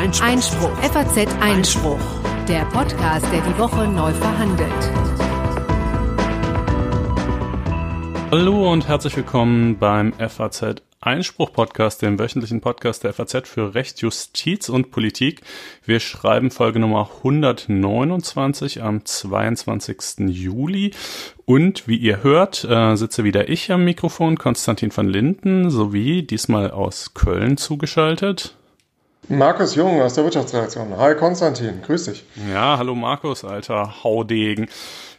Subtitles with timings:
[0.00, 0.26] Einspruch.
[0.26, 0.70] Einspruch.
[0.78, 2.00] FAZ Einspruch.
[2.48, 4.72] Der Podcast, der die Woche neu verhandelt.
[8.30, 14.70] Hallo und herzlich willkommen beim FAZ Einspruch-Podcast, dem wöchentlichen Podcast der FAZ für Recht, Justiz
[14.70, 15.42] und Politik.
[15.84, 20.30] Wir schreiben Folge Nummer 129 am 22.
[20.30, 20.92] Juli.
[21.44, 26.70] Und wie ihr hört, äh, sitze wieder ich am Mikrofon, Konstantin van Linden, sowie diesmal
[26.70, 28.56] aus Köln zugeschaltet.
[29.30, 30.98] Markus Jung aus der Wirtschaftsredaktion.
[30.98, 32.24] Hi Konstantin, grüß dich.
[32.52, 34.66] Ja, hallo Markus, alter Haudegen.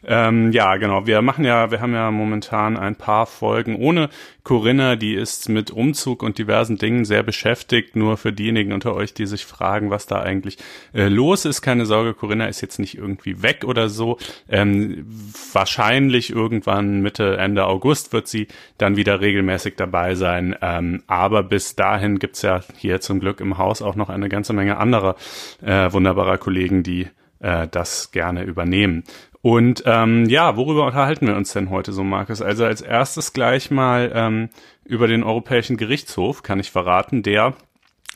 [0.04, 1.06] Ähm, ja, genau.
[1.06, 4.10] Wir machen ja, wir haben ja momentan ein paar Folgen ohne
[4.44, 4.96] Corinna.
[4.96, 7.96] Die ist mit Umzug und diversen Dingen sehr beschäftigt.
[7.96, 10.58] Nur für diejenigen unter euch, die sich fragen, was da eigentlich
[10.94, 11.62] äh, los ist.
[11.62, 14.18] Keine Sorge, Corinna ist jetzt nicht irgendwie weg oder so.
[14.50, 15.06] Ähm,
[15.54, 18.48] wahrscheinlich irgendwann Mitte, Ende August wird sie
[18.80, 20.56] dann wieder regelmäßig dabei sein.
[20.62, 24.54] Ähm, aber bis dahin gibt's ja hier zum Glück im Haus auch noch eine ganze
[24.54, 25.16] Menge anderer
[25.62, 27.08] äh, wunderbarer Kollegen, die
[27.42, 29.04] äh, das gerne übernehmen.
[29.42, 32.42] Und ähm, ja, worüber unterhalten wir uns denn heute so, Markus?
[32.42, 34.50] Also als erstes gleich mal ähm,
[34.86, 37.56] über den Europäischen Gerichtshof, kann ich verraten, der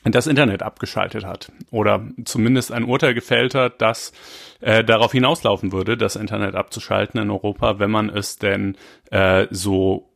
[0.04, 4.12] das Internet abgeschaltet hat oder zumindest ein Urteil gefällt hat, das
[4.60, 8.76] äh, darauf hinauslaufen würde, das Internet abzuschalten in Europa, wenn man es denn
[9.10, 10.08] äh, so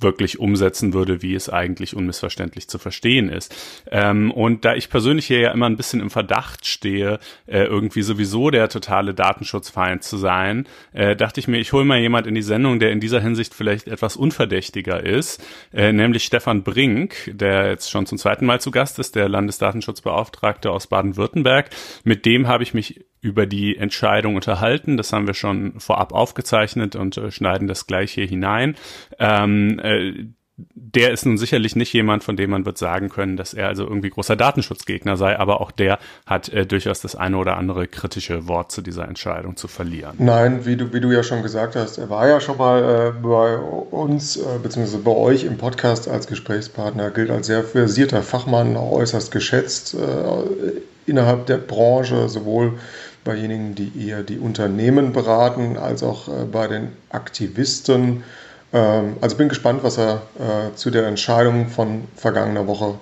[0.00, 3.54] wirklich umsetzen würde, wie es eigentlich unmissverständlich zu verstehen ist.
[3.90, 8.02] Ähm, und da ich persönlich hier ja immer ein bisschen im Verdacht stehe, äh, irgendwie
[8.02, 12.34] sowieso der totale Datenschutzfeind zu sein, äh, dachte ich mir, ich hole mal jemand in
[12.34, 17.70] die Sendung, der in dieser Hinsicht vielleicht etwas unverdächtiger ist, äh, nämlich Stefan Brink, der
[17.70, 21.70] jetzt schon zum zweiten Mal zu Gast ist, der Landesdatenschutzbeauftragte aus Baden-Württemberg.
[22.04, 24.96] Mit dem habe ich mich über die Entscheidung unterhalten.
[24.96, 28.74] Das haben wir schon vorab aufgezeichnet und äh, schneiden das gleich hier hinein.
[29.18, 30.28] Ähm, äh,
[30.74, 33.84] der ist nun sicherlich nicht jemand, von dem man wird sagen können, dass er also
[33.84, 38.48] irgendwie großer Datenschutzgegner sei, aber auch der hat äh, durchaus das eine oder andere kritische
[38.48, 40.16] Wort zu dieser Entscheidung zu verlieren.
[40.18, 43.20] Nein, wie du, wie du ja schon gesagt hast, er war ja schon mal äh,
[43.22, 44.98] bei uns äh, bzw.
[44.98, 51.46] bei euch im Podcast als Gesprächspartner, gilt als sehr versierter Fachmann, äußerst geschätzt äh, innerhalb
[51.46, 52.78] der Branche, sowohl
[53.28, 58.24] bei jenigen, die eher die Unternehmen beraten, als auch äh, bei den Aktivisten.
[58.72, 62.94] Ähm, also bin gespannt, was er äh, zu der Entscheidung von vergangener Woche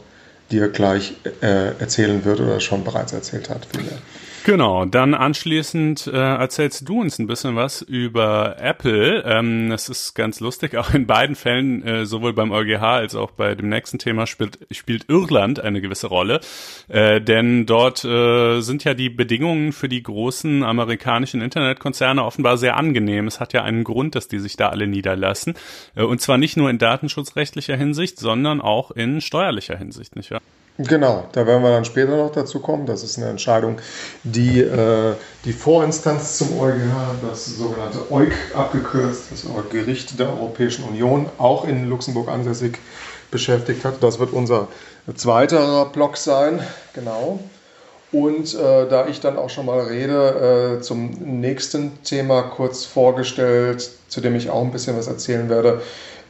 [0.51, 3.67] dir gleich äh, erzählen wird oder schon bereits erzählt hat.
[3.67, 3.99] Vielmehr.
[4.47, 9.25] Genau, dann anschließend äh, erzählst du uns ein bisschen was über Apple.
[9.27, 13.33] Ähm, das ist ganz lustig, auch in beiden Fällen, äh, sowohl beim EuGH als auch
[13.33, 16.39] bei dem nächsten Thema spielt, spielt Irland eine gewisse Rolle.
[16.87, 22.77] Äh, denn dort äh, sind ja die Bedingungen für die großen amerikanischen Internetkonzerne offenbar sehr
[22.77, 23.27] angenehm.
[23.27, 25.55] Es hat ja einen Grund, dass die sich da alle niederlassen.
[25.97, 30.41] Äh, und zwar nicht nur in datenschutzrechtlicher Hinsicht, sondern auch in steuerlicher Hinsicht, nicht wahr?
[30.79, 32.85] Genau, da werden wir dann später noch dazu kommen.
[32.85, 33.79] Das ist eine Entscheidung,
[34.25, 35.15] die äh,
[35.47, 41.89] die Vorinstanz zum EuGH, das sogenannte EuG abgekürzt, das Gericht der Europäischen Union, auch in
[41.89, 42.79] Luxemburg ansässig
[43.31, 44.03] beschäftigt hat.
[44.03, 44.69] Das wird unser
[45.15, 46.61] zweiter Block sein,
[46.93, 47.41] genau.
[48.13, 51.11] Und äh, da ich dann auch schon mal rede, äh, zum
[51.41, 55.83] nächsten Thema kurz vorgestellt, zu dem ich auch ein bisschen was erzählen werde,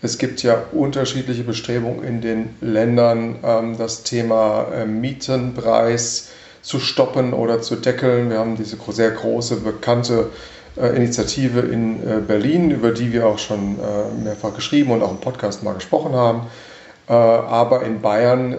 [0.03, 6.29] es gibt ja unterschiedliche Bestrebungen in den Ländern, ähm, das Thema äh, Mietenpreis
[6.63, 8.31] zu stoppen oder zu deckeln.
[8.31, 10.31] Wir haben diese sehr große, bekannte
[10.77, 13.77] äh, Initiative in äh, Berlin, über die wir auch schon
[14.23, 16.43] mehrfach geschrieben und auch im Podcast mal gesprochen haben.
[17.09, 18.53] Aber in Bayern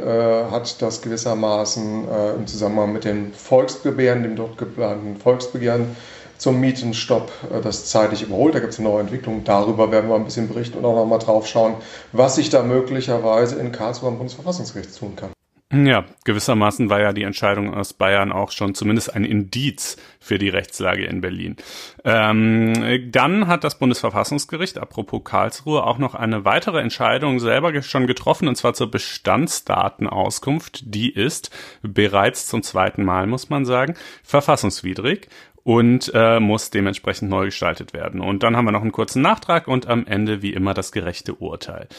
[0.50, 2.06] hat das gewissermaßen
[2.40, 5.98] im Zusammenhang mit den Volksbegehren, dem dort geplanten Volksbegehren,
[6.38, 8.56] zum Mietenstopp äh, das zeitlich überholt.
[8.56, 9.44] Da gibt es eine neue Entwicklung.
[9.44, 11.76] Darüber werden wir ein bisschen berichten und auch nochmal drauf schauen,
[12.12, 15.32] was sich da möglicherweise in Karlsruhe am Bundesverfassungsgericht tun kann.
[15.74, 20.48] Ja, gewissermaßen war ja die Entscheidung aus Bayern auch schon zumindest ein Indiz für die
[20.48, 21.58] Rechtslage in Berlin.
[22.06, 28.48] Ähm, dann hat das Bundesverfassungsgericht, apropos Karlsruhe, auch noch eine weitere Entscheidung selber schon getroffen,
[28.48, 30.84] und zwar zur Bestandsdatenauskunft.
[30.86, 35.28] Die ist bereits zum zweiten Mal, muss man sagen, verfassungswidrig
[35.68, 38.22] und äh, muss dementsprechend neu gestaltet werden.
[38.22, 41.34] Und dann haben wir noch einen kurzen Nachtrag und am Ende wie immer das gerechte
[41.36, 41.90] Urteil.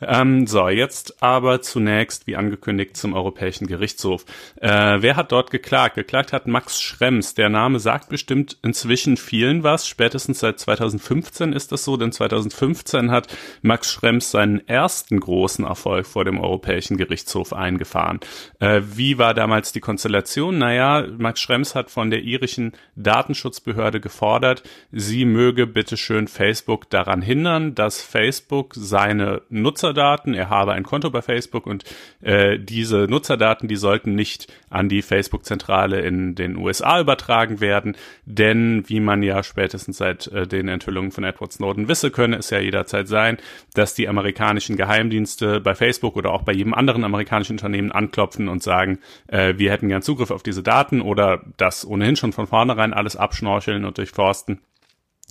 [0.00, 4.24] Ähm, so, jetzt aber zunächst, wie angekündigt, zum Europäischen Gerichtshof.
[4.60, 5.94] Äh, wer hat dort geklagt?
[5.94, 7.34] Geklagt hat Max Schrems.
[7.34, 9.86] Der Name sagt bestimmt inzwischen vielen was.
[9.86, 13.28] Spätestens seit 2015 ist das so, denn 2015 hat
[13.62, 18.20] Max Schrems seinen ersten großen Erfolg vor dem Europäischen Gerichtshof eingefahren.
[18.58, 20.58] Äh, wie war damals die Konstellation?
[20.58, 27.74] Naja, Max Schrems hat von der irischen Datenschutzbehörde gefordert, sie möge bitteschön Facebook daran hindern,
[27.74, 29.42] dass Facebook seine
[29.84, 31.84] Nutzerdaten, er habe ein Konto bei Facebook und
[32.22, 38.88] äh, diese Nutzerdaten, die sollten nicht an die Facebook-Zentrale in den USA übertragen werden, denn
[38.88, 42.60] wie man ja spätestens seit äh, den Enthüllungen von Edward Snowden wisse, könne es ja
[42.60, 43.36] jederzeit sein,
[43.74, 48.62] dass die amerikanischen Geheimdienste bei Facebook oder auch bei jedem anderen amerikanischen Unternehmen anklopfen und
[48.62, 52.94] sagen, äh, wir hätten gern Zugriff auf diese Daten oder das ohnehin schon von vornherein
[52.94, 54.60] alles abschnorcheln und durchforsten.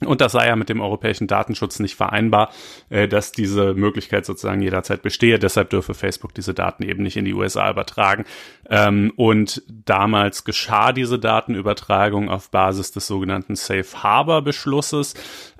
[0.05, 2.51] Und das sei ja mit dem europäischen Datenschutz nicht vereinbar,
[2.89, 5.39] äh, dass diese Möglichkeit sozusagen jederzeit bestehe.
[5.39, 8.25] Deshalb dürfe Facebook diese Daten eben nicht in die USA übertragen.
[8.69, 15.13] Ähm, und damals geschah diese Datenübertragung auf Basis des sogenannten Safe Harbor Beschlusses.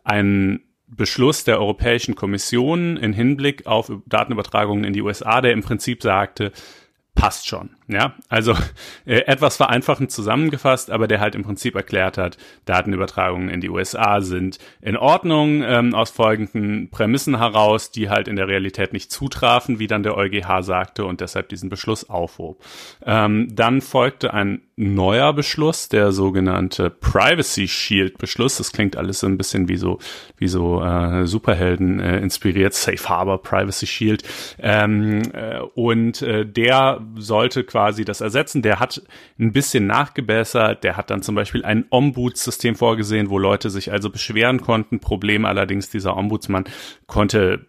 [0.04, 6.04] Ein Beschluss der Europäischen Kommission in Hinblick auf Datenübertragungen in die USA, der im Prinzip
[6.04, 6.52] sagte,
[7.16, 7.72] passt schon.
[7.94, 8.54] Ja, also
[9.06, 14.22] äh, etwas vereinfachend zusammengefasst, aber der halt im Prinzip erklärt hat, Datenübertragungen in die USA
[14.22, 19.80] sind in Ordnung ähm, aus folgenden Prämissen heraus, die halt in der Realität nicht zutrafen,
[19.80, 22.64] wie dann der EuGH sagte und deshalb diesen Beschluss aufhob.
[23.06, 28.58] Ähm, dann folgte ein neuer Beschluss, der sogenannte Privacy Shield Beschluss.
[28.58, 30.00] Das klingt alles so ein bisschen wie so
[30.38, 34.24] wie so äh, Superhelden äh, inspiriert, Safe Harbor Privacy Shield.
[34.60, 38.62] Ähm, äh, und äh, der sollte quasi das ersetzen.
[38.62, 39.02] Der hat
[39.40, 40.84] ein bisschen nachgebessert.
[40.84, 45.00] Der hat dann zum Beispiel ein Ombudssystem vorgesehen, wo Leute sich also beschweren konnten.
[45.00, 46.66] Problem allerdings, dieser Ombudsmann
[47.08, 47.68] konnte,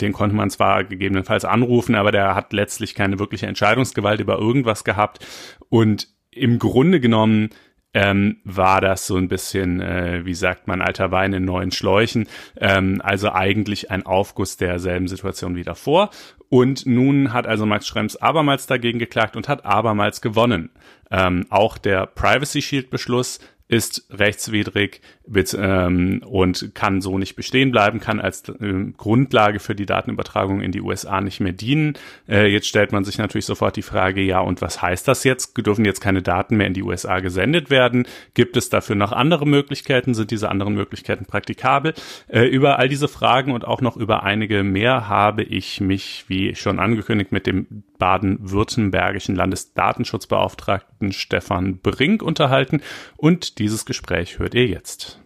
[0.00, 4.84] den konnte man zwar gegebenenfalls anrufen, aber der hat letztlich keine wirkliche Entscheidungsgewalt über irgendwas
[4.84, 5.24] gehabt.
[5.68, 7.50] Und im Grunde genommen
[7.94, 12.28] ähm, war das so ein bisschen, äh, wie sagt man, alter Wein in neuen Schläuchen.
[12.56, 16.10] Ähm, also eigentlich ein Aufguss derselben Situation wie davor.
[16.48, 20.70] Und nun hat also Max Schrems abermals dagegen geklagt und hat abermals gewonnen.
[21.10, 28.20] Ähm, auch der Privacy Shield Beschluss ist rechtswidrig und kann so nicht bestehen bleiben, kann
[28.20, 31.94] als äh, Grundlage für die Datenübertragung in die USA nicht mehr dienen.
[32.28, 35.56] Äh, jetzt stellt man sich natürlich sofort die Frage, ja, und was heißt das jetzt?
[35.58, 38.06] Dürfen jetzt keine Daten mehr in die USA gesendet werden?
[38.34, 40.14] Gibt es dafür noch andere Möglichkeiten?
[40.14, 41.94] Sind diese anderen Möglichkeiten praktikabel?
[42.28, 46.54] Äh, über all diese Fragen und auch noch über einige mehr habe ich mich, wie
[46.54, 52.80] schon angekündigt, mit dem baden-württembergischen Landesdatenschutzbeauftragten Stefan Brink unterhalten
[53.16, 55.17] und dieses Gespräch hört ihr jetzt.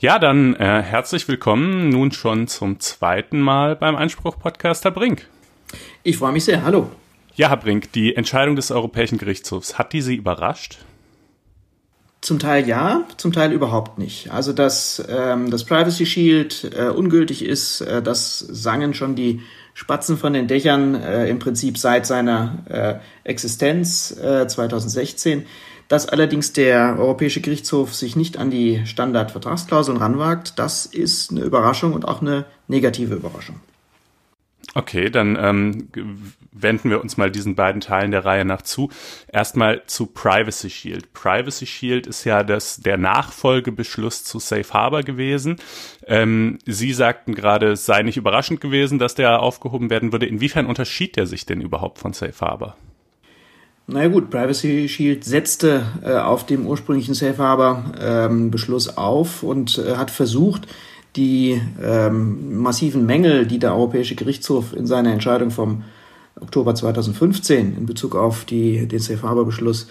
[0.00, 5.26] Ja, dann äh, herzlich willkommen nun schon zum zweiten Mal beim Einspruch-Podcast, Herr Brink.
[6.04, 6.62] Ich freue mich sehr.
[6.62, 6.88] Hallo.
[7.34, 10.78] Ja, Herr Brink, die Entscheidung des Europäischen Gerichtshofs, hat die Sie überrascht?
[12.20, 14.30] Zum Teil ja, zum Teil überhaupt nicht.
[14.30, 19.42] Also, dass ähm, das Privacy Shield äh, ungültig ist, äh, das sangen schon die
[19.74, 25.44] Spatzen von den Dächern äh, im Prinzip seit seiner äh, Existenz äh, 2016.
[25.88, 31.94] Dass allerdings der Europäische Gerichtshof sich nicht an die Standardvertragsklauseln ranwagt, das ist eine Überraschung
[31.94, 33.56] und auch eine negative Überraschung.
[34.74, 35.88] Okay, dann ähm,
[36.52, 38.90] wenden wir uns mal diesen beiden Teilen der Reihe nach zu.
[39.32, 41.12] Erstmal zu Privacy Shield.
[41.14, 45.56] Privacy Shield ist ja das, der Nachfolgebeschluss zu Safe Harbor gewesen.
[46.06, 50.26] Ähm, Sie sagten gerade, es sei nicht überraschend gewesen, dass der aufgehoben werden würde.
[50.26, 52.76] Inwiefern unterschied der sich denn überhaupt von Safe Harbor?
[53.90, 59.78] Naja gut, Privacy Shield setzte äh, auf dem ursprünglichen Safe Harbor ähm, Beschluss auf und
[59.78, 60.68] äh, hat versucht,
[61.16, 65.84] die ähm, massiven Mängel, die der Europäische Gerichtshof in seiner Entscheidung vom
[66.38, 69.88] Oktober 2015 in Bezug auf die, den Safe Harbor Beschluss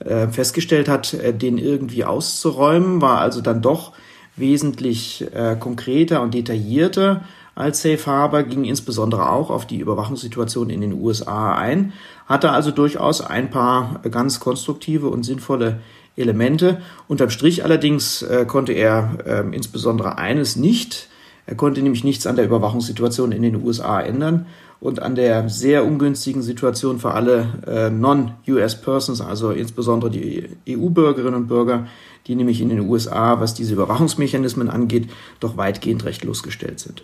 [0.00, 3.94] äh, festgestellt hat, äh, den irgendwie auszuräumen, war also dann doch
[4.36, 7.22] wesentlich äh, konkreter und detaillierter
[7.58, 11.92] als Safe Harbor, ging insbesondere auch auf die Überwachungssituation in den USA ein,
[12.26, 15.80] hatte also durchaus ein paar ganz konstruktive und sinnvolle
[16.16, 16.80] Elemente.
[17.08, 21.08] Unterm Strich allerdings äh, konnte er äh, insbesondere eines nicht.
[21.46, 24.46] Er konnte nämlich nichts an der Überwachungssituation in den USA ändern
[24.78, 31.48] und an der sehr ungünstigen Situation für alle äh, Non-US-Persons, also insbesondere die EU-Bürgerinnen und
[31.48, 31.88] Bürger,
[32.28, 35.08] die nämlich in den USA, was diese Überwachungsmechanismen angeht,
[35.40, 37.02] doch weitgehend rechtlos gestellt sind.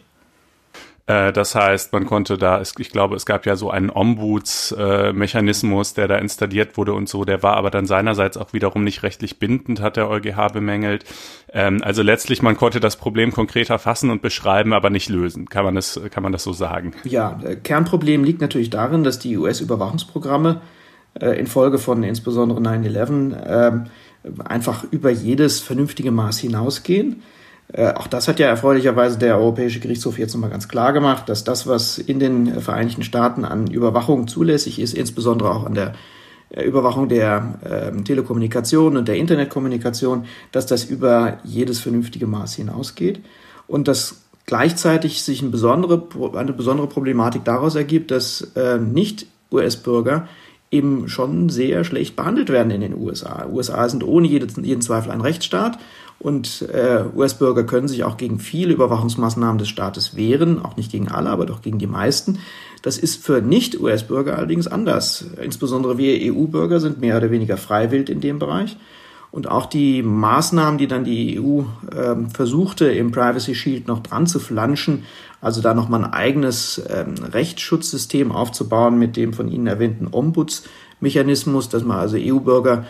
[1.06, 6.08] Äh, das heißt, man konnte da, ich glaube, es gab ja so einen Ombudsmechanismus, der
[6.08, 9.80] da installiert wurde und so, der war aber dann seinerseits auch wiederum nicht rechtlich bindend,
[9.80, 11.04] hat der EuGH bemängelt.
[11.52, 15.48] Ähm, also letztlich, man konnte das Problem konkreter fassen und beschreiben, aber nicht lösen.
[15.48, 16.92] Kann man das, kann man das so sagen?
[17.04, 20.62] Ja, Kernproblem liegt natürlich darin, dass die US-Überwachungsprogramme
[21.20, 23.84] äh, infolge von insbesondere 9-11 ähm,
[24.42, 27.16] einfach über jedes vernünftige Maß hinausgehen äh,
[27.76, 31.66] auch das hat ja erfreulicherweise der Europäische Gerichtshof jetzt nochmal ganz klar gemacht, dass das,
[31.66, 35.94] was in den Vereinigten Staaten an Überwachung zulässig ist, insbesondere auch an der
[36.50, 43.20] äh, Überwachung der äh, Telekommunikation und der Internetkommunikation, dass das über jedes vernünftige Maß hinausgeht
[43.66, 50.28] und dass gleichzeitig sich ein besondere, eine besondere Problematik daraus ergibt, dass äh, nicht US-Bürger
[50.70, 53.46] eben schon sehr schlecht behandelt werden in den USA.
[53.46, 55.78] USA sind ohne jeden, jeden Zweifel ein Rechtsstaat
[56.24, 61.08] und äh, US-Bürger können sich auch gegen viele Überwachungsmaßnahmen des Staates wehren, auch nicht gegen
[61.08, 62.38] alle, aber doch gegen die meisten.
[62.80, 65.26] Das ist für Nicht-US-Bürger allerdings anders.
[65.42, 68.78] Insbesondere wir EU-Bürger sind mehr oder weniger freiwillig in dem Bereich.
[69.32, 71.64] Und auch die Maßnahmen, die dann die EU
[71.94, 75.02] äh, versuchte, im Privacy Shield noch dran zu flanschen,
[75.42, 81.84] also da nochmal ein eigenes ähm, Rechtsschutzsystem aufzubauen mit dem von Ihnen erwähnten Ombudsmechanismus, dass
[81.84, 82.86] man also EU-Bürger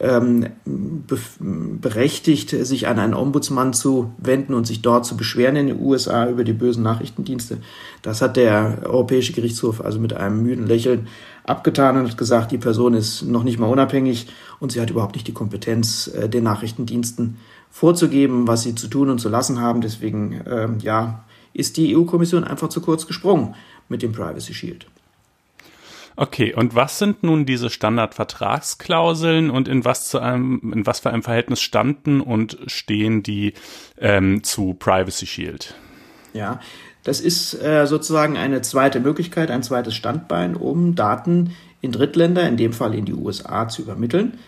[0.00, 5.66] ähm, be berechtigt, sich an einen Ombudsmann zu wenden und sich dort zu beschweren in
[5.68, 7.58] den USA über die bösen Nachrichtendienste.
[8.02, 11.08] Das hat der Europäische Gerichtshof also mit einem müden Lächeln
[11.44, 14.26] abgetan und hat gesagt, die Person ist noch nicht mal unabhängig
[14.58, 17.38] und sie hat überhaupt nicht die Kompetenz, äh, den Nachrichtendiensten
[17.70, 19.80] vorzugeben, was sie zu tun und zu lassen haben.
[19.80, 23.54] Deswegen, ähm, ja, ist die EU-Kommission einfach zu kurz gesprungen
[23.88, 24.86] mit dem Privacy Shield.
[26.16, 31.10] Okay, und was sind nun diese Standardvertragsklauseln und in was zu einem, in was für
[31.10, 33.52] einem Verhältnis standen und stehen die
[33.98, 35.74] ähm, zu Privacy Shield?
[36.32, 36.60] Ja,
[37.04, 42.56] das ist äh, sozusagen eine zweite Möglichkeit, ein zweites Standbein, um Daten in Drittländer, in
[42.56, 44.38] dem Fall in die USA, zu übermitteln.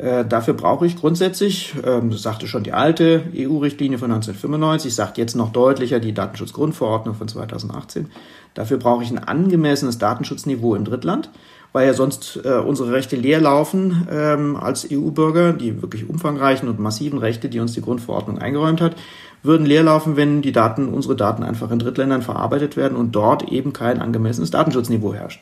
[0.00, 5.18] Äh, dafür brauche ich grundsätzlich, ähm, das sagte schon die alte EU-Richtlinie von 1995, sagt
[5.18, 8.08] jetzt noch deutlicher die Datenschutzgrundverordnung von 2018,
[8.54, 11.30] Dafür brauche ich ein angemessenes Datenschutzniveau im Drittland,
[11.72, 16.80] weil ja sonst äh, unsere Rechte leer laufen ähm, als EU-Bürger, die wirklich umfangreichen und
[16.80, 18.96] massiven Rechte, die uns die Grundverordnung eingeräumt hat,
[19.42, 23.48] würden leer laufen, wenn die Daten, unsere Daten einfach in Drittländern verarbeitet werden und dort
[23.50, 25.40] eben kein angemessenes Datenschutzniveau herrscht.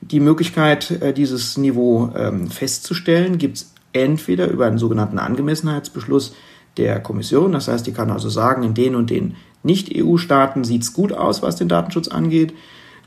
[0.00, 6.34] Die Möglichkeit, äh, dieses Niveau ähm, festzustellen, gibt es entweder über einen sogenannten Angemessenheitsbeschluss
[6.76, 10.92] der Kommission, das heißt, die kann also sagen, in den und den nicht-EU-Staaten sieht es
[10.92, 12.54] gut aus, was den Datenschutz angeht.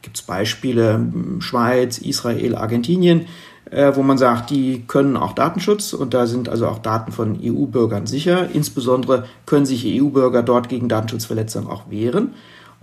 [0.02, 3.26] Gibt es Beispiele hm, Schweiz, Israel, Argentinien,
[3.72, 7.40] äh, wo man sagt, die können auch Datenschutz und da sind also auch Daten von
[7.44, 8.50] EU-Bürgern sicher.
[8.54, 12.36] Insbesondere können sich EU-Bürger dort gegen Datenschutzverletzungen auch wehren.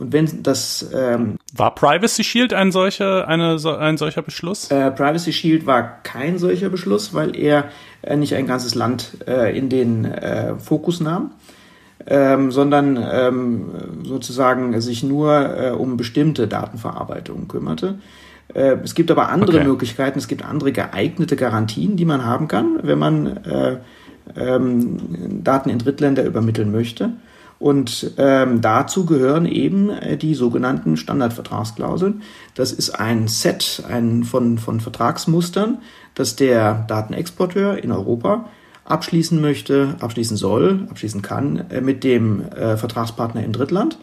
[0.03, 4.71] Und wenn das ähm, war Privacy Shield ein solcher eine ein solcher Beschluss?
[4.71, 7.67] Äh, Privacy Shield war kein solcher Beschluss, weil er
[8.03, 11.31] äh, nicht ein ganzes Land äh, in den äh, Fokus nahm
[12.07, 13.71] ähm, sondern ähm,
[14.03, 17.99] sozusagen sich nur äh, um bestimmte Datenverarbeitungen kümmerte.
[18.55, 19.67] Äh, es gibt aber andere okay.
[19.67, 23.77] Möglichkeiten, es gibt andere geeignete Garantien, die man haben kann, wenn man äh,
[24.37, 27.11] ähm, Daten in Drittländer übermitteln möchte.
[27.63, 32.23] Und ähm, dazu gehören eben äh, die sogenannten Standardvertragsklauseln.
[32.57, 35.79] Das ist ein Set ein, von, von Vertragsmustern,
[36.17, 38.47] das der Datenexporteur in Europa
[38.85, 43.97] abschließen möchte, abschließen soll, abschließen kann äh, mit dem äh, Vertragspartner im Drittland.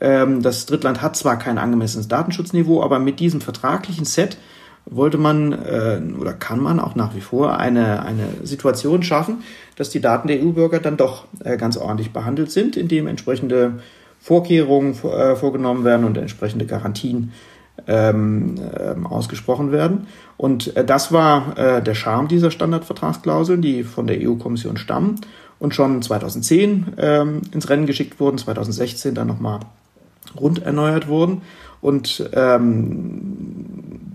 [0.00, 4.38] Ähm, das Drittland hat zwar kein angemessenes Datenschutzniveau, aber mit diesem vertraglichen Set
[4.86, 9.42] wollte man äh, oder kann man auch nach wie vor eine, eine Situation schaffen,
[9.76, 13.80] dass die Daten der EU-Bürger dann doch äh, ganz ordentlich behandelt sind, indem entsprechende
[14.20, 17.32] Vorkehrungen äh, vorgenommen werden und entsprechende Garantien
[17.86, 20.06] ähm, ähm, ausgesprochen werden.
[20.36, 25.20] Und äh, das war äh, der Charme dieser Standardvertragsklauseln, die von der EU-Kommission stammen
[25.58, 29.60] und schon 2010 ähm, ins Rennen geschickt wurden, 2016 dann nochmal
[30.38, 31.42] rund erneuert wurden.
[31.80, 33.65] Und ähm,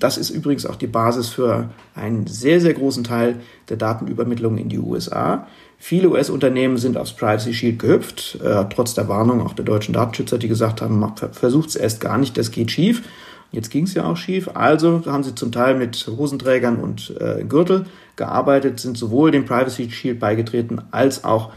[0.02, 3.36] das ist übrigens auch die Basis für einen sehr, sehr großen Teil
[3.70, 5.48] der Datenübermittlung in die USA.
[5.78, 10.38] Viele US-Unternehmen sind aufs Privacy Shield gehüpft, äh, trotz der Warnung auch der deutschen Datenschützer,
[10.38, 13.04] die gesagt haben, versucht es erst gar nicht, das geht schief.
[13.52, 14.50] Jetzt ging es ja auch schief.
[14.54, 19.92] Also haben sie zum Teil mit Hosenträgern und äh, Gürtel gearbeitet, sind sowohl dem Privacy
[19.92, 21.52] Shield beigetreten, als auch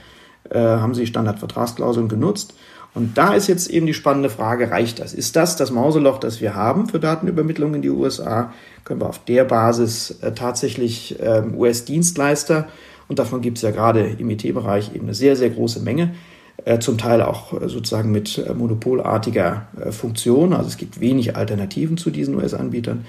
[0.51, 2.55] äh, haben sie Standardvertragsklauseln genutzt.
[2.95, 5.15] Und da ist jetzt eben die spannende Frage, reicht das?
[5.15, 8.53] Ist das das Mauseloch, das wir haben für Datenübermittlung in die USA?
[8.85, 12.69] Können wir auf der Basis äh, tatsächlich äh, US-Dienstleister,
[13.09, 16.15] und davon gibt es ja gerade im IT-Bereich eben eine sehr, sehr große Menge,
[16.65, 20.53] äh, zum Teil auch äh, sozusagen mit äh, monopolartiger Funktion.
[20.53, 23.05] Also es gibt wenig Alternativen zu diesen US-Anbietern.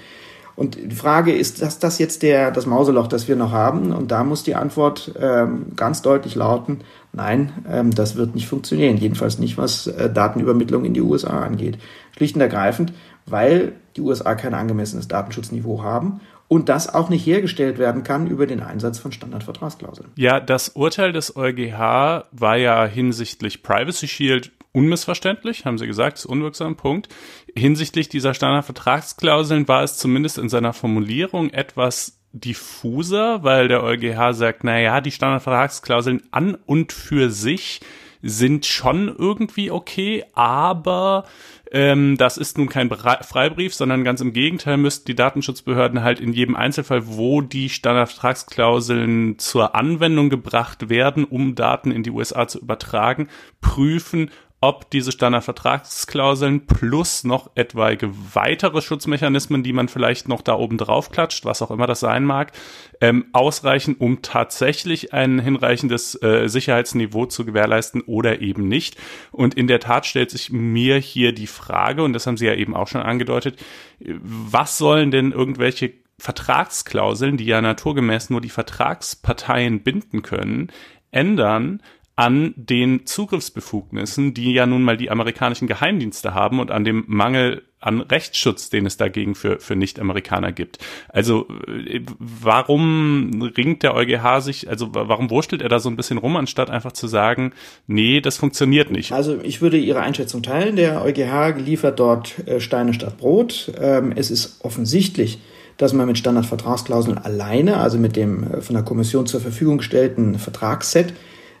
[0.56, 3.92] Und die Frage ist, dass das jetzt der, das Mauseloch, das wir noch haben?
[3.92, 6.80] Und da muss die Antwort ähm, ganz deutlich lauten,
[7.12, 8.96] nein, ähm, das wird nicht funktionieren.
[8.96, 11.78] Jedenfalls nicht, was äh, Datenübermittlung in die USA angeht.
[12.16, 12.94] Schlicht und ergreifend,
[13.26, 18.46] weil die USA kein angemessenes Datenschutzniveau haben und das auch nicht hergestellt werden kann über
[18.46, 20.10] den Einsatz von Standardvertragsklauseln.
[20.16, 26.26] Ja, das Urteil des EuGH war ja hinsichtlich Privacy Shield unmissverständlich, haben Sie gesagt, ist
[26.26, 27.08] unwirksam, Punkt.
[27.56, 34.62] Hinsichtlich dieser Standardvertragsklauseln war es zumindest in seiner Formulierung etwas diffuser, weil der EuGH sagt,
[34.62, 37.80] na ja, die Standardvertragsklauseln an und für sich
[38.22, 41.24] sind schon irgendwie okay, aber
[41.70, 46.32] ähm, das ist nun kein Freibrief, sondern ganz im Gegenteil müssten die Datenschutzbehörden halt in
[46.32, 52.58] jedem Einzelfall, wo die Standardvertragsklauseln zur Anwendung gebracht werden, um Daten in die USA zu
[52.58, 53.28] übertragen,
[53.60, 60.78] prüfen, ob diese Standardvertragsklauseln plus noch etwaige weitere Schutzmechanismen, die man vielleicht noch da oben
[60.78, 62.52] drauf klatscht, was auch immer das sein mag,
[63.00, 68.96] ähm, ausreichen, um tatsächlich ein hinreichendes äh, Sicherheitsniveau zu gewährleisten oder eben nicht.
[69.30, 72.54] Und in der Tat stellt sich mir hier die Frage, und das haben Sie ja
[72.54, 73.62] eben auch schon angedeutet,
[74.00, 80.72] was sollen denn irgendwelche Vertragsklauseln, die ja naturgemäß nur die Vertragsparteien binden können,
[81.10, 81.82] ändern,
[82.16, 87.62] an den Zugriffsbefugnissen, die ja nun mal die amerikanischen Geheimdienste haben und an dem Mangel
[87.78, 90.78] an Rechtsschutz, den es dagegen für, für Nicht-Amerikaner gibt.
[91.10, 96.16] Also äh, warum ringt der EuGH sich, also warum wurstelt er da so ein bisschen
[96.16, 97.52] rum, anstatt einfach zu sagen,
[97.86, 99.12] nee, das funktioniert nicht?
[99.12, 100.76] Also ich würde Ihre Einschätzung teilen.
[100.76, 103.70] Der EuGH liefert dort äh, Steine statt Brot.
[103.78, 105.38] Ähm, es ist offensichtlich,
[105.76, 110.38] dass man mit Standardvertragsklauseln alleine, also mit dem äh, von der Kommission zur Verfügung gestellten
[110.38, 111.12] Vertragsset,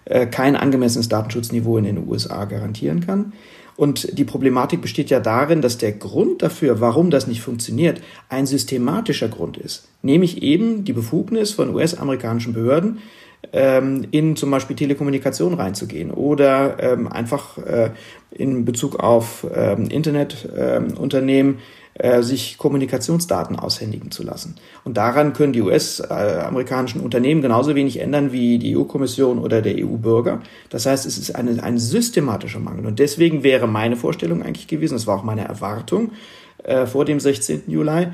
[0.06, 3.32] äh, kein angemessenes Datenschutzniveau in den USA garantieren kann.
[3.76, 8.46] Und die Problematik besteht ja darin, dass der Grund dafür, warum das nicht funktioniert, ein
[8.46, 9.88] systematischer Grund ist.
[10.00, 13.00] Nämlich eben die Befugnis von US-amerikanischen Behörden,
[13.52, 17.90] ähm, in zum Beispiel Telekommunikation reinzugehen oder ähm, einfach äh,
[18.30, 21.58] in Bezug auf ähm, Internetunternehmen
[21.98, 24.56] äh, sich Kommunikationsdaten aushändigen zu lassen.
[24.84, 30.42] Und daran können die US-amerikanischen Unternehmen genauso wenig ändern wie die EU-Kommission oder der EU-Bürger.
[30.68, 32.84] Das heißt, es ist eine, ein systematischer Mangel.
[32.84, 36.12] Und deswegen wäre meine Vorstellung eigentlich gewesen, das war auch meine Erwartung
[36.64, 37.62] äh, vor dem 16.
[37.66, 38.08] Juli,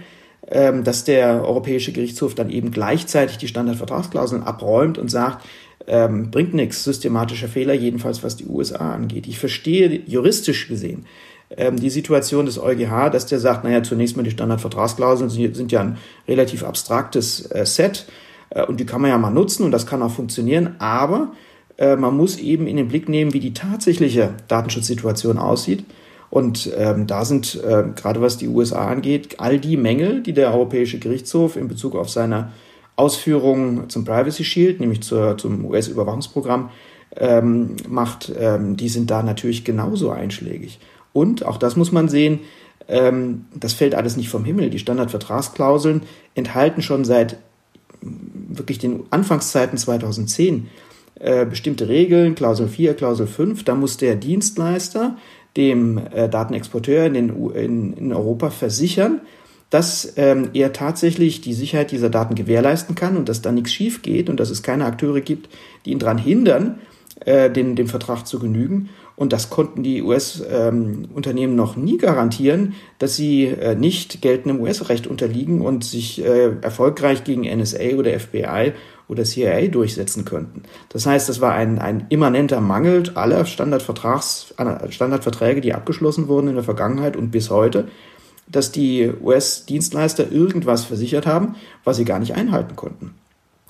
[0.49, 5.45] ähm, dass der Europäische Gerichtshof dann eben gleichzeitig die Standardvertragsklauseln abräumt und sagt,
[5.89, 9.27] ähm, bringt nichts, systematischer Fehler, jedenfalls was die USA angeht.
[9.27, 11.07] Ich verstehe juristisch gesehen,
[11.57, 15.81] ähm, die Situation des EuGH, dass der sagt, naja, zunächst mal die Standardvertragsklauseln sind, ja
[15.81, 18.07] ein relativ abstraktes äh, Set
[18.51, 21.33] äh, und die kann man ja mal nutzen und das kann auch funktionieren, aber
[21.79, 25.85] äh, man muss eben in den Blick nehmen, wie die tatsächliche Datenschutzsituation aussieht.
[26.31, 30.55] Und ähm, da sind, äh, gerade was die USA angeht, all die Mängel, die der
[30.55, 32.53] Europäische Gerichtshof in Bezug auf seine
[32.97, 36.71] Ausführungen zum Privacy Shield, nämlich zur, zum US-Überwachungsprogramm,
[37.17, 40.79] ähm, macht, ähm, die sind da natürlich genauso einschlägig.
[41.13, 42.41] Und, auch das muss man sehen,
[42.89, 44.71] ähm, das fällt alles nicht vom Himmel.
[44.71, 46.03] Die Standardvertragsklauseln
[46.35, 47.37] enthalten schon seit
[48.01, 50.69] wirklich den Anfangszeiten 2010
[51.21, 53.65] äh, bestimmte Regeln, Klausel 4, Klausel 5.
[53.65, 55.17] Da muss der Dienstleister
[55.57, 59.21] dem äh, Datenexporteur in, den, in, in Europa versichern,
[59.71, 64.03] dass ähm, er tatsächlich die Sicherheit dieser Daten gewährleisten kann und dass da nichts schief
[64.03, 65.49] geht und dass es keine Akteure gibt,
[65.85, 66.81] die ihn daran hindern,
[67.21, 68.91] äh, den, dem Vertrag zu genügen.
[69.23, 75.61] Und das konnten die US-Unternehmen noch nie garantieren, dass sie äh, nicht geltendem US-Recht unterliegen
[75.61, 78.73] und sich äh, erfolgreich gegen NSA oder FBI
[79.07, 80.65] oder CIA durchsetzen könnten.
[80.89, 84.55] Das heißt, das war ein, ein immanenter Mangel aller Standardvertrags,
[84.89, 87.87] Standardverträge, die abgeschlossen wurden in der Vergangenheit und bis heute,
[88.49, 91.55] dass die US-Dienstleister irgendwas versichert haben,
[91.85, 93.15] was sie gar nicht einhalten konnten.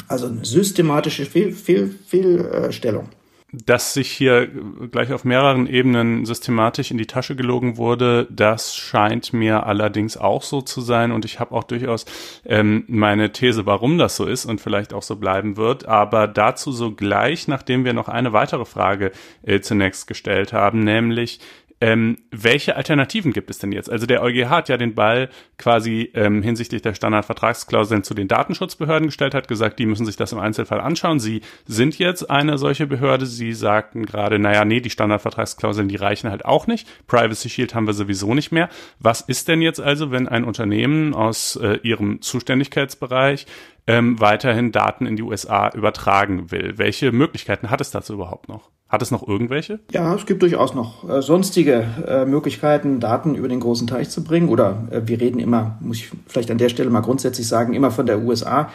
[0.09, 3.11] Also eine systematische Fehl, Fehl, Fehlstellung
[3.53, 4.49] dass sich hier
[4.91, 10.43] gleich auf mehreren Ebenen systematisch in die Tasche gelogen wurde, das scheint mir allerdings auch
[10.43, 12.07] so zu sein und ich habe auch durchaus
[12.47, 16.73] ähm, meine These, warum das so ist und vielleicht auch so bleiben wird, aber dazu
[16.73, 19.13] sogleich, nachdem wir noch eine weitere Frage
[19.43, 21.39] äh, zunächst gestellt haben, nämlich
[21.83, 23.91] ähm, welche Alternativen gibt es denn jetzt?
[23.91, 29.09] Also der EuGH hat ja den Ball quasi ähm, hinsichtlich der Standardvertragsklauseln zu den Datenschutzbehörden
[29.09, 31.19] gestellt, hat gesagt, die müssen sich das im Einzelfall anschauen.
[31.19, 33.27] Sie sind jetzt eine solche Behörde.
[33.27, 36.87] Sie sagten gerade, naja, nee, die Standardvertragsklauseln, die reichen halt auch nicht.
[37.09, 38.69] Privacy Shield haben wir sowieso nicht mehr.
[39.01, 43.47] Was ist denn jetzt also, wenn ein Unternehmen aus äh, ihrem Zuständigkeitsbereich
[43.89, 46.79] ähm, weiterhin Daten in die USA übertragen will?
[46.79, 48.71] Welche Möglichkeiten hat es dazu überhaupt noch?
[48.93, 49.81] Hat es noch irgendwelche?
[49.91, 54.23] Ja, es gibt durchaus noch äh, sonstige äh, Möglichkeiten, Daten über den großen Teich zu
[54.23, 54.51] bringen.
[54.51, 57.91] Oder äh, wir reden immer, muss ich vielleicht an der Stelle mal grundsätzlich sagen, immer
[57.91, 58.71] von der USA.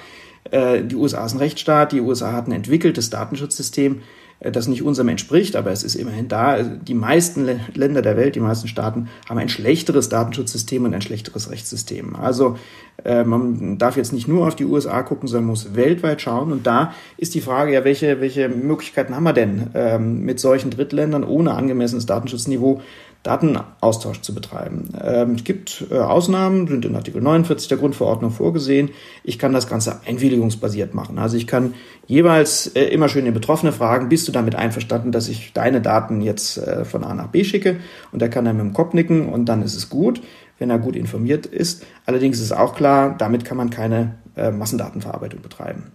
[0.50, 4.02] Äh, die USA ist ein Rechtsstaat, die USA hat ein entwickeltes Datenschutzsystem.
[4.40, 6.62] Äh, das nicht unserem entspricht, aber es ist immerhin da.
[6.62, 11.50] Die meisten Länder der Welt, die meisten Staaten haben ein schlechteres Datenschutzsystem und ein schlechteres
[11.50, 12.16] Rechtssystem.
[12.16, 12.58] Also
[13.04, 16.52] äh, man darf jetzt nicht nur auf die USA gucken, sondern muss weltweit schauen.
[16.52, 20.72] Und da ist die Frage, ja, welche, welche Möglichkeiten haben wir denn ähm, mit solchen
[20.72, 22.82] Drittländern ohne angemessenes Datenschutzniveau
[23.28, 24.90] Datenaustausch zu betreiben.
[25.04, 28.92] Ähm, es gibt äh, Ausnahmen, sind in Artikel 49 der Grundverordnung vorgesehen.
[29.24, 31.20] Ich kann das Ganze einwilligungsbasiert machen.
[31.20, 31.74] Also ich kann
[32.06, 36.22] jeweils äh, immer schön den Betroffenen fragen, bist du damit einverstanden, dass ich deine Daten
[36.22, 37.82] jetzt äh, von A nach B schicke?
[38.14, 40.22] Und er kann dann mit dem Kopf nicken und dann ist es gut,
[40.58, 41.86] wenn er gut informiert ist.
[42.06, 45.92] Allerdings ist auch klar, damit kann man keine äh, Massendatenverarbeitung betreiben.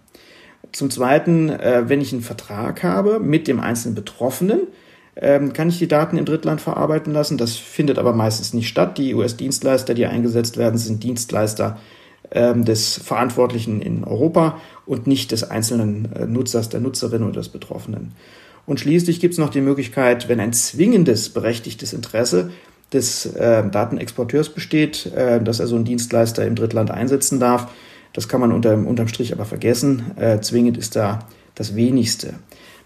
[0.71, 4.67] Zum Zweiten, äh, wenn ich einen Vertrag habe mit dem einzelnen Betroffenen,
[5.15, 7.37] ähm, kann ich die Daten im Drittland verarbeiten lassen.
[7.37, 8.97] Das findet aber meistens nicht statt.
[8.97, 11.77] Die US-Dienstleister, die eingesetzt werden, sind Dienstleister
[12.31, 17.49] ähm, des Verantwortlichen in Europa und nicht des einzelnen äh, Nutzers, der Nutzerin oder des
[17.49, 18.13] Betroffenen.
[18.65, 22.51] Und schließlich gibt es noch die Möglichkeit, wenn ein zwingendes berechtigtes Interesse
[22.93, 27.67] des äh, Datenexporteurs besteht, äh, dass er so einen Dienstleister im Drittland einsetzen darf.
[28.13, 30.11] Das kann man unter, unterm Strich aber vergessen.
[30.17, 32.35] Äh, zwingend ist da das wenigste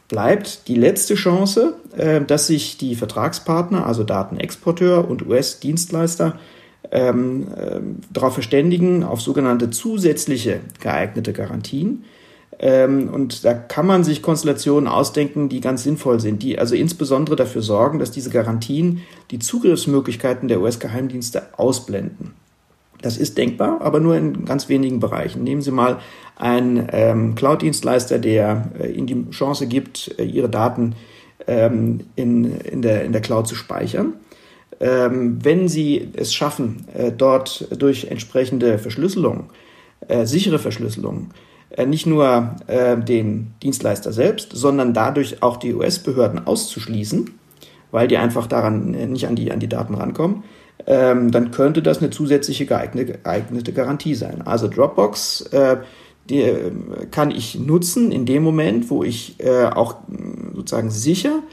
[0.08, 6.40] bleibt die letzte Chance, äh, dass sich die Vertragspartner, also Datenexporteur und US-Dienstleister,
[6.92, 7.80] ähm, äh,
[8.12, 12.06] darauf verständigen, auf sogenannte zusätzliche geeignete Garantien.
[12.60, 17.36] Ähm, und da kann man sich Konstellationen ausdenken, die ganz sinnvoll sind, die also insbesondere
[17.36, 22.34] dafür sorgen, dass diese Garantien die Zugriffsmöglichkeiten der US-Geheimdienste ausblenden.
[23.02, 25.44] Das ist denkbar, aber nur in ganz wenigen Bereichen.
[25.44, 26.00] Nehmen Sie mal
[26.38, 30.96] einen ähm, Cloud-Dienstleister, der äh, Ihnen die Chance gibt, äh, Ihre Daten
[31.48, 34.14] ähm, in, in, der, in der Cloud zu speichern.
[34.80, 39.50] Ähm, wenn Sie es schaffen, äh, dort durch entsprechende Verschlüsselung,
[40.08, 41.32] äh, sichere Verschlüsselung,
[41.72, 47.32] äh, nicht nur äh, den Dienstleister selbst, sondern dadurch auch die US-Behörden auszuschließen,
[47.90, 50.44] weil die einfach daran nicht an die, an die Daten rankommen,
[50.86, 54.44] ähm, dann könnte das eine zusätzliche geeignete, geeignete Garantie sein.
[54.44, 55.50] Also Dropbox
[56.30, 56.72] die, äh,
[57.12, 59.96] kann ich nutzen in dem Moment, wo ich äh, auch
[60.56, 61.44] sozusagen sicher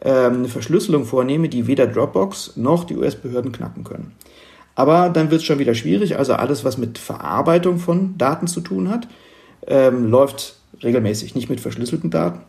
[0.00, 4.12] äh, eine Verschlüsselung vornehme, die weder Dropbox noch die US-Behörden knacken können.
[4.74, 6.18] Aber dann wird es schon wieder schwierig.
[6.18, 9.08] Also alles, was mit Verarbeitung von Daten zu tun hat,
[9.66, 12.40] ähm, läuft regelmäßig nicht mit verschlüsselten Daten.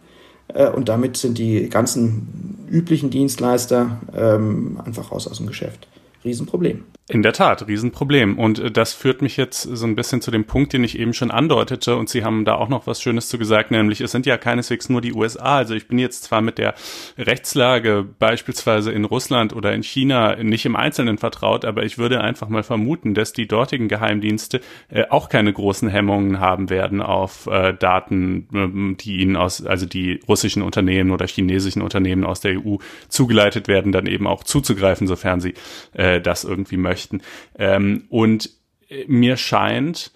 [0.49, 5.87] Äh, und damit sind die ganzen üblichen Dienstleister ähm, einfach raus aus dem Geschäft.
[6.23, 6.83] Riesenproblem.
[7.11, 8.37] In der Tat, Riesenproblem.
[8.37, 11.15] Und äh, das führt mich jetzt so ein bisschen zu dem Punkt, den ich eben
[11.15, 11.95] schon andeutete.
[11.95, 14.89] Und Sie haben da auch noch was Schönes zu gesagt, nämlich es sind ja keineswegs
[14.89, 15.57] nur die USA.
[15.57, 16.75] Also ich bin jetzt zwar mit der
[17.17, 22.47] Rechtslage beispielsweise in Russland oder in China nicht im Einzelnen vertraut, aber ich würde einfach
[22.47, 27.73] mal vermuten, dass die dortigen Geheimdienste äh, auch keine großen Hemmungen haben werden auf äh,
[27.73, 32.75] Daten, äh, die ihnen aus, also die russischen Unternehmen oder chinesischen Unternehmen aus der EU
[33.07, 35.55] zugeleitet werden, dann eben auch zuzugreifen, sofern sie
[35.93, 37.21] das irgendwie möchten möchten.
[37.57, 38.49] Ähm, und
[38.89, 40.11] äh, mir scheint,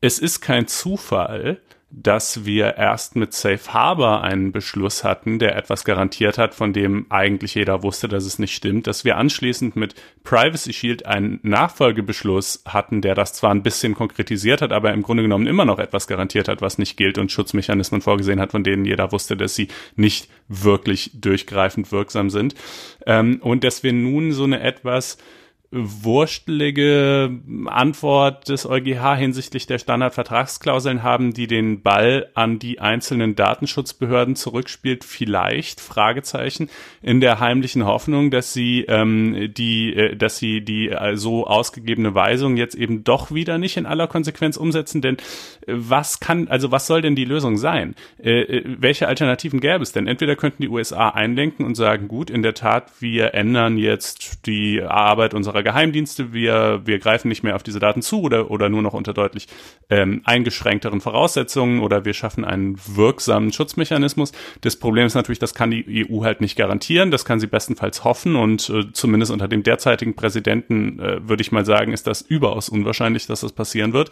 [0.00, 5.84] es ist kein Zufall, dass wir erst mit Safe Harbor einen Beschluss hatten, der etwas
[5.84, 9.94] garantiert hat, von dem eigentlich jeder wusste, dass es nicht stimmt, dass wir anschließend mit
[10.24, 15.22] Privacy Shield einen Nachfolgebeschluss hatten, der das zwar ein bisschen konkretisiert hat, aber im Grunde
[15.22, 18.84] genommen immer noch etwas garantiert hat, was nicht gilt und Schutzmechanismen vorgesehen hat, von denen
[18.84, 22.56] jeder wusste, dass sie nicht wirklich durchgreifend wirksam sind.
[23.06, 25.18] Ähm, und dass wir nun so eine etwas
[25.76, 27.30] wurstelige
[27.66, 35.04] Antwort des EuGH hinsichtlich der Standardvertragsklauseln haben, die den Ball an die einzelnen Datenschutzbehörden zurückspielt,
[35.04, 36.70] vielleicht Fragezeichen
[37.02, 42.14] in der heimlichen Hoffnung, dass sie ähm, die, äh, dass sie die äh, so ausgegebene
[42.14, 45.02] Weisung jetzt eben doch wieder nicht in aller Konsequenz umsetzen.
[45.02, 47.94] Denn äh, was kann, also was soll denn die Lösung sein?
[48.22, 50.06] Äh, äh welche Alternativen gäbe es denn?
[50.06, 54.82] Entweder könnten die USA einlenken und sagen, gut, in der Tat, wir ändern jetzt die
[54.82, 58.82] Arbeit unserer Geheimdienste, wir, wir greifen nicht mehr auf diese Daten zu oder, oder nur
[58.82, 59.48] noch unter deutlich
[59.90, 64.30] ähm, eingeschränkteren Voraussetzungen oder wir schaffen einen wirksamen Schutzmechanismus.
[64.60, 68.04] Das Problem ist natürlich, das kann die EU halt nicht garantieren, das kann sie bestenfalls
[68.04, 72.22] hoffen und äh, zumindest unter dem derzeitigen Präsidenten äh, würde ich mal sagen, ist das
[72.22, 74.10] überaus unwahrscheinlich, dass das passieren wird.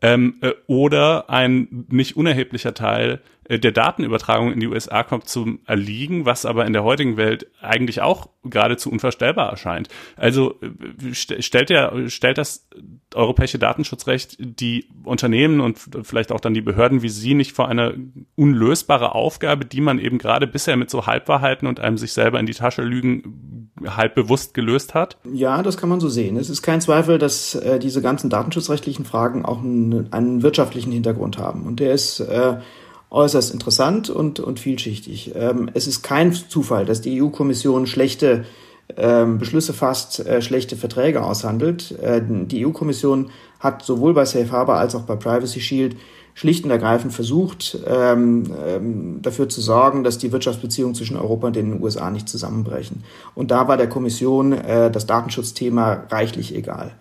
[0.00, 5.60] Ähm, äh, oder ein nicht unerheblicher Teil äh, der Datenübertragung in die USA kommt zum
[5.66, 9.88] Erliegen, was aber in der heutigen Welt eigentlich auch geradezu unvorstellbar erscheint.
[10.16, 12.68] Also äh, stellt der, stellt das
[13.14, 17.94] europäische Datenschutzrecht die Unternehmen und vielleicht auch dann die Behörden wie Sie nicht vor eine
[18.36, 22.46] unlösbare Aufgabe, die man eben gerade bisher mit so Halbwahrheiten und einem sich selber in
[22.46, 25.16] die Tasche lügen halb bewusst gelöst hat?
[25.32, 26.36] Ja, das kann man so sehen.
[26.36, 31.38] Es ist kein Zweifel, dass äh, diese ganzen datenschutzrechtlichen Fragen auch einen, einen wirtschaftlichen Hintergrund
[31.38, 31.64] haben.
[31.66, 32.56] Und der ist äh,
[33.10, 35.32] äußerst interessant und, und vielschichtig.
[35.34, 38.44] Ähm, es ist kein Zufall, dass die EU-Kommission schlechte
[38.96, 41.92] ähm, Beschlüsse fasst, äh, schlechte Verträge aushandelt.
[42.00, 45.96] Äh, die EU-Kommission hat sowohl bei Safe Harbor als auch bei Privacy Shield
[46.38, 51.56] schlicht und ergreifend versucht, ähm, ähm, dafür zu sorgen, dass die Wirtschaftsbeziehungen zwischen Europa und
[51.56, 53.02] den USA nicht zusammenbrechen.
[53.34, 56.92] Und da war der Kommission äh, das Datenschutzthema reichlich egal.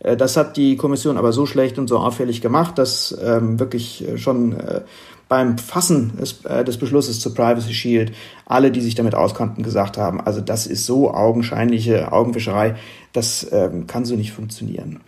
[0.00, 4.06] Äh, das hat die Kommission aber so schlecht und so auffällig gemacht, dass ähm, wirklich
[4.06, 4.82] äh, schon äh,
[5.26, 8.12] beim Fassen des, äh, des Beschlusses zur Privacy Shield
[8.44, 12.74] alle, die sich damit auskannten, gesagt haben, also das ist so augenscheinliche Augenwischerei,
[13.14, 15.00] das ähm, kann so nicht funktionieren.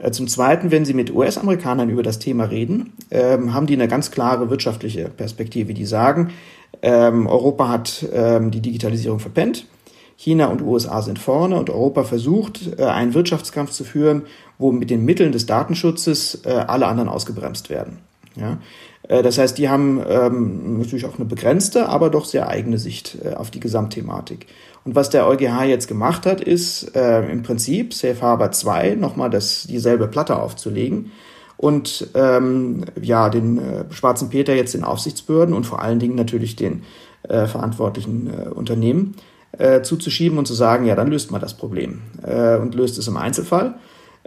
[0.00, 3.88] Äh, zum Zweiten, wenn Sie mit US-Amerikanern über das Thema reden, ähm, haben die eine
[3.88, 5.74] ganz klare wirtschaftliche Perspektive.
[5.74, 6.30] Die sagen,
[6.82, 9.66] ähm, Europa hat ähm, die Digitalisierung verpennt,
[10.16, 14.22] China und USA sind vorne und Europa versucht, äh, einen Wirtschaftskampf zu führen,
[14.58, 17.98] wo mit den Mitteln des Datenschutzes äh, alle anderen ausgebremst werden.
[18.36, 18.58] Ja?
[19.08, 23.18] Äh, das heißt, die haben ähm, natürlich auch eine begrenzte, aber doch sehr eigene Sicht
[23.24, 24.46] äh, auf die Gesamtthematik.
[24.84, 29.30] Und was der EuGH jetzt gemacht hat, ist äh, im Prinzip Safe Harbor 2 nochmal
[29.30, 31.12] das, dieselbe Platte aufzulegen
[31.56, 36.56] und ähm, ja, den äh, schwarzen Peter jetzt den Aufsichtsbehörden und vor allen Dingen natürlich
[36.56, 36.84] den
[37.28, 39.14] äh, verantwortlichen äh, Unternehmen
[39.58, 43.08] äh, zuzuschieben und zu sagen, ja, dann löst man das Problem äh, und löst es
[43.08, 43.74] im Einzelfall.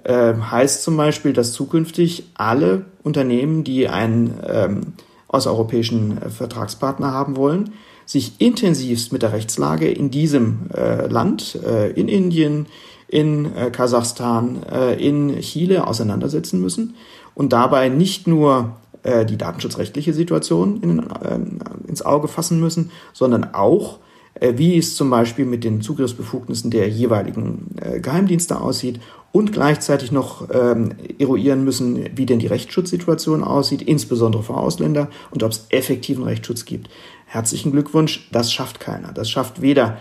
[0.04, 4.82] Äh, heißt zum Beispiel, dass zukünftig alle Unternehmen, die einen ähm,
[5.28, 7.72] außereuropäischen äh, Vertragspartner haben wollen,
[8.06, 12.68] sich intensivst mit der Rechtslage in diesem äh, Land, äh, in Indien,
[13.08, 16.96] in äh, Kasachstan, äh, in Chile auseinandersetzen müssen
[17.36, 21.40] und dabei nicht nur äh, die datenschutzrechtliche Situation in, äh,
[21.88, 24.00] ins Auge fassen müssen, sondern auch
[24.42, 29.00] wie es zum Beispiel mit den Zugriffsbefugnissen der jeweiligen Geheimdienste aussieht
[29.32, 35.44] und gleichzeitig noch ähm, eruieren müssen, wie denn die Rechtsschutzsituation aussieht, insbesondere für Ausländer und
[35.44, 36.90] ob es effektiven Rechtsschutz gibt.
[37.34, 39.12] Herzlichen Glückwunsch, das schafft keiner.
[39.12, 39.98] Das schafft weder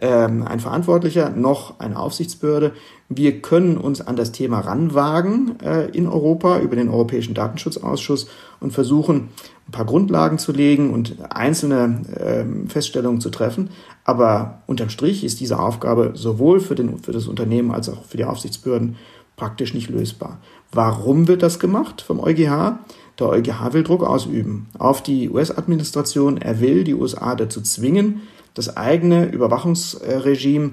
[0.00, 2.72] ähm, ein Verantwortlicher noch eine Aufsichtsbehörde.
[3.08, 8.26] Wir können uns an das Thema ranwagen äh, in Europa über den Europäischen Datenschutzausschuss
[8.58, 9.28] und versuchen,
[9.68, 13.70] ein paar Grundlagen zu legen und einzelne ähm, Feststellungen zu treffen.
[14.02, 18.16] Aber unterm Strich ist diese Aufgabe sowohl für, den, für das Unternehmen als auch für
[18.16, 18.96] die Aufsichtsbehörden
[19.36, 20.40] praktisch nicht lösbar.
[20.72, 22.80] Warum wird das gemacht vom EuGH?
[23.18, 26.38] Der EuGH will Druck ausüben auf die US-Administration.
[26.38, 28.22] Er will die USA dazu zwingen,
[28.54, 30.72] das eigene Überwachungsregime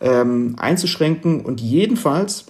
[0.00, 2.46] ähm, einzuschränken und jedenfalls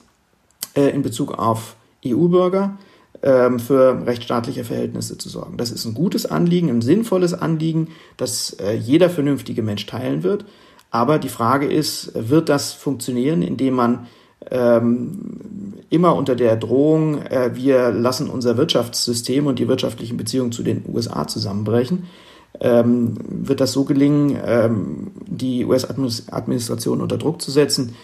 [0.76, 1.76] äh, in Bezug auf
[2.06, 2.78] EU-Bürger
[3.22, 5.56] ähm, für rechtsstaatliche Verhältnisse zu sorgen.
[5.56, 10.44] Das ist ein gutes Anliegen, ein sinnvolles Anliegen, das äh, jeder vernünftige Mensch teilen wird.
[10.90, 14.06] Aber die Frage ist, wird das funktionieren, indem man
[14.50, 20.62] ähm, immer unter der Drohung, äh, wir lassen unser Wirtschaftssystem und die wirtschaftlichen Beziehungen zu
[20.62, 22.04] den USA zusammenbrechen,
[22.60, 27.94] ähm, wird das so gelingen, ähm, die US-Administration unter Druck zu setzen.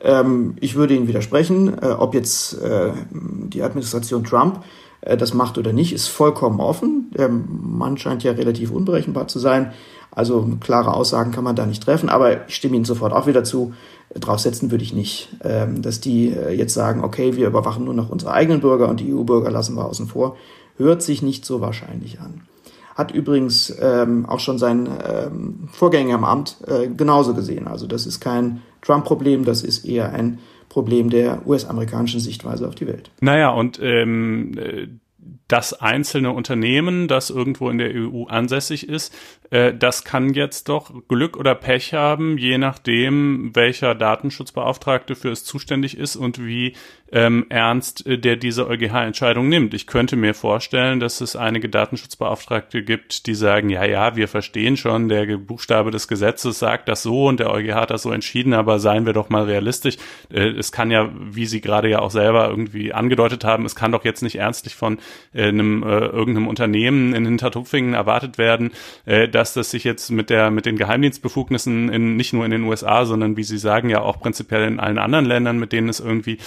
[0.00, 4.62] Ähm, ich würde Ihnen widersprechen, äh, ob jetzt äh, die Administration Trump
[5.00, 7.10] äh, das macht oder nicht, ist vollkommen offen.
[7.16, 9.72] Der Mann scheint ja relativ unberechenbar zu sein.
[10.10, 13.44] Also klare Aussagen kann man da nicht treffen, aber ich stimme Ihnen sofort auch wieder
[13.44, 13.74] zu.
[14.14, 18.10] Draufsetzen würde ich nicht, ähm, dass die äh, jetzt sagen, okay, wir überwachen nur noch
[18.10, 20.36] unsere eigenen Bürger und die EU-Bürger lassen wir außen vor.
[20.76, 22.42] Hört sich nicht so wahrscheinlich an.
[22.94, 27.66] Hat übrigens ähm, auch schon sein ähm, Vorgänger im Amt äh, genauso gesehen.
[27.66, 30.38] Also das ist kein Trump-Problem, das ist eher ein
[30.68, 33.10] Problem der US-amerikanischen Sichtweise auf die Welt.
[33.20, 34.88] Naja, und ähm, äh,
[35.48, 39.14] das einzelne Unternehmen, das irgendwo in der EU ansässig ist,
[39.50, 45.44] äh, das kann jetzt doch Glück oder Pech haben, je nachdem, welcher Datenschutzbeauftragte für es
[45.44, 46.74] zuständig ist und wie
[47.12, 49.74] ähm, ernst äh, der diese EuGH-Entscheidung nimmt.
[49.74, 54.76] Ich könnte mir vorstellen, dass es einige Datenschutzbeauftragte gibt, die sagen, ja, ja, wir verstehen
[54.76, 58.54] schon, der Buchstabe des Gesetzes sagt das so und der EuGH hat das so entschieden,
[58.54, 59.96] aber seien wir doch mal realistisch.
[60.32, 63.92] Äh, es kann ja, wie Sie gerade ja auch selber irgendwie angedeutet haben, es kann
[63.92, 64.98] doch jetzt nicht ernstlich von
[65.32, 68.72] äh, einem äh, irgendeinem Unternehmen in Hintertupfingen erwartet werden,
[69.04, 72.64] äh, dass das sich jetzt mit der mit den Geheimdienstbefugnissen in, nicht nur in den
[72.64, 76.00] USA, sondern wie Sie sagen ja auch prinzipiell in allen anderen Ländern, mit denen es
[76.00, 76.38] irgendwie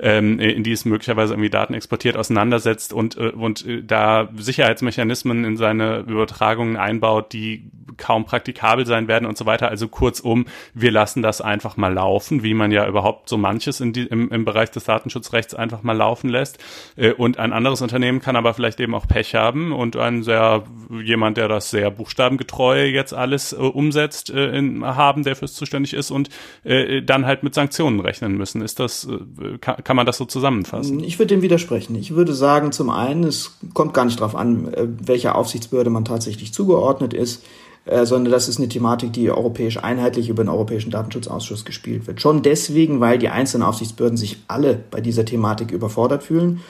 [0.00, 5.44] ähm, in die es möglicherweise irgendwie Daten exportiert, auseinandersetzt und äh, und äh, da Sicherheitsmechanismen
[5.44, 9.68] in seine Übertragungen einbaut, die kaum praktikabel sein werden und so weiter.
[9.68, 13.92] Also kurzum, wir lassen das einfach mal laufen, wie man ja überhaupt so manches in
[13.92, 16.58] die, im, im Bereich des Datenschutzrechts einfach mal laufen lässt.
[16.96, 20.64] Äh, und ein anderes Unternehmen kann aber vielleicht eben auch Pech haben und ein sehr
[21.02, 25.94] jemand, der das sehr buchstabengetreu jetzt alles äh, umsetzt, äh, in, haben, der fürs zuständig
[25.94, 26.30] ist und
[26.64, 28.62] äh, dann halt mit Sanktionen rechnen müssen.
[28.62, 31.02] Ist das äh, kann, kann man das so zusammenfassen?
[31.02, 31.96] Ich würde dem widersprechen.
[31.96, 36.04] Ich würde sagen, zum einen, es kommt gar nicht darauf an, äh, welcher Aufsichtsbehörde man
[36.04, 37.42] tatsächlich zugeordnet ist.
[37.86, 42.20] Äh, sondern das ist eine Thematik, die europäisch einheitlich über den Europäischen Datenschutzausschuss gespielt wird.
[42.20, 46.60] Schon deswegen, weil die einzelnen Aufsichtsbehörden sich alle bei dieser Thematik überfordert fühlen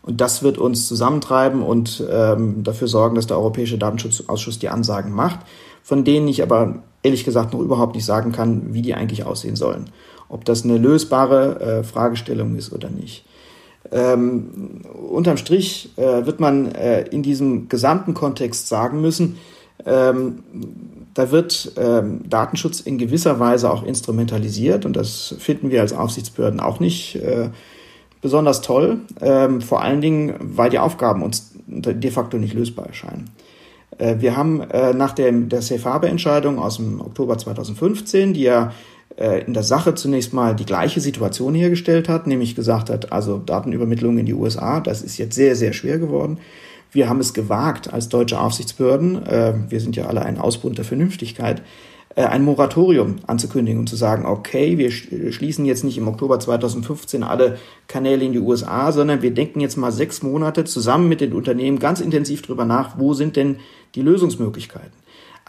[0.00, 5.12] Und das wird uns zusammentreiben und ähm, dafür sorgen, dass der Europäische Datenschutzausschuss die Ansagen
[5.12, 5.40] macht,
[5.82, 9.56] von denen ich aber ehrlich gesagt noch überhaupt nicht sagen kann, wie die eigentlich aussehen
[9.56, 9.90] sollen.
[10.30, 13.24] Ob das eine lösbare äh, Fragestellung ist oder nicht.
[13.92, 19.36] Ähm, unterm Strich äh, wird man äh, in diesem gesamten Kontext sagen müssen,
[19.86, 20.42] ähm,
[21.14, 26.60] da wird ähm, Datenschutz in gewisser Weise auch instrumentalisiert und das finden wir als Aufsichtsbehörden
[26.60, 27.48] auch nicht äh,
[28.20, 33.30] besonders toll, ähm, vor allen Dingen, weil die Aufgaben uns de facto nicht lösbar erscheinen.
[33.98, 38.42] Äh, wir haben äh, nach dem, der Safe Harbor Entscheidung aus dem Oktober 2015, die
[38.42, 38.72] ja
[39.16, 44.16] in der Sache zunächst mal die gleiche Situation hergestellt hat, nämlich gesagt hat, also Datenübermittlung
[44.16, 46.38] in die USA, das ist jetzt sehr, sehr schwer geworden.
[46.92, 50.84] Wir haben es gewagt als deutsche Aufsichtsbehörden, äh, wir sind ja alle ein Ausbund der
[50.84, 51.62] Vernünftigkeit,
[52.16, 57.22] äh, ein Moratorium anzukündigen und zu sagen, okay, wir schließen jetzt nicht im Oktober 2015
[57.22, 61.32] alle Kanäle in die USA, sondern wir denken jetzt mal sechs Monate zusammen mit den
[61.32, 63.56] Unternehmen ganz intensiv drüber nach, wo sind denn
[63.94, 64.99] die Lösungsmöglichkeiten.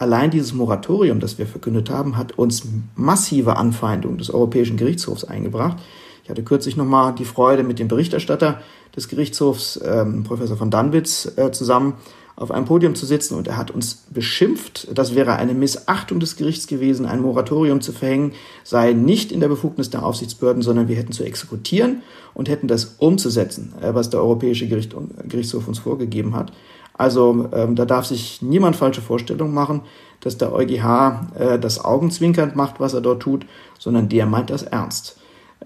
[0.02, 2.64] Allein dieses Moratorium, das wir verkündet haben, hat uns
[2.96, 5.76] massive Anfeindungen des Europäischen Gerichtshofs eingebracht.
[6.24, 8.60] Ich hatte kürzlich nochmal die Freude, mit dem Berichterstatter
[8.96, 11.94] des Gerichtshofs, ähm, Professor von Danwitz, äh, zusammen
[12.34, 16.34] auf einem Podium zu sitzen und er hat uns beschimpft, das wäre eine Missachtung des
[16.34, 18.32] Gerichts gewesen, ein Moratorium zu verhängen,
[18.64, 22.02] sei nicht in der Befugnis der Aufsichtsbehörden, sondern wir hätten zu exekutieren
[22.34, 24.96] und hätten das umzusetzen, äh, was der Europäische Gericht,
[25.28, 26.50] Gerichtshof uns vorgegeben hat.
[26.94, 29.82] Also ähm, da darf sich niemand falsche Vorstellungen machen,
[30.20, 33.46] dass der EuGH äh, das augenzwinkernd macht, was er dort tut,
[33.78, 35.18] sondern der meint das ernst.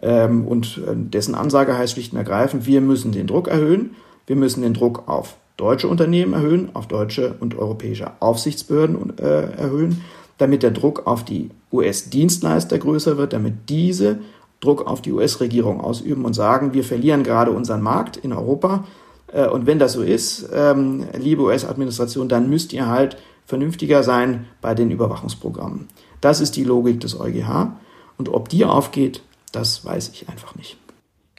[0.03, 4.37] Ähm, und äh, dessen Ansage heißt schlicht und ergreifend, wir müssen den Druck erhöhen, wir
[4.37, 10.03] müssen den Druck auf deutsche Unternehmen erhöhen, auf deutsche und europäische Aufsichtsbehörden äh, erhöhen,
[10.39, 14.19] damit der Druck auf die US-Dienstleister größer wird, damit diese
[14.61, 18.85] Druck auf die US-Regierung ausüben und sagen, wir verlieren gerade unseren Markt in Europa.
[19.33, 24.47] Äh, und wenn das so ist, ähm, liebe US-Administration, dann müsst ihr halt vernünftiger sein
[24.61, 25.89] bei den Überwachungsprogrammen.
[26.21, 27.77] Das ist die Logik des EuGH.
[28.19, 30.77] Und ob die aufgeht, das weiß ich einfach nicht.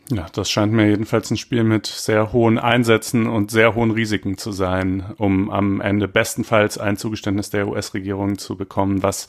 [0.10, 4.38] Ja, das scheint mir jedenfalls ein Spiel mit sehr hohen Einsätzen und sehr hohen Risiken
[4.38, 9.28] zu sein, um am Ende bestenfalls ein Zugeständnis der US-Regierung zu bekommen, was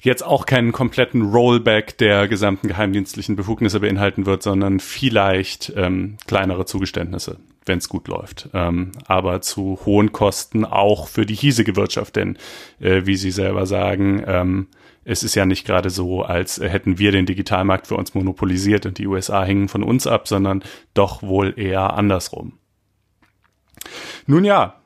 [0.00, 6.66] jetzt auch keinen kompletten Rollback der gesamten geheimdienstlichen Befugnisse beinhalten wird, sondern vielleicht ähm, kleinere
[6.66, 8.48] Zugeständnisse, wenn es gut läuft.
[8.52, 12.38] Ähm, aber zu hohen Kosten auch für die hiesige Wirtschaft, denn
[12.80, 14.68] äh, wie Sie selber sagen, ähm,
[15.04, 18.98] es ist ja nicht gerade so, als hätten wir den Digitalmarkt für uns monopolisiert und
[18.98, 20.62] die USA hängen von uns ab, sondern
[20.94, 22.58] doch wohl eher andersrum.
[24.26, 24.80] Nun ja,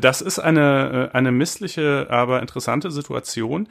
[0.00, 3.68] das ist eine, äh, eine missliche, aber interessante Situation.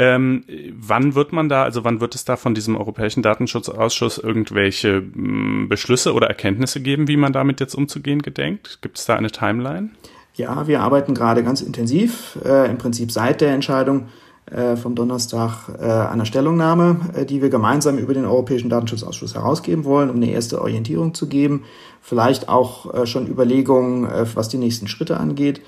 [0.00, 0.44] Ähm,
[0.80, 5.12] wann wird man da, also wann wird es da von diesem Europäischen Datenschutzausschuss irgendwelche mh,
[5.14, 8.78] hm, Beschlüsse oder Erkenntnisse geben, wie man damit jetzt umzugehen gedenkt?
[8.80, 9.90] Gibt es da eine Timeline?
[10.36, 14.06] Ja, wir arbeiten gerade ganz intensiv, äh, im Prinzip seit der Entscheidung
[14.50, 19.84] äh, vom Donnerstag äh, einer Stellungnahme, äh, die wir gemeinsam über den Europäischen Datenschutzausschuss herausgeben
[19.84, 21.64] wollen, um eine erste Orientierung zu geben.
[22.00, 25.60] Vielleicht auch schon Überlegungen, was die nächsten Schritte angeht.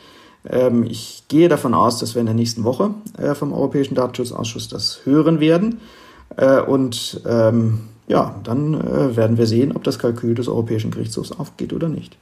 [0.49, 2.91] Ähm, ich gehe davon aus, dass wir in der nächsten Woche
[3.35, 5.81] vom Europäischen Datenschutzausschuss das hören werden.
[6.67, 11.89] Und ähm, ja, dann werden wir sehen, ob das Kalkül des Europäischen Gerichtshofs aufgeht oder
[11.89, 12.17] nicht.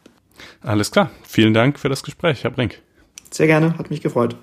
[0.62, 1.10] Alles klar.
[1.22, 2.80] Vielen Dank für das Gespräch, Herr Brink.
[3.30, 4.36] Sehr gerne, hat mich gefreut.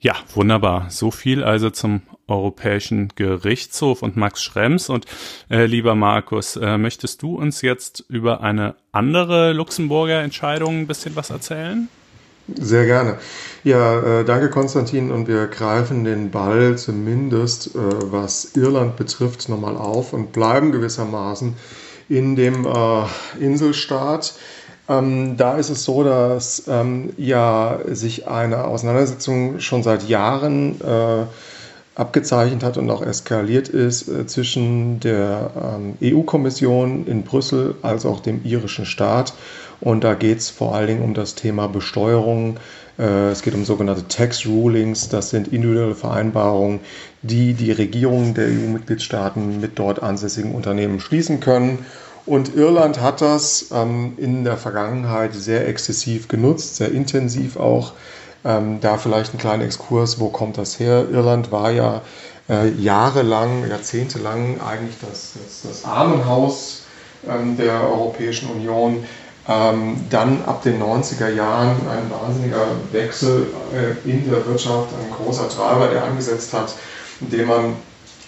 [0.00, 0.86] Ja, wunderbar.
[0.90, 4.90] So viel also zum Europäischen Gerichtshof und Max Schrems.
[4.90, 5.06] Und
[5.48, 11.16] äh, lieber Markus, äh, möchtest du uns jetzt über eine andere Luxemburger Entscheidung ein bisschen
[11.16, 11.88] was erzählen?
[12.54, 13.18] Sehr gerne.
[13.64, 15.10] Ja, äh, danke Konstantin.
[15.10, 17.78] Und wir greifen den Ball zumindest, äh,
[18.12, 21.54] was Irland betrifft, nochmal auf und bleiben gewissermaßen
[22.08, 24.34] in dem äh, Inselstaat.
[24.88, 30.80] Ähm, da ist es so, dass ähm, ja sich eine Auseinandersetzung schon seit Jahren
[31.96, 38.44] abgezeichnet hat und auch eskaliert ist zwischen der ähm, EU-Kommission in Brüssel als auch dem
[38.44, 39.32] irischen Staat.
[39.80, 42.58] Und da geht es vor allen Dingen um das Thema Besteuerung.
[42.98, 45.08] Äh, es geht um sogenannte Tax Rulings.
[45.08, 46.80] Das sind individuelle Vereinbarungen,
[47.22, 51.84] die die Regierungen der EU-Mitgliedstaaten mit dort ansässigen Unternehmen schließen können.
[52.24, 57.92] Und Irland hat das ähm, in der Vergangenheit sehr exzessiv genutzt, sehr intensiv auch.
[58.44, 61.06] Ähm, da vielleicht ein kleiner Exkurs, wo kommt das her?
[61.10, 62.02] Irland war ja
[62.48, 66.82] äh, jahrelang, jahrzehntelang eigentlich das, das, das Armenhaus
[67.28, 69.04] ähm, der Europäischen Union.
[69.48, 75.48] Ähm, dann ab den 90er Jahren ein wahnsinniger Wechsel äh, in der Wirtschaft, ein großer
[75.48, 76.74] Treiber, der angesetzt hat,
[77.20, 77.76] indem man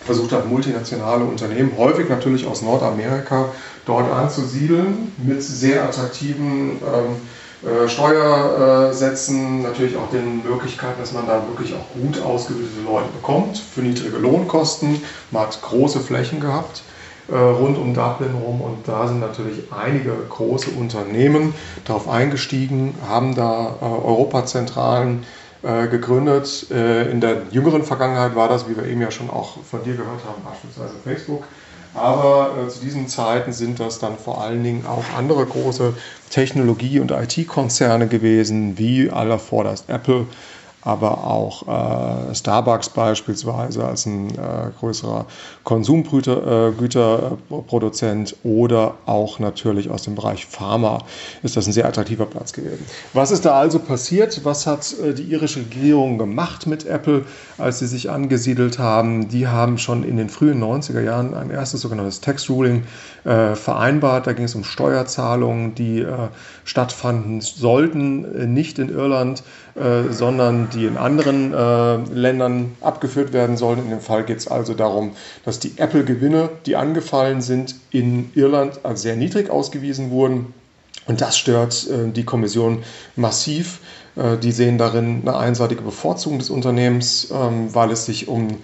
[0.05, 3.47] versucht hat, multinationale Unternehmen, häufig natürlich aus Nordamerika,
[3.85, 11.43] dort anzusiedeln mit sehr attraktiven ähm, äh, Steuersätzen, natürlich auch den Möglichkeiten, dass man da
[11.49, 15.03] wirklich auch gut ausgebildete Leute bekommt für niedrige Lohnkosten.
[15.33, 16.83] Man hat große Flächen gehabt
[17.35, 21.55] rund um Dublin rum und da sind natürlich einige große Unternehmen
[21.85, 25.25] darauf eingestiegen, haben da äh, Europazentralen
[25.63, 26.71] äh, gegründet.
[26.71, 29.95] Äh, in der jüngeren Vergangenheit war das, wie wir eben ja schon auch von dir
[29.95, 31.45] gehört haben, beispielsweise Facebook.
[31.95, 35.95] Aber äh, zu diesen Zeiten sind das dann vor allen Dingen auch andere große
[36.31, 40.27] Technologie- und IT-Konzerne gewesen, wie aller vorderst Apple,
[40.83, 45.27] aber auch äh, Starbucks beispielsweise als ein äh, größerer
[45.65, 50.99] Konsumgüterproduzent äh, oder auch natürlich aus dem Bereich Pharma
[51.43, 52.87] ist das ein sehr attraktiver Platz gewesen.
[53.13, 54.45] Was ist da also passiert?
[54.45, 57.25] Was hat äh, die irische Regierung gemacht mit Apple,
[57.59, 59.29] als sie sich angesiedelt haben?
[59.29, 62.85] Die haben schon in den frühen 90er Jahren ein erstes sogenanntes Tax Ruling
[63.25, 64.29] äh, vereinbart.
[64.29, 66.29] Da ging es um Steuerzahlungen, die äh,
[66.65, 69.43] stattfanden sollten, nicht in Irland
[69.79, 73.79] äh, sondern die in anderen äh, Ländern abgeführt werden sollen.
[73.79, 75.13] In dem Fall geht es also darum,
[75.45, 80.53] dass die Apple-Gewinne, die angefallen sind, in Irland als sehr niedrig ausgewiesen wurden.
[81.07, 82.83] Und das stört äh, die Kommission
[83.17, 83.81] massiv.
[84.17, 88.59] Äh, die sehen darin eine einseitige Bevorzugung des Unternehmens, ähm, weil es sich um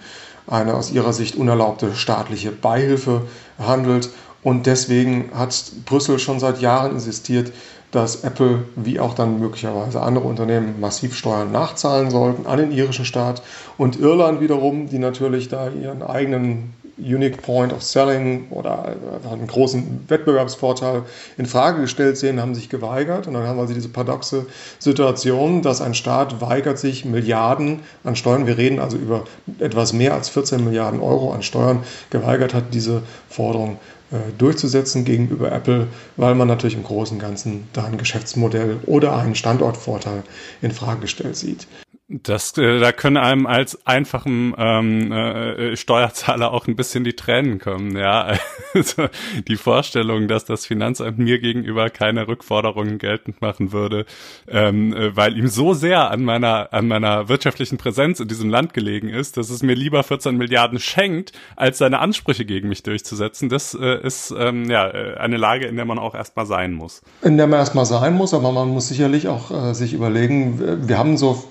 [0.47, 3.21] eine aus ihrer Sicht unerlaubte staatliche Beihilfe
[3.57, 4.09] handelt.
[4.43, 7.51] Und deswegen hat Brüssel schon seit Jahren insistiert,
[7.91, 13.05] dass Apple wie auch dann möglicherweise andere Unternehmen massiv Steuern nachzahlen sollten an den irischen
[13.05, 13.41] Staat.
[13.77, 18.95] Und Irland wiederum, die natürlich da ihren eigenen Unique Point of Selling oder
[19.29, 21.03] einen großen Wettbewerbsvorteil
[21.37, 23.27] in Frage gestellt sehen, haben sich geweigert.
[23.27, 24.45] Und dann haben wir also diese paradoxe
[24.79, 29.25] Situation, dass ein Staat weigert sich, Milliarden an Steuern, wir reden also über
[29.59, 33.77] etwas mehr als 14 Milliarden Euro an Steuern, geweigert hat, diese Forderung
[34.37, 35.87] durchzusetzen gegenüber Apple,
[36.17, 40.23] weil man natürlich im Großen und Ganzen da ein Geschäftsmodell oder einen Standortvorteil
[40.61, 41.67] in Frage gestellt sieht.
[42.07, 47.57] Das, äh, da können einem als einfachem ähm, äh, Steuerzahler auch ein bisschen die Tränen
[47.57, 48.33] kommen, ja.
[48.75, 49.07] Also
[49.47, 54.05] die Vorstellung, dass das Finanzamt mir gegenüber keine Rückforderungen geltend machen würde,
[54.49, 58.73] ähm, äh, weil ihm so sehr an meiner an meiner wirtschaftlichen Präsenz in diesem Land
[58.73, 63.47] gelegen ist, dass es mir lieber 14 Milliarden schenkt, als seine Ansprüche gegen mich durchzusetzen.
[63.47, 67.01] Das äh, ist ähm, ja äh, eine Lage, in der man auch erstmal sein muss.
[67.21, 70.97] In der man erstmal sein muss, aber man muss sicherlich auch äh, sich überlegen, wir
[70.97, 71.45] haben so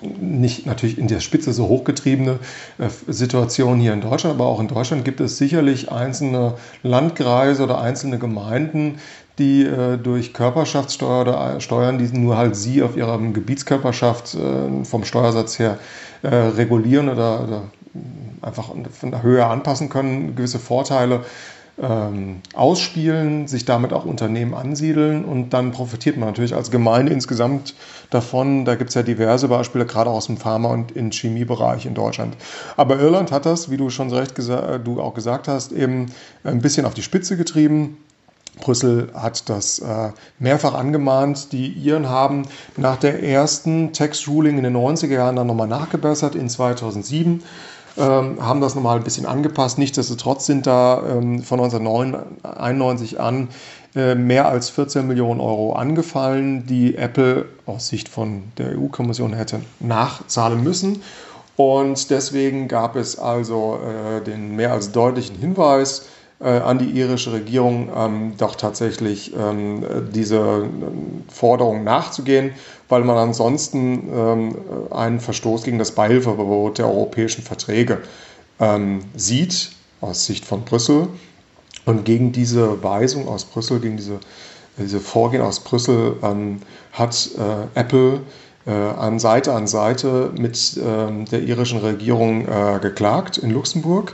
[0.45, 2.39] nicht natürlich in der Spitze so hochgetriebene
[2.77, 7.81] äh, Situation hier in Deutschland, aber auch in Deutschland gibt es sicherlich einzelne Landkreise oder
[7.81, 8.99] einzelne Gemeinden,
[9.39, 15.03] die äh, durch Körperschaftssteuer oder Steuern, die nur halt sie auf ihrer Gebietskörperschaft äh, vom
[15.03, 15.77] Steuersatz her
[16.21, 17.61] äh, regulieren oder, oder
[18.41, 21.25] einfach von der Höhe anpassen können, gewisse Vorteile
[21.81, 27.75] ähm, ausspielen, sich damit auch Unternehmen ansiedeln und dann profitiert man natürlich als Gemeinde insgesamt
[28.09, 28.63] davon.
[28.65, 32.37] Da gibt es ja diverse Beispiele, gerade aus dem Pharma- und im Chemiebereich in Deutschland.
[32.77, 36.07] Aber Irland hat das, wie du schon so recht du auch gesagt hast, eben
[36.43, 37.97] ein bisschen auf die Spitze getrieben.
[38.57, 41.51] Brüssel hat das äh, mehrfach angemahnt.
[41.51, 42.43] Die Iren haben
[42.77, 47.43] nach der ersten Tax Ruling in den 90er Jahren dann nochmal nachgebessert in 2007
[47.97, 49.77] ähm, haben das nochmal ein bisschen angepasst.
[49.77, 53.49] Nichtsdestotrotz sind da ähm, von 1991 an
[53.95, 59.61] äh, mehr als 14 Millionen Euro angefallen, die Apple aus Sicht von der EU-Kommission hätte
[59.79, 61.01] nachzahlen müssen.
[61.55, 66.07] Und deswegen gab es also äh, den mehr als deutlichen Hinweis,
[66.39, 72.51] an die irische Regierung, ähm, doch tatsächlich ähm, diese äh, Forderung nachzugehen
[72.89, 74.55] weil man ansonsten ähm,
[74.91, 78.01] einen Verstoß gegen das Beihilfeverbot der europäischen Verträge
[78.59, 79.71] ähm, sieht,
[80.01, 81.07] aus Sicht von Brüssel.
[81.85, 84.19] Und gegen diese Weisung aus Brüssel, gegen diese,
[84.77, 86.61] diese Vorgehen aus Brüssel ähm,
[86.91, 88.21] hat äh, Apple
[88.65, 94.13] äh, an Seite an Seite mit ähm, der irischen Regierung äh, geklagt in Luxemburg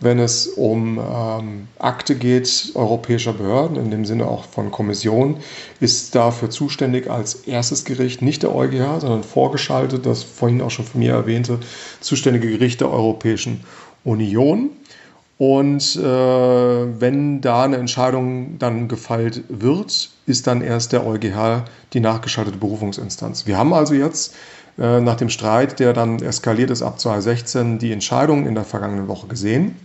[0.00, 5.38] wenn es um ähm, Akte geht europäischer Behörden, in dem Sinne auch von Kommission,
[5.80, 10.84] ist dafür zuständig als erstes Gericht nicht der EuGH, sondern vorgeschaltet, das vorhin auch schon
[10.84, 11.58] von mir erwähnte,
[12.00, 13.64] zuständige Gericht der Europäischen
[14.04, 14.70] Union.
[15.36, 22.00] Und äh, wenn da eine Entscheidung dann gefeilt wird, ist dann erst der EuGH die
[22.00, 23.46] nachgeschaltete Berufungsinstanz.
[23.46, 24.34] Wir haben also jetzt
[24.76, 29.28] nach dem Streit, der dann eskaliert ist ab 2016, die Entscheidung in der vergangenen Woche
[29.28, 29.76] gesehen.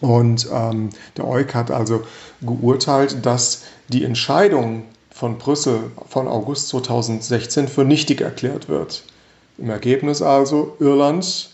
[0.00, 2.02] Und ähm, der EuG hat also
[2.42, 9.04] geurteilt, dass die Entscheidung von Brüssel von August 2016 für nichtig erklärt wird.
[9.58, 11.50] Im Ergebnis also, Irland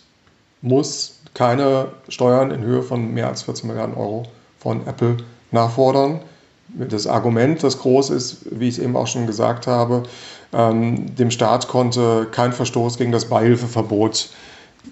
[0.61, 4.25] muss keine Steuern in Höhe von mehr als 14 Milliarden Euro
[4.59, 5.19] von Apple
[5.53, 6.21] nachfordern.
[6.69, 10.05] Das Argument, das groß ist, wie ich es eben auch schon gesagt habe,
[10.53, 14.31] ähm, dem Staat konnte kein Verstoß gegen das Beihilfeverbot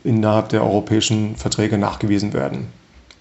[0.05, 2.69] innerhalb der europäischen Verträge nachgewiesen werden.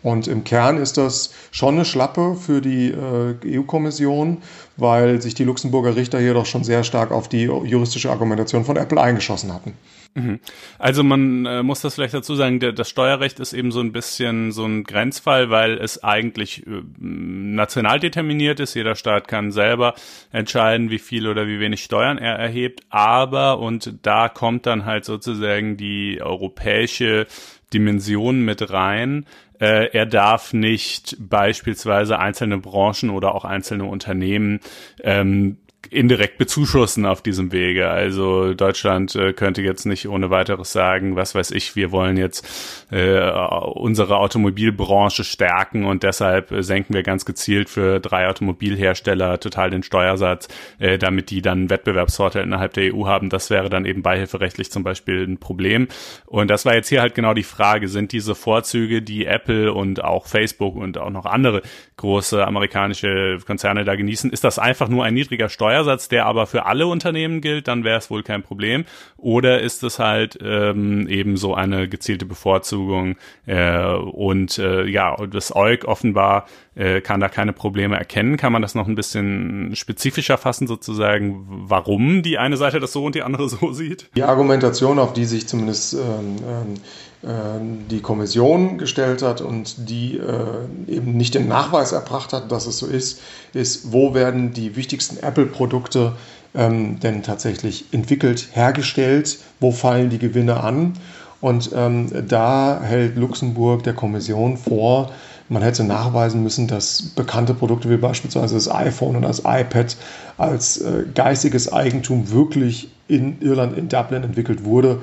[0.02, 4.38] Und im Kern ist das schon eine Schlappe für die äh, EU-Kommission,
[4.78, 8.78] weil sich die Luxemburger Richter hier doch schon sehr stark auf die juristische Argumentation von
[8.78, 9.74] Apple eingeschossen hatten.
[10.16, 10.40] Mhm.
[10.80, 13.92] Also man äh, muss das vielleicht dazu sagen, der, das Steuerrecht ist eben so ein
[13.92, 18.74] bisschen so ein Grenzfall, weil es eigentlich äh, national determiniert ist.
[18.74, 19.94] Jeder Staat kann selber
[20.32, 22.82] entscheiden, wie viel oder wie wenig Steuern er erhebt.
[22.90, 27.28] Aber, und da kommt dann halt sozusagen die europäische
[27.74, 29.26] Dimension mit rein.
[29.60, 34.60] Äh, er darf nicht beispielsweise einzelne Branchen oder auch einzelne Unternehmen
[35.04, 35.58] ähm,
[35.90, 37.90] indirekt bezuschussen auf diesem Wege.
[37.90, 42.48] Also Deutschland äh, könnte jetzt nicht ohne weiteres sagen, was weiß ich, wir wollen jetzt
[42.92, 49.72] äh, unsere Automobilbranche stärken und deshalb äh, senken wir ganz gezielt für drei Automobilhersteller total
[49.72, 53.30] den Steuersatz, äh, damit die dann Wettbewerbsvorteil innerhalb der EU haben.
[53.30, 55.88] Das wäre dann eben beihilferechtlich zum Beispiel ein Problem.
[56.28, 60.04] Und das war jetzt hier halt genau die Frage, sind diese Vorzüge, die Apple und
[60.04, 61.64] auch Facebook und auch noch andere
[61.98, 66.48] große amerikanische Konzerne da genießen, ist das einfach nur ein niedriger Steuer Steuersatz, der aber
[66.48, 68.86] für alle Unternehmen gilt, dann wäre es wohl kein Problem.
[69.18, 75.56] Oder ist es halt ähm, eben so eine gezielte Bevorzugung äh, und äh, ja, das
[75.56, 78.38] EUG offenbar äh, kann da keine Probleme erkennen.
[78.38, 83.06] Kann man das noch ein bisschen spezifischer fassen, sozusagen, warum die eine Seite das so
[83.06, 84.10] und die andere so sieht?
[84.16, 86.80] Die Argumentation, auf die sich zumindest ähm, ähm äh,
[87.22, 92.78] die Kommission gestellt hat und die äh, eben nicht den Nachweis erbracht hat, dass es
[92.78, 93.20] so ist,
[93.54, 96.14] ist, wo werden die wichtigsten Apple-Produkte
[96.56, 100.94] ähm, denn tatsächlich entwickelt, hergestellt, wo fallen die Gewinne an.
[101.42, 105.12] Und ähm, da hält Luxemburg der Kommission vor,
[105.50, 109.98] man hätte nachweisen müssen, dass bekannte Produkte wie beispielsweise das iPhone und das iPad
[110.38, 115.02] als äh, geistiges Eigentum wirklich in Irland, in Dublin entwickelt wurde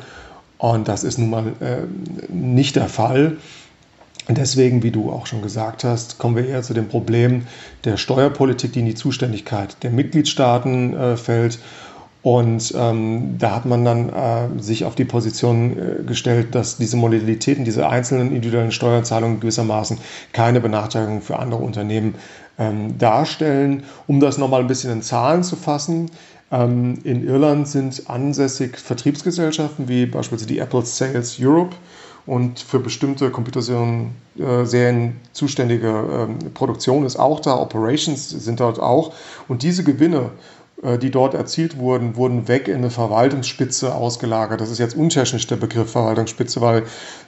[0.58, 3.36] und das ist nun mal äh, nicht der Fall.
[4.28, 7.46] Und deswegen, wie du auch schon gesagt hast, kommen wir eher zu dem Problem
[7.84, 11.60] der Steuerpolitik, die in die Zuständigkeit der Mitgliedstaaten äh, fällt.
[12.22, 16.96] Und ähm, da hat man dann äh, sich auf die Position äh, gestellt, dass diese
[16.96, 19.98] Modalitäten, diese einzelnen individuellen Steuerzahlungen gewissermaßen
[20.32, 22.16] keine Benachteiligung für andere Unternehmen
[22.58, 23.84] ähm, darstellen.
[24.08, 26.10] Um das nochmal ein bisschen in Zahlen zu fassen,
[26.50, 31.74] ähm, in Irland sind ansässig Vertriebsgesellschaften wie beispielsweise die Apple Sales Europe
[32.26, 39.12] und für bestimmte Computerserien äh, zuständige ähm, Produktion ist auch da, Operations sind dort auch.
[39.46, 40.30] Und diese Gewinne
[40.82, 44.60] die dort erzielt wurden, wurden weg in eine Verwaltungsspitze ausgelagert.
[44.60, 46.82] Das ist jetzt untechnisch der Begriff Verwaltungsspitze, weil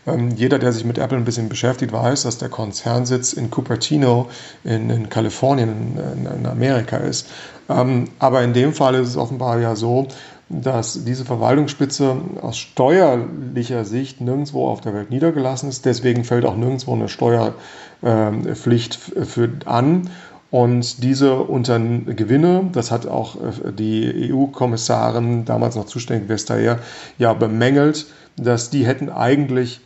[0.07, 4.29] ähm, jeder, der sich mit Apple ein bisschen beschäftigt, weiß, dass der Konzernsitz in Cupertino
[4.65, 7.29] in, in Kalifornien in, in, Amerika ist.
[7.71, 10.09] Ähm, aber in dem Fall ist es offenbar ja so,
[10.51, 15.85] dass diese Verwaltungsspitze aus steuerlicher Sicht nirgendwo auf der Welt niedergelassen ist.
[15.85, 20.11] Deswegen fällt auch nirgendwo eine Steuerpflicht ähm, an.
[20.51, 26.79] Und diese unter Gewinne, das hat auch äh, die EU-Kommissarin, damals noch zuständig Vestager,
[27.19, 29.81] ja bemängelt, dass die hätten eigentlich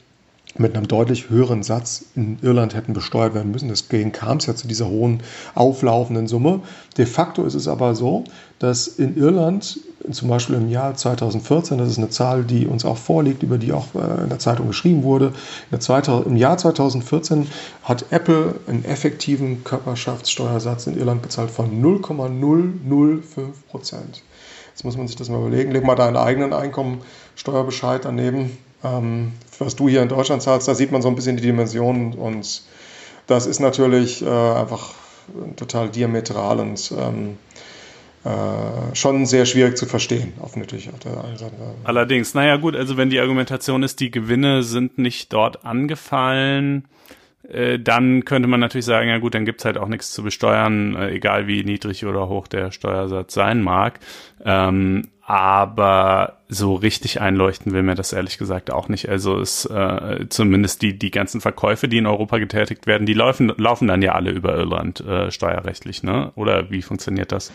[0.59, 3.69] mit einem deutlich höheren Satz in Irland hätten besteuert werden müssen.
[3.69, 5.23] Deswegen kam es ja zu dieser hohen
[5.55, 6.61] auflaufenden Summe.
[6.99, 8.25] De facto ist es aber so,
[8.59, 9.81] dass in Irland
[10.11, 13.73] zum Beispiel im Jahr 2014, das ist eine Zahl, die uns auch vorliegt, über die
[13.73, 15.33] auch äh, in der Zeitung geschrieben wurde,
[15.71, 17.47] Im Jahr 2014
[17.85, 24.23] hat Apple einen effektiven Körperschaftssteuersatz in Irland bezahlt von 0,005 Prozent.
[24.73, 25.71] Jetzt muss man sich das mal überlegen.
[25.71, 30.93] Leg mal deinen eigenen Einkommensteuerbescheid daneben ähm, was du hier in Deutschland zahlst, da sieht
[30.93, 32.63] man so ein bisschen die Dimensionen und
[33.27, 34.95] das ist natürlich äh, einfach
[35.57, 37.39] total diametral und ähm,
[38.25, 41.55] äh, schon sehr schwierig zu verstehen, auf natürlich auf der einen Seite.
[41.85, 46.85] Allerdings, naja gut, also wenn die Argumentation ist, die Gewinne sind nicht dort angefallen,
[47.49, 50.95] äh, dann könnte man natürlich sagen, ja gut, dann gibt's halt auch nichts zu besteuern,
[50.97, 53.99] äh, egal wie niedrig oder hoch der Steuersatz sein mag.
[54.45, 59.09] Ähm, aber so richtig einleuchten will mir das ehrlich gesagt auch nicht.
[59.09, 63.53] Also es äh, zumindest die die ganzen Verkäufe, die in Europa getätigt werden, die laufen
[63.57, 66.33] laufen dann ja alle über Irland äh, steuerrechtlich, ne?
[66.35, 67.53] Oder wie funktioniert das?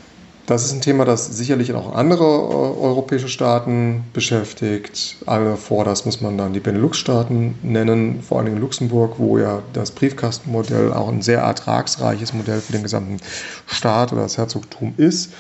[0.48, 5.18] Das ist ein Thema, das sicherlich auch andere äh, europäische Staaten beschäftigt.
[5.26, 9.92] Alle vor, das muss man dann die Benelux-Staaten nennen, vor allem Luxemburg, wo ja das
[9.92, 13.18] Briefkastenmodell auch ein sehr ertragsreiches Modell für den gesamten
[13.66, 15.34] Staat oder das Herzogtum ist.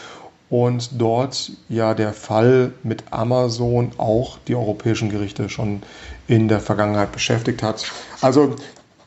[0.49, 5.83] und dort ja der Fall mit Amazon auch die europäischen Gerichte schon
[6.27, 7.85] in der Vergangenheit beschäftigt hat.
[8.19, 8.55] Also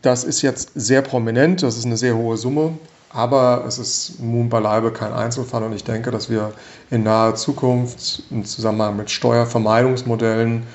[0.02, 2.72] das ist jetzt sehr prominent, das ist eine sehr hohe Summe,
[3.10, 6.52] aber es ist nun beileibe kein Einzelfall und ich denke, dass wir
[6.90, 10.66] in naher Zukunft im Zusammenhang mit Steuervermeidungsmodellen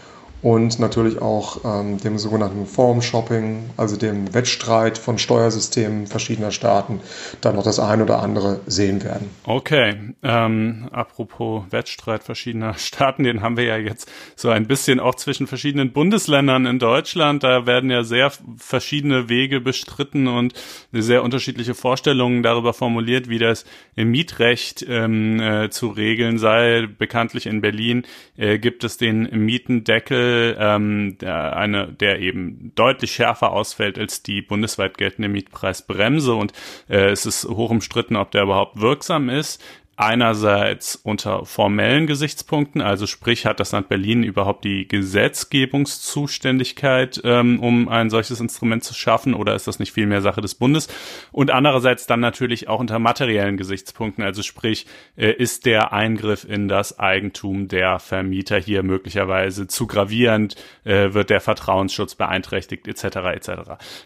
[0.46, 7.00] und natürlich auch ähm, dem sogenannten Forum Shopping, also dem Wettstreit von Steuersystemen verschiedener Staaten,
[7.42, 9.32] da noch das ein oder andere sehen werden.
[9.46, 15.16] Okay, ähm, apropos Wettstreit verschiedener Staaten, den haben wir ja jetzt so ein bisschen auch
[15.16, 17.42] zwischen verschiedenen Bundesländern in Deutschland.
[17.42, 20.54] Da werden ja sehr verschiedene Wege bestritten und
[20.92, 23.66] sehr unterschiedliche Vorstellungen darüber formuliert, wie das
[23.96, 26.86] im Mietrecht ähm, äh, zu regeln sei.
[26.86, 28.04] Bekanntlich in Berlin
[28.38, 34.42] äh, gibt es den Mietendeckel ähm, der, eine, der eben deutlich schärfer ausfällt als die
[34.42, 36.34] bundesweit geltende Mietpreisbremse.
[36.34, 36.54] Und
[36.90, 39.62] äh, es ist hoch umstritten, ob der überhaupt wirksam ist
[39.98, 47.88] einerseits unter formellen Gesichtspunkten, also sprich hat das Land Berlin überhaupt die Gesetzgebungszuständigkeit, ähm, um
[47.88, 50.90] ein solches Instrument zu schaffen, oder ist das nicht vielmehr Sache des Bundes?
[51.32, 54.86] Und andererseits dann natürlich auch unter materiellen Gesichtspunkten, also sprich,
[55.16, 61.30] äh, ist der Eingriff in das Eigentum der Vermieter hier möglicherweise zu gravierend, äh, wird
[61.30, 63.06] der Vertrauensschutz beeinträchtigt, etc.
[63.34, 63.50] etc.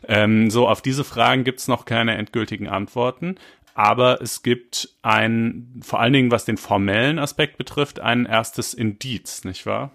[0.08, 3.38] Ähm, so, auf diese Fragen gibt's noch keine endgültigen Antworten
[3.80, 9.46] aber es gibt ein, vor allen Dingen was den formellen Aspekt betrifft, ein erstes Indiz,
[9.46, 9.92] nicht wahr?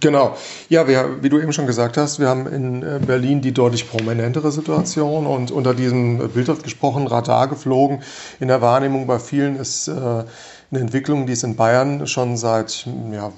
[0.00, 0.36] Genau.
[0.68, 3.88] Ja, wir, wie du eben schon gesagt hast, wir haben in äh, Berlin die deutlich
[3.88, 8.02] prominentere Situation und unter diesem bildhaft gesprochen Radar geflogen.
[8.40, 10.26] In der Wahrnehmung bei vielen ist äh, eine
[10.70, 13.32] Entwicklung, die es in Bayern schon seit ja,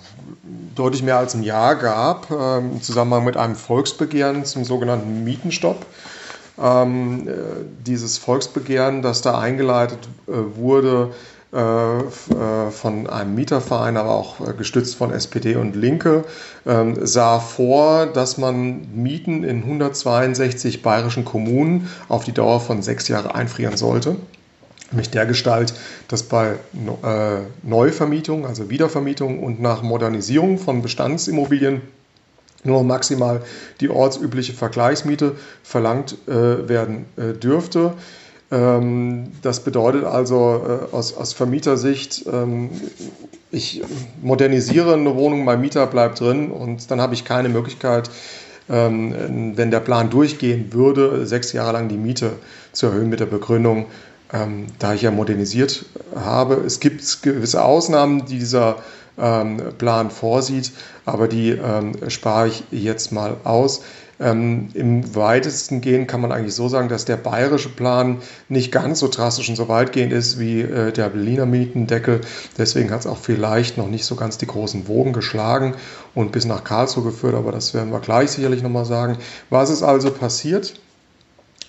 [0.75, 5.87] deutlich mehr als einem Jahr gab, äh, im Zusammenhang mit einem Volksbegehren zum sogenannten Mietenstopp
[6.63, 7.33] ähm, äh,
[7.87, 11.13] dieses Volksbegehren, das da eingeleitet äh, wurde
[11.55, 16.25] äh, äh, von einem Mieterverein, aber auch äh, gestützt von SPD und Linke,
[16.67, 23.07] ähm, sah vor, dass man Mieten in 162 bayerischen Kommunen auf die Dauer von sechs
[23.07, 24.17] Jahren einfrieren sollte.
[24.91, 25.75] Nämlich der Gestalt,
[26.09, 26.57] dass bei
[27.63, 31.83] Neuvermietung, also Wiedervermietung und nach Modernisierung von Bestandsimmobilien
[32.65, 33.43] nur maximal
[33.81, 37.93] die ortsübliche Vergleichsmiete verlangt äh, werden äh, dürfte.
[38.51, 40.63] Ähm, das bedeutet also
[40.93, 42.71] äh, aus, aus, Vermietersicht, ähm,
[43.51, 43.83] ich
[44.23, 48.11] modernisiere eine Wohnung, mein Mieter bleibt drin und dann habe ich keine Möglichkeit,
[48.69, 52.33] ähm, wenn der Plan durchgehen würde, sechs Jahre lang die Miete
[52.73, 53.87] zu erhöhen mit der Begründung,
[54.33, 55.85] ähm, da ich ja modernisiert
[56.15, 56.63] habe.
[56.67, 58.77] Es gibt gewisse Ausnahmen, die dieser
[59.17, 60.73] Plan vorsieht,
[61.05, 63.83] aber die ähm, spare ich jetzt mal aus.
[64.21, 69.01] Ähm, Im weitesten gehen kann man eigentlich so sagen, dass der bayerische Plan nicht ganz
[69.01, 72.21] so drastisch und so weitgehend ist wie äh, der Berliner Mietendeckel.
[72.57, 75.75] Deswegen hat es auch vielleicht noch nicht so ganz die großen Wogen geschlagen
[76.15, 79.19] und bis nach Karlsruhe geführt, aber das werden wir gleich sicherlich nochmal sagen.
[79.51, 80.75] Was ist also passiert?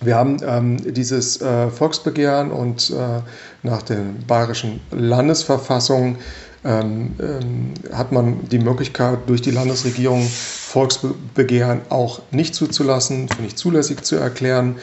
[0.02, 3.22] Wir haben ähm, dieses äh, Volksbegehren und äh,
[3.64, 6.18] nach der bayerischen Landesverfassung
[6.66, 13.58] ähm, ähm, hat man die Möglichkeit, durch die Landesregierung Volksbegehren auch nicht zuzulassen, für nicht
[13.58, 14.78] zulässig zu erklären.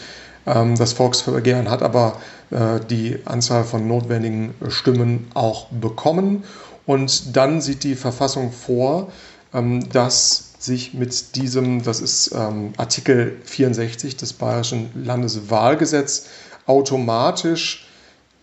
[0.46, 2.20] Ähm, das Volksbegehren hat aber
[2.50, 6.44] äh, die Anzahl von notwendigen Stimmen auch bekommen.
[6.86, 9.10] Und dann sieht die Verfassung vor,
[9.52, 16.26] ähm, dass sich mit diesem, das ist ähm, Artikel 64 des Bayerischen Landeswahlgesetzes,
[16.66, 17.88] automatisch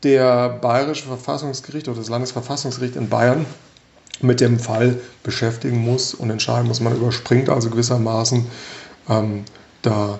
[0.04, 3.46] der Bayerische Verfassungsgericht oder das Landesverfassungsgericht in Bayern
[4.22, 6.80] mit dem Fall beschäftigen muss und entscheiden muss.
[6.80, 8.46] Man überspringt also gewissermaßen
[9.10, 9.46] ähm,
[9.82, 10.20] da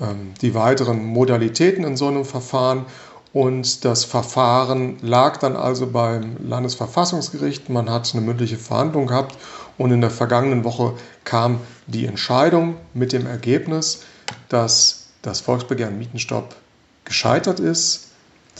[0.00, 2.86] ähm, die weiteren Modalitäten in so einem Verfahren.
[3.32, 7.68] Und das Verfahren lag dann also beim Landesverfassungsgericht.
[7.68, 9.36] Man hat eine mündliche Verhandlung gehabt
[9.78, 14.02] und in der vergangenen Woche kam die Entscheidung mit dem Ergebnis,
[14.48, 16.56] dass das Volksbegehren Mietenstopp
[17.04, 18.09] gescheitert ist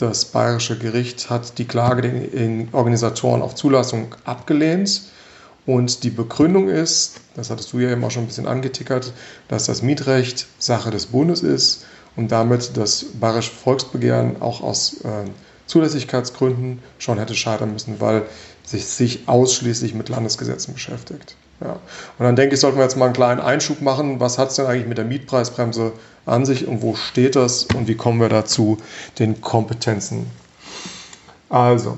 [0.01, 5.03] das bayerische Gericht hat die Klage den Organisatoren auf Zulassung abgelehnt.
[5.65, 9.13] Und die Begründung ist, das hattest du ja eben auch schon ein bisschen angetickert,
[9.47, 11.85] dass das Mietrecht Sache des Bundes ist
[12.15, 15.29] und damit das bayerische Volksbegehren auch aus äh,
[15.67, 18.23] Zulässigkeitsgründen schon hätte scheitern müssen, weil
[18.65, 21.35] sich, sich ausschließlich mit Landesgesetzen beschäftigt.
[21.61, 21.73] Ja.
[22.17, 24.19] Und dann denke ich, sollten wir jetzt mal einen kleinen Einschub machen.
[24.19, 25.93] Was hat es denn eigentlich mit der Mietpreisbremse
[26.25, 28.77] an sich und wo steht das und wie kommen wir dazu,
[29.19, 30.27] den Kompetenzen?
[31.49, 31.97] Also,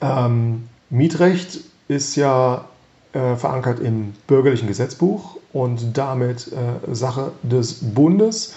[0.00, 2.64] ähm, Mietrecht ist ja
[3.12, 8.54] äh, verankert im bürgerlichen Gesetzbuch und damit äh, Sache des Bundes.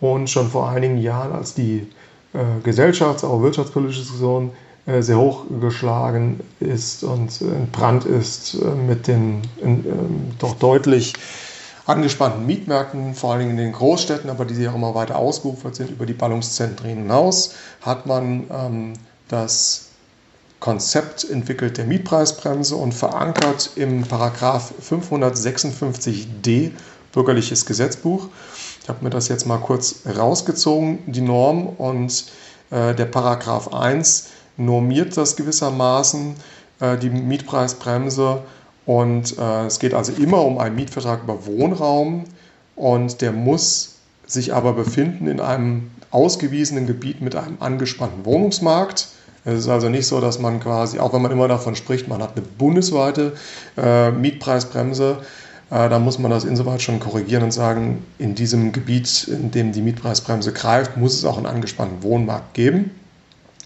[0.00, 1.86] Und schon vor einigen Jahren, als die
[2.32, 4.52] äh, gesellschafts-, auch wirtschaftspolitische Diskussion
[4.86, 9.84] äh, sehr hoch geschlagen ist und entbrannt ist äh, mit den ähm,
[10.38, 11.12] doch deutlich
[11.90, 15.74] angespannten Mietmärkten, vor allen Dingen in den Großstädten, aber die sich auch immer weiter ausgeufert
[15.74, 18.92] sind über die Ballungszentren hinaus, hat man ähm,
[19.28, 19.86] das
[20.60, 26.72] Konzept entwickelt der Mietpreisbremse und verankert im Paragraph 556d
[27.12, 28.28] Bürgerliches Gesetzbuch.
[28.82, 32.26] Ich habe mir das jetzt mal kurz rausgezogen, die Norm, und
[32.70, 36.36] äh, der Paragraph 1 normiert das gewissermaßen,
[36.80, 38.42] äh, die Mietpreisbremse.
[38.90, 42.24] Und äh, es geht also immer um einen Mietvertrag über Wohnraum
[42.74, 49.06] und der muss sich aber befinden in einem ausgewiesenen Gebiet mit einem angespannten Wohnungsmarkt.
[49.44, 52.20] Es ist also nicht so, dass man quasi, auch wenn man immer davon spricht, man
[52.20, 53.34] hat eine bundesweite
[53.76, 55.18] äh, Mietpreisbremse,
[55.70, 59.70] äh, da muss man das insoweit schon korrigieren und sagen, in diesem Gebiet, in dem
[59.70, 62.90] die Mietpreisbremse greift, muss es auch einen angespannten Wohnmarkt geben.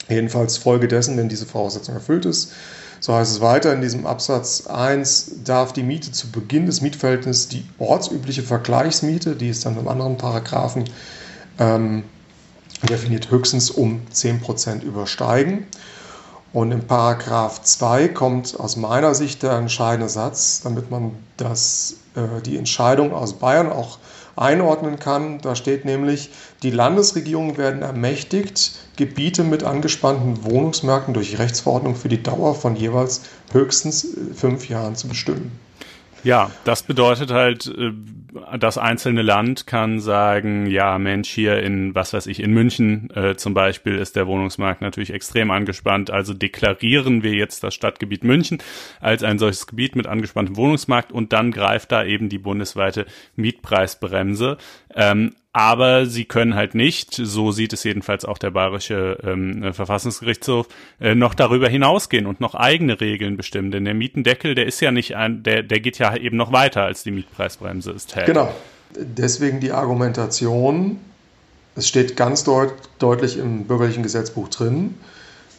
[0.06, 2.52] Jedenfalls Folge dessen, wenn diese Voraussetzung erfüllt ist.
[3.04, 7.48] So heißt es weiter in diesem Absatz 1, darf die Miete zu Beginn des Mietverhältnisses
[7.48, 10.84] die ortsübliche Vergleichsmiete, die ist dann im anderen Paragraphen
[11.58, 12.04] ähm,
[12.88, 15.66] definiert, höchstens um 10% übersteigen.
[16.54, 22.40] Und im Paragraph 2 kommt aus meiner Sicht der entscheidende Satz, damit man das, äh,
[22.40, 23.98] die Entscheidung aus Bayern auch
[24.36, 25.40] einordnen kann.
[25.40, 26.30] Da steht nämlich,
[26.62, 33.22] die Landesregierungen werden ermächtigt, Gebiete mit angespannten Wohnungsmärkten durch Rechtsverordnung für die Dauer von jeweils
[33.52, 35.52] höchstens äh, fünf Jahren zu bestimmen.
[36.22, 37.92] Ja, das bedeutet halt, äh,
[38.58, 43.36] das einzelne Land kann sagen, ja, Mensch, hier in, was weiß ich, in München äh,
[43.36, 46.10] zum Beispiel ist der Wohnungsmarkt natürlich extrem angespannt.
[46.10, 48.58] Also deklarieren wir jetzt das Stadtgebiet München
[49.00, 53.06] als ein solches Gebiet mit angespanntem Wohnungsmarkt und dann greift da eben die bundesweite
[53.36, 54.58] Mietpreisbremse.
[54.94, 60.66] Ähm, aber sie können halt nicht, so sieht es jedenfalls auch der bayerische ähm, Verfassungsgerichtshof,
[61.00, 63.70] äh, noch darüber hinausgehen und noch eigene Regeln bestimmen.
[63.70, 66.82] Denn der Mietendeckel, der ist ja nicht ein, der, der geht ja eben noch weiter
[66.82, 68.16] als die Mietpreisbremse ist.
[68.26, 68.36] Hält.
[68.36, 68.52] Genau.
[68.96, 71.00] Deswegen die Argumentation,
[71.74, 74.94] es steht ganz deut deutlich im bürgerlichen Gesetzbuch drin,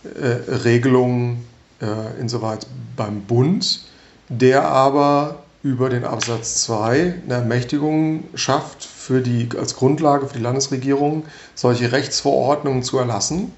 [0.04, 1.46] äh, Regelungen
[1.82, 3.82] äh, insoweit beim Bund,
[4.30, 10.44] der aber über den Absatz 2 eine Ermächtigung schafft, für die, als Grundlage für die
[10.44, 13.52] Landesregierung solche Rechtsverordnungen zu erlassen.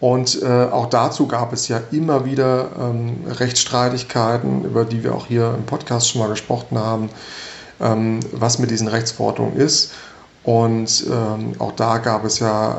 [0.00, 5.26] Und äh, auch dazu gab es ja immer wieder ähm, Rechtsstreitigkeiten, über die wir auch
[5.26, 7.08] hier im Podcast schon mal gesprochen haben,
[7.84, 9.92] ähm, was mit diesen Rechtsverordnungen ist.
[10.42, 12.74] Und ähm, auch da gab es ja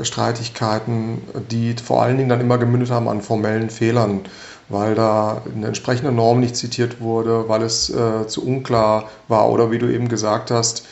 [0.00, 4.20] äh, Streitigkeiten, die vor allen Dingen dann immer gemündet haben an formellen Fehlern
[4.68, 9.70] weil da eine entsprechende Norm nicht zitiert wurde, weil es äh, zu unklar war oder
[9.70, 10.84] wie du eben gesagt hast,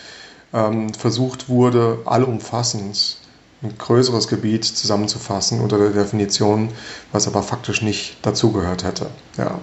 [0.53, 3.19] ähm, versucht wurde, allumfassend
[3.63, 6.71] ein größeres Gebiet zusammenzufassen unter der Definition,
[7.13, 9.07] was aber faktisch nicht dazugehört hätte.
[9.37, 9.59] Ja.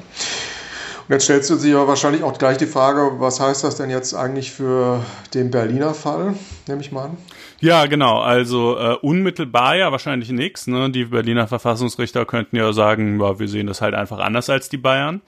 [1.08, 3.90] Und jetzt stellst du sich aber wahrscheinlich auch gleich die Frage, was heißt das denn
[3.90, 6.36] jetzt eigentlich für den Berliner Fall,
[6.68, 7.18] nehme ich mal an?
[7.60, 8.20] Ja, genau.
[8.20, 10.68] Also äh, unmittelbar ja wahrscheinlich nichts.
[10.68, 10.90] Ne?
[10.92, 14.78] Die Berliner Verfassungsrichter könnten ja sagen, ja, wir sehen das halt einfach anders als die
[14.78, 15.22] Bayern.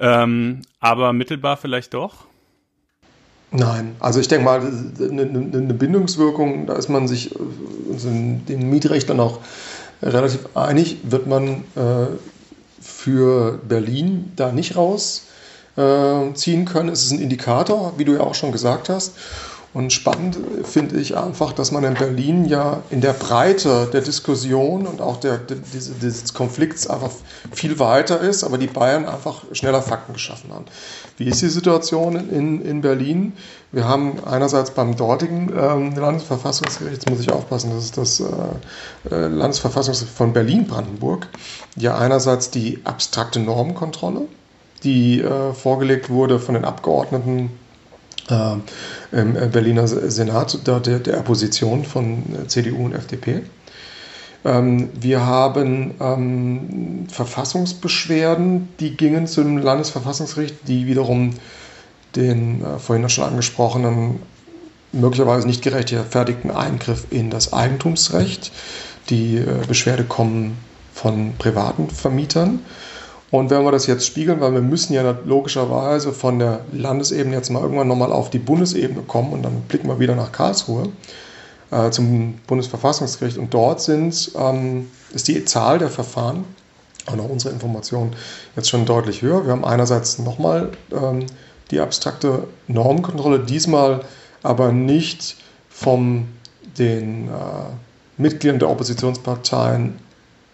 [0.00, 2.26] Ähm, aber mittelbar vielleicht doch?
[3.52, 7.34] Nein, also ich denke mal, eine, eine Bindungswirkung, da ist man sich
[7.92, 9.40] also den Mietrechtlern auch
[10.02, 12.06] relativ einig, wird man äh,
[13.02, 16.88] für Berlin da nicht rausziehen können.
[16.88, 19.14] Es ist ein Indikator, wie du ja auch schon gesagt hast.
[19.74, 24.86] Und spannend finde ich einfach, dass man in Berlin ja in der Breite der Diskussion
[24.86, 27.10] und auch der, der diese, dieses Konflikts einfach
[27.52, 30.66] viel weiter ist, aber die Bayern einfach schneller Fakten geschaffen haben.
[31.16, 33.32] Wie ist die Situation in, in Berlin?
[33.70, 38.24] Wir haben einerseits beim dortigen ähm, Landesverfassungsgericht, jetzt muss ich aufpassen, das ist das äh,
[39.10, 41.28] äh Landesverfassungsgericht von Berlin-Brandenburg,
[41.76, 44.26] ja einerseits die abstrakte Normenkontrolle,
[44.84, 47.61] die äh, vorgelegt wurde von den Abgeordneten äh,
[48.30, 53.42] im Berliner Senat der, der, der Opposition von CDU und FDP.
[54.44, 61.34] Ähm, wir haben ähm, Verfassungsbeschwerden, die gingen zum Landesverfassungsgericht, die wiederum
[62.16, 64.20] den äh, vorhin schon angesprochenen,
[64.92, 68.52] möglicherweise nicht gerechtfertigten Eingriff in das Eigentumsrecht.
[69.10, 70.58] Die äh, Beschwerde kommen
[70.92, 72.60] von privaten Vermietern.
[73.32, 77.48] Und wenn wir das jetzt spiegeln, weil wir müssen ja logischerweise von der Landesebene jetzt
[77.48, 80.90] mal irgendwann nochmal auf die Bundesebene kommen und dann blicken wir wieder nach Karlsruhe
[81.70, 86.44] äh, zum Bundesverfassungsgericht und dort sind, ähm, ist die Zahl der Verfahren,
[87.06, 88.12] auch nach unserer Information,
[88.54, 89.46] jetzt schon deutlich höher.
[89.46, 91.24] Wir haben einerseits nochmal ähm,
[91.70, 94.02] die abstrakte Normkontrolle, diesmal
[94.42, 95.36] aber nicht
[95.70, 96.26] von
[96.76, 97.30] den äh,
[98.18, 99.98] Mitgliedern der Oppositionsparteien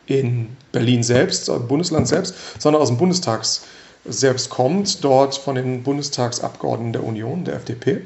[0.07, 3.63] in Berlin selbst, Bundesland selbst, sondern aus dem Bundestags
[4.05, 8.03] selbst kommt, dort von den Bundestagsabgeordneten der Union, der FDP.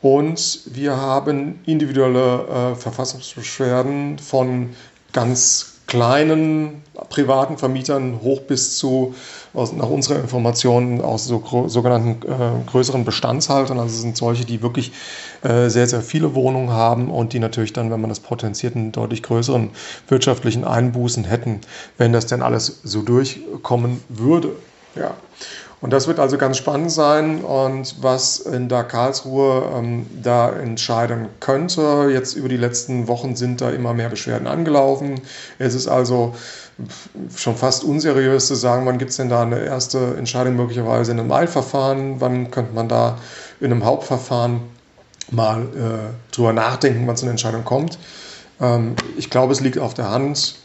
[0.00, 4.70] Und wir haben individuelle äh, Verfassungsbeschwerden von
[5.12, 9.14] ganz kleinen privaten Vermietern hoch bis zu,
[9.54, 13.78] aus, nach unserer Information, aus so sogenannten äh, größeren Bestandshaltern.
[13.78, 14.92] Also sind solche, die wirklich
[15.42, 18.92] äh, sehr, sehr viele Wohnungen haben und die natürlich dann, wenn man das potenziert, einen
[18.92, 19.70] deutlich größeren
[20.08, 21.62] wirtschaftlichen Einbußen hätten,
[21.96, 24.52] wenn das denn alles so durchkommen würde.
[24.94, 25.14] Ja.
[25.80, 31.28] Und das wird also ganz spannend sein und was in der Karlsruhe ähm, da entscheiden
[31.38, 32.08] könnte.
[32.12, 35.20] Jetzt über die letzten Wochen sind da immer mehr Beschwerden angelaufen.
[35.58, 36.34] Es ist also
[37.36, 41.20] schon fast unseriös zu sagen, wann gibt es denn da eine erste Entscheidung möglicherweise in
[41.20, 43.18] einem Eilverfahren, wann könnte man da
[43.60, 44.60] in einem Hauptverfahren
[45.30, 47.98] mal äh, drüber nachdenken, wann es eine Entscheidung kommt.
[48.60, 50.56] Ähm, ich glaube, es liegt auf der Hand,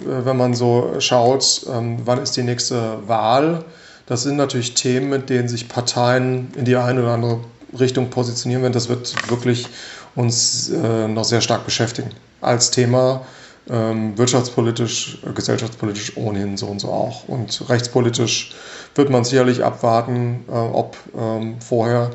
[0.00, 3.64] äh, wenn man so schaut, ähm, wann ist die nächste Wahl
[4.08, 7.40] das sind natürlich Themen, mit denen sich Parteien in die eine oder andere
[7.78, 8.72] Richtung positionieren werden.
[8.72, 9.66] Das wird wirklich
[10.14, 12.10] uns äh, noch sehr stark beschäftigen.
[12.40, 13.26] Als Thema
[13.68, 17.28] ähm, wirtschaftspolitisch, gesellschaftspolitisch ohnehin so und so auch.
[17.28, 18.52] Und rechtspolitisch
[18.94, 22.10] wird man sicherlich abwarten, äh, ob ähm, vorher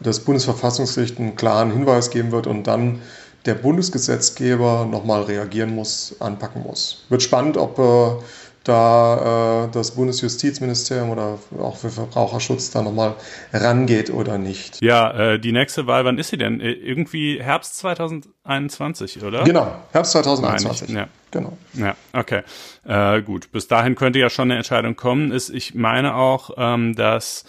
[0.00, 3.00] das Bundesverfassungsgericht einen klaren Hinweis geben wird und dann
[3.46, 7.04] der Bundesgesetzgeber nochmal reagieren muss, anpacken muss.
[7.08, 8.22] Wird spannend, ob äh,
[8.68, 13.14] da äh, das Bundesjustizministerium oder auch für Verbraucherschutz da nochmal
[13.52, 14.80] rangeht oder nicht.
[14.82, 16.60] Ja, äh, die nächste Wahl, wann ist sie denn?
[16.60, 19.44] Äh, irgendwie Herbst 2021, oder?
[19.44, 20.88] Genau, Herbst 2021.
[20.88, 21.08] Nein, ja.
[21.30, 21.56] Genau.
[21.74, 22.42] Ja, okay.
[22.86, 25.30] Äh, gut, bis dahin könnte ja schon eine Entscheidung kommen.
[25.30, 27.44] Ist, ich meine auch, ähm, dass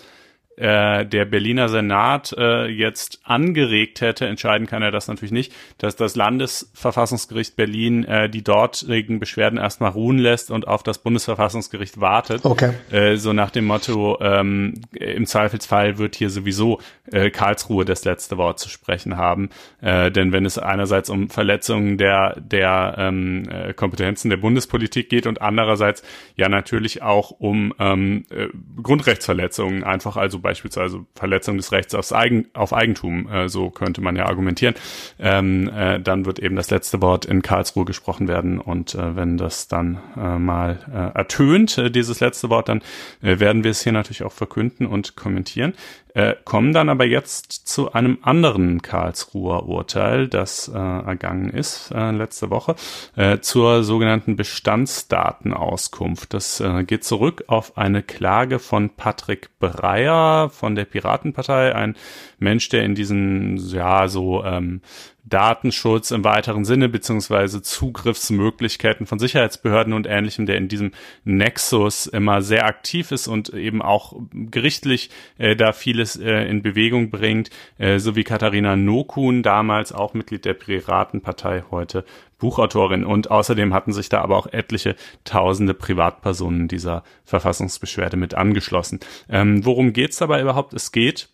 [0.59, 5.95] äh, der Berliner Senat äh, jetzt angeregt hätte, entscheiden kann er das natürlich nicht, dass
[5.95, 12.43] das Landesverfassungsgericht Berlin äh, die dortigen Beschwerden erstmal ruhen lässt und auf das Bundesverfassungsgericht wartet.
[12.43, 12.73] Okay.
[12.91, 16.79] Äh, so nach dem Motto, ähm, im Zweifelsfall wird hier sowieso
[17.11, 19.49] äh, Karlsruhe das letzte Wort zu sprechen haben.
[19.81, 25.25] Äh, denn wenn es einerseits um Verletzungen der, der ähm, äh, Kompetenzen der Bundespolitik geht
[25.25, 26.03] und andererseits
[26.35, 28.47] ja natürlich auch um ähm, äh,
[28.81, 34.15] Grundrechtsverletzungen, einfach also beispielsweise Verletzung des Rechts aufs Eigen, auf Eigentum, äh, so könnte man
[34.15, 34.73] ja argumentieren,
[35.19, 39.37] ähm, äh, dann wird eben das letzte Wort in Karlsruhe gesprochen werden und äh, wenn
[39.37, 42.81] das dann äh, mal äh, ertönt, äh, dieses letzte Wort, dann
[43.21, 45.75] äh, werden wir es hier natürlich auch verkünden und kommentieren.
[46.15, 52.11] Äh, kommen dann aber jetzt zu einem anderen Karlsruher Urteil, das äh, ergangen ist äh,
[52.11, 52.75] letzte Woche,
[53.15, 56.33] äh, zur sogenannten Bestandsdatenauskunft.
[56.33, 61.95] Das äh, geht zurück auf eine Klage von Patrick Breyer von der Piratenpartei, ein
[62.39, 64.81] Mensch, der in diesen, ja, so ähm,
[65.23, 70.91] Datenschutz im weiteren Sinne beziehungsweise Zugriffsmöglichkeiten von Sicherheitsbehörden und ähnlichem, der in diesem
[71.23, 77.09] Nexus immer sehr aktiv ist und eben auch gerichtlich äh, da vieles äh, in Bewegung
[77.09, 82.05] bringt, äh, so wie Katharina Nokun, damals auch Mitglied der Piratenpartei, heute
[82.39, 83.05] Buchautorin.
[83.05, 84.95] Und außerdem hatten sich da aber auch etliche
[85.25, 88.99] tausende Privatpersonen dieser Verfassungsbeschwerde mit angeschlossen.
[89.29, 90.73] Ähm, worum geht's dabei überhaupt?
[90.73, 91.29] Es geht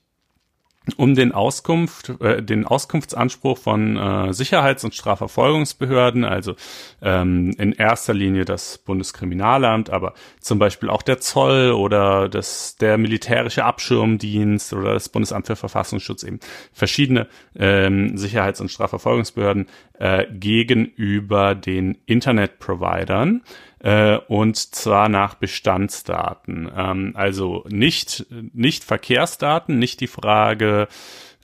[0.98, 6.56] um den Auskunft, äh, den Auskunftsanspruch von äh, Sicherheits- und Strafverfolgungsbehörden, also
[7.02, 12.98] ähm, in erster Linie das Bundeskriminalamt, aber zum Beispiel auch der Zoll oder das der
[12.98, 16.40] militärische Abschirmdienst oder das Bundesamt für Verfassungsschutz eben.
[16.74, 19.68] Verschiedene ähm, Sicherheits- und Strafverfolgungsbehörden
[20.00, 23.42] äh, gegenüber den Internetprovidern
[23.86, 26.70] äh, und zwar nach Bestandsdaten.
[26.76, 30.88] Ähm, also nicht, nicht Verkehrsdaten, nicht die Frage,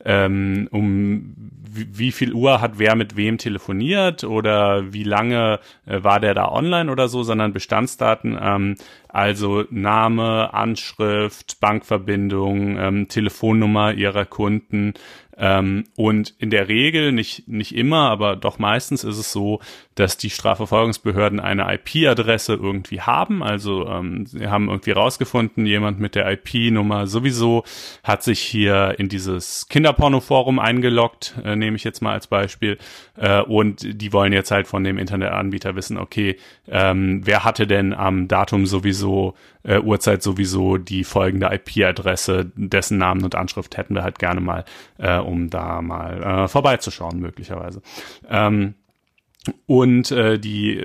[0.04, 1.36] ähm, um
[1.74, 6.52] wie, viel Uhr hat wer mit wem telefoniert oder wie lange äh, war der da
[6.52, 8.76] online oder so, sondern Bestandsdaten, ähm,
[9.14, 14.94] also Name, Anschrift, Bankverbindung, ähm, Telefonnummer ihrer Kunden,
[15.42, 19.60] ähm, und in der Regel, nicht, nicht immer, aber doch meistens ist es so,
[19.96, 23.42] dass die Strafverfolgungsbehörden eine IP-Adresse irgendwie haben.
[23.42, 27.64] Also ähm, sie haben irgendwie rausgefunden, jemand mit der IP-Nummer sowieso
[28.04, 32.78] hat sich hier in dieses Kinderporno-Forum eingeloggt, äh, nehme ich jetzt mal als Beispiel.
[33.18, 36.38] Äh, und die wollen jetzt halt von dem Internetanbieter wissen, okay,
[36.68, 39.01] ähm, wer hatte denn am Datum sowieso,
[39.64, 44.66] äh, Uhrzeit sowieso die folgende IP-Adresse, dessen Namen und Anschrift hätten wir halt gerne mal,
[44.98, 47.82] äh, um da mal äh, vorbeizuschauen möglicherweise.
[48.30, 48.76] Ähm,
[49.66, 50.80] und äh, die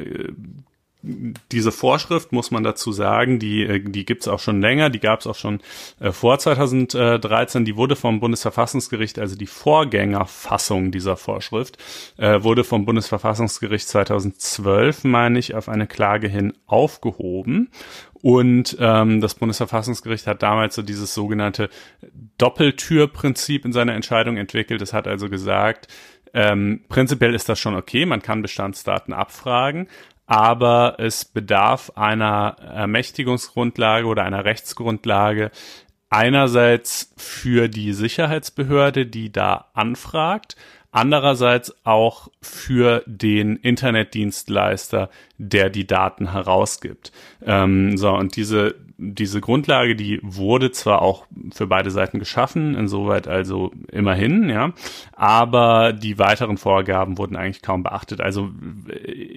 [1.53, 5.27] diese Vorschrift, muss man dazu sagen, die, äh, die gibt's auch schon länger, die gab's
[5.27, 5.61] auch schon
[6.01, 11.79] äh, vor 2013, die wurde vom Bundesverfassungsgericht, also die Vorgängerfassung dieser Vorschrift,
[12.17, 17.71] äh, wurde vom Bundesverfassungsgericht 2012, meine ich, auf eine Klage hin aufgehoben.
[18.23, 21.69] Und ähm, das Bundesverfassungsgericht hat damals so dieses sogenannte
[22.39, 24.83] Doppeltürprinzip in seiner Entscheidung entwickelt.
[24.83, 25.87] Es hat also gesagt,
[26.35, 29.89] ähm, prinzipiell ist das schon okay, man kann Bestandsdaten abfragen,
[30.27, 35.51] aber es bedarf einer Ermächtigungsgrundlage oder einer Rechtsgrundlage
[36.09, 40.57] einerseits für die Sicherheitsbehörde, die da anfragt,
[40.93, 47.13] andererseits auch für den Internetdienstleister, der die Daten herausgibt.
[47.45, 53.29] Ähm, so, und diese, diese Grundlage, die wurde zwar auch für beide Seiten geschaffen, insoweit
[53.29, 54.73] also immerhin, ja,
[55.13, 58.23] aber die weiteren Vorgaben wurden eigentlich kaum beachtet.
[58.23, 58.51] Also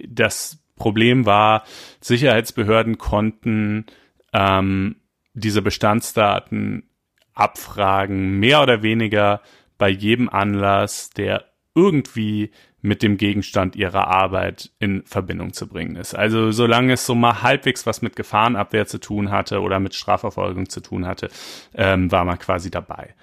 [0.07, 1.63] das Problem war,
[2.01, 3.85] Sicherheitsbehörden konnten
[4.33, 4.95] ähm,
[5.33, 6.89] diese Bestandsdaten
[7.35, 9.41] abfragen, mehr oder weniger
[9.77, 12.51] bei jedem Anlass, der irgendwie
[12.81, 16.15] mit dem Gegenstand ihrer Arbeit in Verbindung zu bringen ist.
[16.15, 20.69] Also solange es so mal halbwegs was mit Gefahrenabwehr zu tun hatte oder mit Strafverfolgung
[20.69, 21.29] zu tun hatte,
[21.75, 23.15] ähm, war man quasi dabei.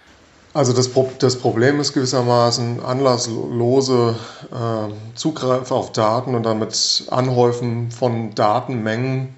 [0.56, 4.16] Also das, das Problem ist gewissermaßen anlasslose
[4.50, 9.34] äh, Zugriff auf Daten und damit Anhäufen von Datenmengen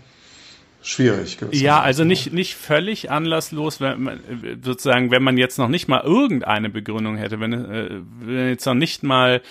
[0.80, 1.38] schwierig.
[1.50, 4.20] Ja, also nicht, nicht völlig anlasslos, wenn man,
[4.62, 8.74] sozusagen, wenn man jetzt noch nicht mal irgendeine Begründung hätte, wenn, äh, wenn jetzt noch
[8.74, 9.42] nicht mal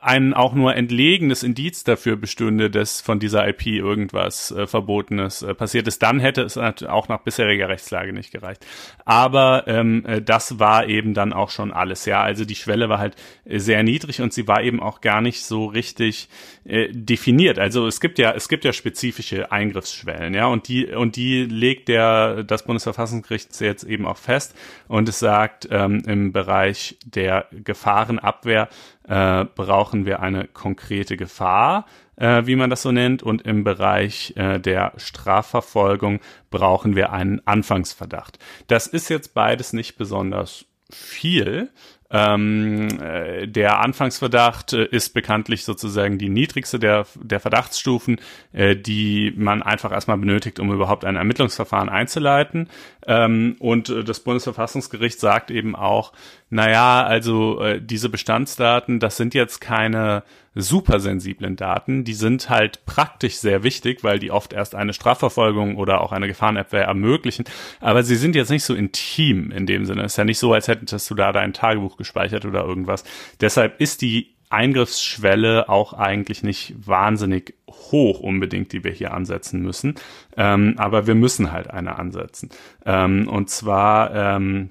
[0.00, 5.54] ein auch nur entlegenes Indiz dafür bestünde, dass von dieser IP irgendwas äh, Verbotenes äh,
[5.54, 8.66] passiert ist, dann hätte es auch nach bisheriger Rechtslage nicht gereicht.
[9.04, 12.22] Aber ähm, äh, das war eben dann auch schon alles, ja.
[12.22, 13.14] Also die Schwelle war halt
[13.44, 16.28] äh, sehr niedrig und sie war eben auch gar nicht so richtig
[16.64, 17.58] äh, definiert.
[17.58, 21.88] Also es gibt ja, es gibt ja spezifische Eingriffsschwellen, ja, und die, und die legt
[21.88, 24.56] der, das Bundesverfassungsgericht jetzt eben auch fest
[24.88, 28.68] und es sagt, ähm, im Bereich der Gefahrenabwehr
[29.08, 31.86] äh, brauchen wir eine konkrete Gefahr,
[32.16, 37.40] äh, wie man das so nennt, und im Bereich äh, der Strafverfolgung brauchen wir einen
[37.46, 38.38] Anfangsverdacht.
[38.66, 41.70] Das ist jetzt beides nicht besonders viel.
[42.10, 48.20] Ähm, äh, der Anfangsverdacht äh, ist bekanntlich sozusagen die niedrigste der, der Verdachtsstufen,
[48.52, 52.68] äh, die man einfach erstmal benötigt, um überhaupt ein Ermittlungsverfahren einzuleiten.
[53.06, 56.12] Ähm, und äh, das Bundesverfassungsgericht sagt eben auch,
[56.48, 60.22] naja, also äh, diese Bestandsdaten, das sind jetzt keine
[60.56, 66.00] supersensiblen Daten, die sind halt praktisch sehr wichtig, weil die oft erst eine Strafverfolgung oder
[66.00, 67.44] auch eine Gefahrenabwehr ermöglichen,
[67.80, 70.02] aber sie sind jetzt nicht so intim in dem Sinne.
[70.02, 73.04] Es ist ja nicht so, als hättest du da dein Tagebuch gespeichert oder irgendwas.
[73.40, 79.96] Deshalb ist die Eingriffsschwelle auch eigentlich nicht wahnsinnig hoch unbedingt, die wir hier ansetzen müssen.
[80.36, 82.50] Ähm, aber wir müssen halt eine ansetzen.
[82.84, 84.70] Ähm, und zwar ähm,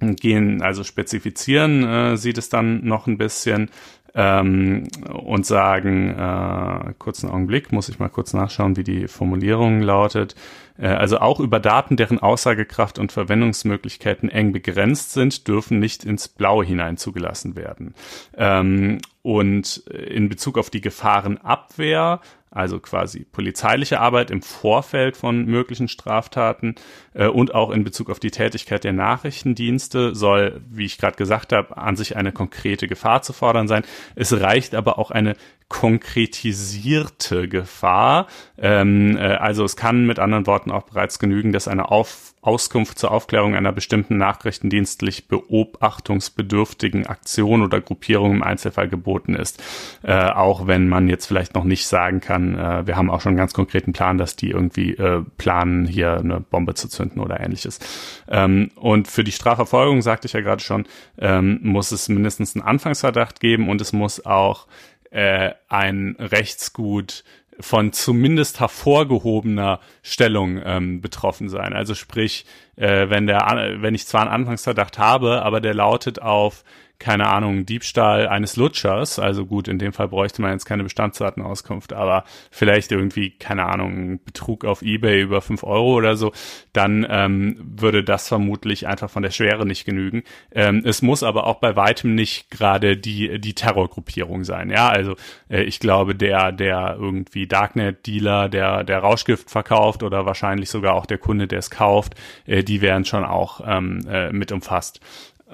[0.00, 3.70] gehen, also spezifizieren äh, sieht es dann noch ein bisschen
[4.14, 10.36] ähm, und sagen, äh, kurzen Augenblick, muss ich mal kurz nachschauen, wie die Formulierung lautet.
[10.78, 16.28] Äh, also auch über Daten, deren Aussagekraft und Verwendungsmöglichkeiten eng begrenzt sind, dürfen nicht ins
[16.28, 17.94] Blaue hinein zugelassen werden.
[18.36, 22.20] Ähm, und in Bezug auf die Gefahrenabwehr
[22.54, 26.76] also quasi polizeiliche Arbeit im Vorfeld von möglichen Straftaten
[27.12, 31.52] äh, und auch in Bezug auf die Tätigkeit der Nachrichtendienste soll, wie ich gerade gesagt
[31.52, 33.82] habe, an sich eine konkrete Gefahr zu fordern sein.
[34.14, 35.34] Es reicht aber auch eine
[35.68, 38.26] konkretisierte Gefahr.
[38.58, 42.98] Ähm, äh, also es kann mit anderen Worten auch bereits genügen, dass eine Auf Auskunft
[42.98, 49.62] zur Aufklärung einer bestimmten nachrichtendienstlich beobachtungsbedürftigen Aktion oder Gruppierung im Einzelfall geboten ist.
[50.02, 53.30] Äh, auch wenn man jetzt vielleicht noch nicht sagen kann, äh, wir haben auch schon
[53.30, 57.40] einen ganz konkreten Plan, dass die irgendwie äh, planen, hier eine Bombe zu zünden oder
[57.40, 57.80] ähnliches.
[58.28, 60.84] Ähm, und für die Strafverfolgung, sagte ich ja gerade schon,
[61.18, 64.66] ähm, muss es mindestens einen Anfangsverdacht geben und es muss auch
[65.14, 67.24] äh, ein Rechtsgut
[67.60, 71.72] von zumindest hervorgehobener Stellung ähm, betroffen sein.
[71.72, 72.46] Also sprich,
[72.76, 76.64] äh, wenn der, wenn ich zwar einen Anfangsverdacht habe, aber der lautet auf
[76.98, 81.92] keine Ahnung, Diebstahl eines Lutschers, also gut, in dem Fall bräuchte man jetzt keine Bestandsdatenauskunft,
[81.92, 86.32] aber vielleicht irgendwie, keine Ahnung, Betrug auf Ebay über fünf Euro oder so,
[86.72, 90.22] dann ähm, würde das vermutlich einfach von der Schwere nicht genügen.
[90.52, 94.70] Ähm, es muss aber auch bei weitem nicht gerade die, die Terrorgruppierung sein.
[94.70, 95.16] Ja, also
[95.50, 101.06] äh, ich glaube, der, der irgendwie Darknet-Dealer, der, der Rauschgift verkauft oder wahrscheinlich sogar auch
[101.06, 102.14] der Kunde, der es kauft,
[102.46, 105.00] äh, die wären schon auch ähm, äh, mit umfasst.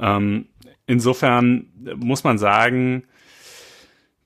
[0.01, 0.47] Ähm,
[0.91, 3.05] Insofern muss man sagen,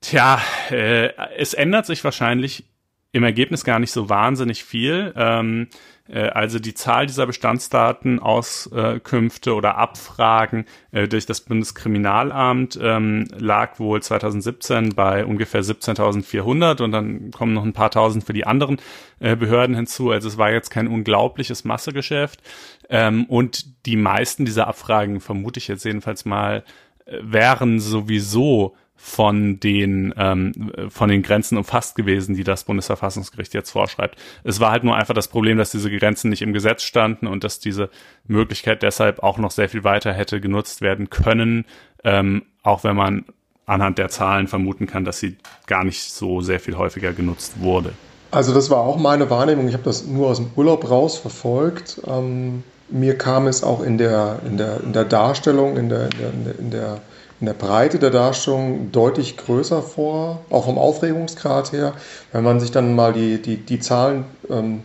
[0.01, 0.41] tja,
[0.71, 2.65] äh, es ändert sich wahrscheinlich
[3.12, 5.12] im Ergebnis gar nicht so wahnsinnig viel.
[5.15, 5.69] Ähm,
[6.09, 14.03] äh, also die Zahl dieser Bestandsdatenauskünfte oder Abfragen äh, durch das Bundeskriminalamt ähm, lag wohl
[14.03, 18.79] 2017 bei ungefähr 17.400 und dann kommen noch ein paar tausend für die anderen
[19.21, 20.11] äh, Behörden hinzu.
[20.11, 22.41] Also es war jetzt kein unglaubliches Massegeschäft.
[22.89, 26.64] Ähm, und die meisten dieser Abfragen, vermute ich jetzt jedenfalls mal,
[27.07, 33.70] äh, wären sowieso von den ähm, von den Grenzen umfasst gewesen, die das Bundesverfassungsgericht jetzt
[33.70, 34.16] vorschreibt.
[34.45, 37.45] Es war halt nur einfach das Problem, dass diese Grenzen nicht im Gesetz standen und
[37.45, 37.91] dass diese
[38.26, 41.66] Möglichkeit deshalb auch noch sehr viel weiter hätte genutzt werden können,
[42.05, 43.24] ähm, auch wenn man
[43.66, 47.93] anhand der Zahlen vermuten kann, dass sie gar nicht so sehr viel häufiger genutzt wurde.
[48.30, 49.68] Also das war auch meine Wahrnehmung.
[49.68, 52.01] Ich habe das nur aus dem Urlaub raus verfolgt.
[52.07, 56.45] Ähm, mir kam es auch in der, in der, in der Darstellung, in der, in
[56.45, 57.01] der, in der
[57.41, 61.93] in der Breite der Darstellung deutlich größer vor, auch vom Aufregungsgrad her.
[62.32, 64.82] Wenn man sich dann mal die, die, die Zahlen, ähm,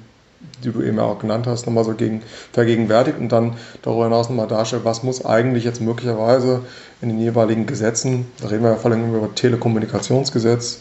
[0.63, 2.21] die du eben auch genannt hast, nochmal so gegen,
[2.51, 6.61] vergegenwärtigt und dann darüber hinaus nochmal darstellt, was muss eigentlich jetzt möglicherweise
[7.01, 10.79] in den jeweiligen Gesetzen, da reden wir ja vor allem über Telekommunikationsgesetz,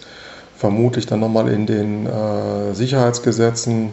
[0.56, 3.92] vermutlich dann nochmal in den äh, Sicherheitsgesetzen,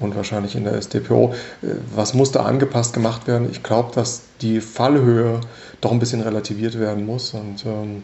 [0.00, 1.34] und wahrscheinlich in der SDPO.
[1.62, 3.48] Äh, was muss da angepasst gemacht werden?
[3.50, 5.40] Ich glaube, dass die Fallhöhe
[5.80, 7.34] doch ein bisschen relativiert werden muss.
[7.34, 8.02] Und, ähm,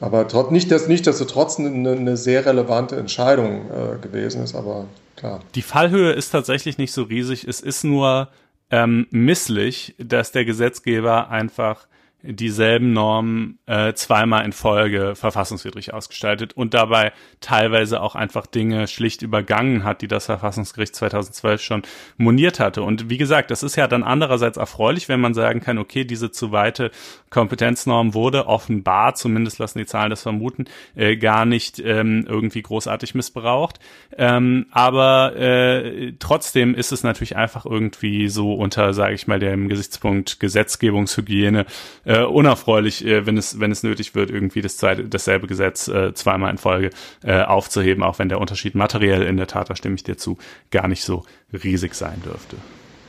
[0.00, 4.54] aber trot, nicht, dass, nicht, dass trotz eine, eine sehr relevante Entscheidung äh, gewesen ist,
[4.54, 5.40] aber klar.
[5.54, 7.44] Die Fallhöhe ist tatsächlich nicht so riesig.
[7.46, 8.28] Es ist nur
[8.70, 11.86] ähm, misslich, dass der Gesetzgeber einfach
[12.22, 19.22] dieselben Normen äh, zweimal in Folge verfassungswidrig ausgestaltet und dabei teilweise auch einfach Dinge schlicht
[19.22, 21.82] übergangen hat, die das Verfassungsgericht 2012 schon
[22.16, 22.82] moniert hatte.
[22.82, 26.30] Und wie gesagt, das ist ja dann andererseits erfreulich, wenn man sagen kann, okay, diese
[26.30, 26.92] zu weite
[27.30, 33.14] Kompetenznorm wurde offenbar, zumindest lassen die Zahlen das vermuten, äh, gar nicht ähm, irgendwie großartig
[33.14, 33.80] missbraucht.
[34.16, 39.68] Ähm, aber äh, trotzdem ist es natürlich einfach irgendwie so unter, sage ich mal, dem
[39.68, 41.66] Gesichtspunkt Gesetzgebungshygiene
[42.04, 45.88] äh, äh, unerfreulich, äh, wenn es wenn es nötig wird, irgendwie das zweite, dasselbe Gesetz
[45.88, 46.90] äh, zweimal in Folge
[47.24, 50.36] äh, aufzuheben, auch wenn der Unterschied materiell in der Tat, da stimme ich dir zu,
[50.70, 52.56] gar nicht so riesig sein dürfte.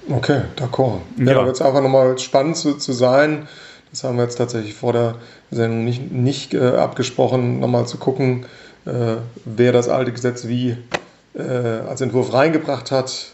[0.10, 1.02] Okay, d'accord.
[1.18, 1.34] Ja, ja.
[1.34, 3.48] da wird es einfach nochmal spannend zu, zu sein.
[3.90, 5.16] Das haben wir jetzt tatsächlich vor der
[5.52, 8.46] Sendung nicht, nicht äh, abgesprochen, nochmal zu gucken,
[8.86, 10.78] äh, wer das alte Gesetz wie
[11.36, 13.28] äh, als Entwurf reingebracht hat,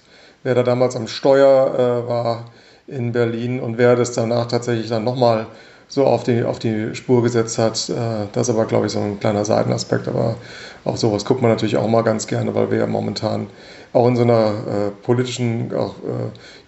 [0.43, 2.45] wer da damals am Steuer äh, war
[2.89, 5.47] in Berlin und wer das danach tatsächlich dann nochmal
[5.89, 7.89] so auf die, auf die Spur gesetzt hat.
[7.89, 10.07] Äh, das ist aber, glaube ich, so ein kleiner Seitenaspekt.
[10.07, 10.35] Aber
[10.85, 13.47] auf sowas guckt man natürlich auch mal ganz gerne, weil wir ja momentan
[13.91, 15.95] auch in so einer äh, politischen, auch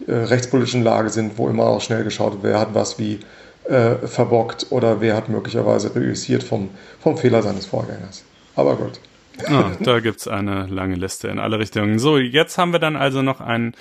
[0.08, 3.20] äh, äh rechtspolitischen Lage sind, wo immer auch schnell geschaut wird, wer hat was wie
[3.66, 6.70] äh, verbockt oder wer hat möglicherweise reüssiert vom,
[7.00, 8.24] vom Fehler seines Vorgängers.
[8.56, 9.00] Aber gut.
[9.48, 12.00] Ah, da gibt's eine lange Liste in alle Richtungen.
[12.00, 13.74] So, jetzt haben wir dann also noch einen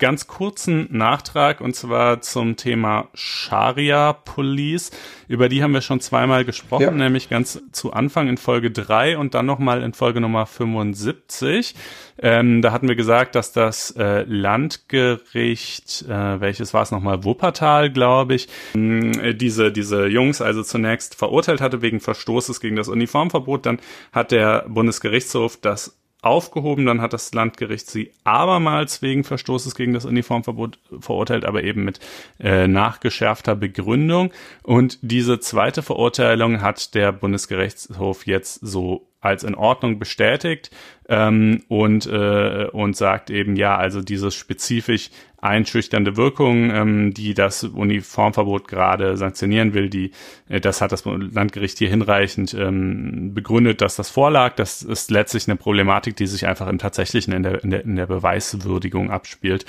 [0.00, 4.90] ganz kurzen Nachtrag und zwar zum Thema Sharia Police.
[5.28, 6.90] Über die haben wir schon zweimal gesprochen, ja.
[6.90, 11.74] nämlich ganz zu Anfang in Folge 3 und dann nochmal in Folge Nummer 75.
[12.18, 17.90] Ähm, da hatten wir gesagt, dass das äh, Landgericht, äh, welches war es nochmal, Wuppertal,
[17.90, 23.66] glaube ich, äh, diese, diese Jungs also zunächst verurteilt hatte wegen Verstoßes gegen das Uniformverbot.
[23.66, 23.78] Dann
[24.12, 26.86] hat der Bundesgerichtshof das aufgehoben.
[26.86, 32.00] Dann hat das Landgericht sie abermals wegen Verstoßes gegen das Uniformverbot verurteilt, aber eben mit
[32.38, 34.32] äh, nachgeschärfter Begründung.
[34.62, 40.70] Und diese zweite Verurteilung hat der Bundesgerichtshof jetzt so als in Ordnung bestätigt
[41.08, 45.10] ähm, und, äh, und sagt eben, ja, also dieses spezifisch
[45.40, 50.12] einschüchternde Wirkung, ähm, die das Uniformverbot gerade sanktionieren will, die,
[50.48, 54.54] äh, das hat das Landgericht hier hinreichend ähm, begründet, dass das vorlag.
[54.56, 57.96] Das ist letztlich eine Problematik, die sich einfach im tatsächlichen in der, in der, in
[57.96, 59.64] der Beweiswürdigung abspielt.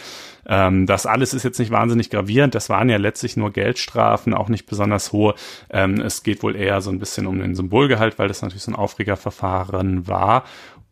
[0.45, 2.55] Ähm, das alles ist jetzt nicht wahnsinnig gravierend.
[2.55, 5.36] Das waren ja letztlich nur Geldstrafen, auch nicht besonders hohe.
[5.69, 8.72] Ähm, es geht wohl eher so ein bisschen um den Symbolgehalt, weil das natürlich so
[8.72, 10.43] ein Aufregerverfahren war.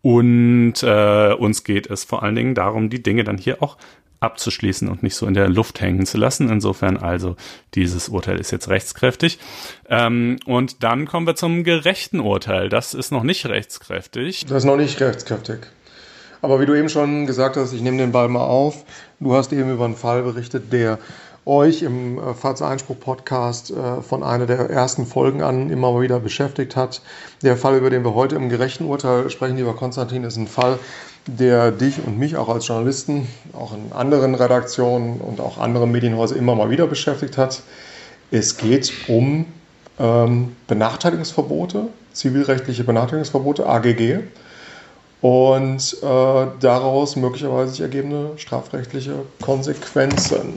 [0.01, 3.77] Und äh, uns geht es vor allen Dingen darum, die Dinge dann hier auch
[4.19, 6.49] abzuschließen und nicht so in der Luft hängen zu lassen.
[6.49, 7.35] Insofern also
[7.75, 9.39] dieses Urteil ist jetzt rechtskräftig.
[9.87, 12.69] Ähm, und dann kommen wir zum gerechten Urteil.
[12.69, 14.45] Das ist noch nicht rechtskräftig.
[14.45, 15.59] Das ist noch nicht rechtskräftig.
[16.41, 18.85] Aber wie du eben schon gesagt hast, ich nehme den Ball mal auf.
[19.19, 20.99] Du hast eben über einen Fall berichtet, der
[21.45, 27.01] euch im äh, Fahrtseinspruch-Podcast äh, von einer der ersten Folgen an immer wieder beschäftigt hat.
[27.41, 30.79] Der Fall, über den wir heute im gerechten Urteil sprechen, lieber Konstantin, ist ein Fall,
[31.37, 36.37] der dich und mich auch als Journalisten, auch in anderen Redaktionen und auch anderen Medienhäusern
[36.37, 37.61] immer mal wieder beschäftigt hat.
[38.31, 39.45] Es geht um
[39.99, 44.19] ähm, Benachteiligungsverbote, zivilrechtliche Benachteiligungsverbote, AGG.
[45.21, 50.53] und äh, daraus möglicherweise sich ergebende strafrechtliche Konsequenzen.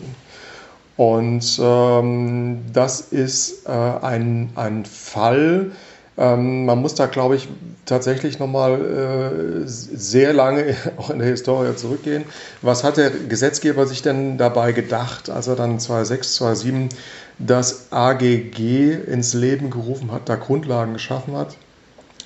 [0.96, 5.72] Und ähm, das ist äh, ein, ein Fall,
[6.18, 7.48] ähm, man muss da, glaube ich,
[7.86, 12.24] tatsächlich nochmal äh, sehr lange auch in der Historie zurückgehen.
[12.60, 16.88] Was hat der Gesetzgeber sich denn dabei gedacht, als er dann 2006, 2007
[17.38, 21.56] das AGG ins Leben gerufen hat, da Grundlagen geschaffen hat?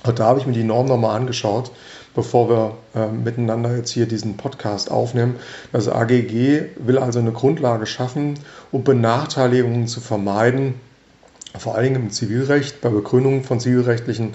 [0.03, 1.71] Und da habe ich mir die Norm nochmal angeschaut,
[2.13, 5.37] bevor wir äh, miteinander jetzt hier diesen Podcast aufnehmen.
[5.71, 8.35] Das AGG will also eine Grundlage schaffen,
[8.71, 10.75] um Benachteiligungen zu vermeiden
[11.59, 14.33] vor allen Dingen im Zivilrecht, bei Begründung von zivilrechtlichen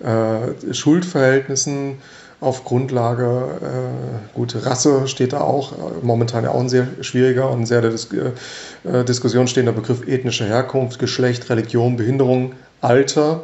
[0.00, 1.96] äh, Schuldverhältnissen
[2.40, 5.72] auf Grundlage, äh, gute Rasse steht da auch,
[6.02, 10.44] momentan ja auch ein sehr schwieriger und sehr der Dis äh, Diskussion stehender Begriff ethnische
[10.44, 13.42] Herkunft, Geschlecht, Religion, Behinderung, Alter.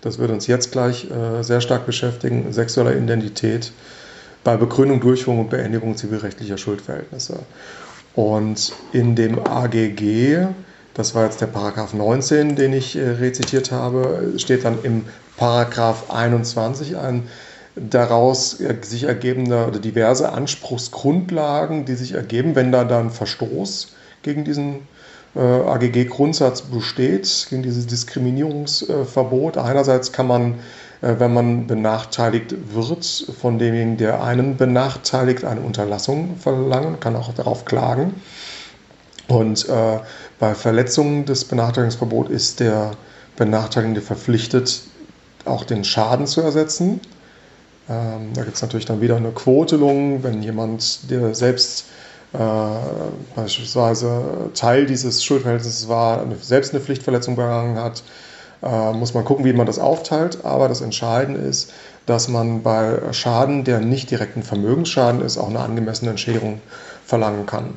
[0.00, 3.72] Das wird uns jetzt gleich äh, sehr stark beschäftigen, sexueller Identität
[4.44, 7.40] bei Begründung, Durchführung und Beendigung zivilrechtlicher Schuldverhältnisse.
[8.14, 10.46] Und in dem AGG
[10.96, 14.32] das war jetzt der Paragraph 19, den ich äh, rezitiert habe.
[14.38, 15.04] Steht dann im
[15.36, 17.28] Paragraph 21 ein
[17.74, 24.44] daraus äh, sich ergebende oder diverse Anspruchsgrundlagen, die sich ergeben, wenn da dann Verstoß gegen
[24.44, 24.88] diesen
[25.34, 29.58] äh, AGG-Grundsatz besteht, gegen dieses Diskriminierungsverbot.
[29.58, 30.54] Einerseits kann man,
[31.02, 33.04] wenn man benachteiligt wird,
[33.38, 38.14] von demjenigen, der einen benachteiligt, eine Unterlassung verlangen, kann auch darauf klagen.
[39.28, 39.98] Und äh,
[40.38, 42.92] bei Verletzungen des Benachteiligungsverbots ist der
[43.36, 44.82] Benachteiligende verpflichtet,
[45.44, 47.00] auch den Schaden zu ersetzen.
[47.88, 51.86] Ähm, da gibt es natürlich dann wieder eine Quotelung, wenn jemand, der selbst
[52.32, 52.38] äh,
[53.34, 58.02] beispielsweise Teil dieses Schuldverhältnisses war, selbst eine Pflichtverletzung begangen hat,
[58.62, 60.44] äh, muss man gucken, wie man das aufteilt.
[60.44, 61.72] Aber das Entscheidende ist,
[62.06, 66.60] dass man bei Schaden, der nicht direkt ein Vermögensschaden ist, auch eine angemessene Entschädigung
[67.04, 67.74] verlangen kann.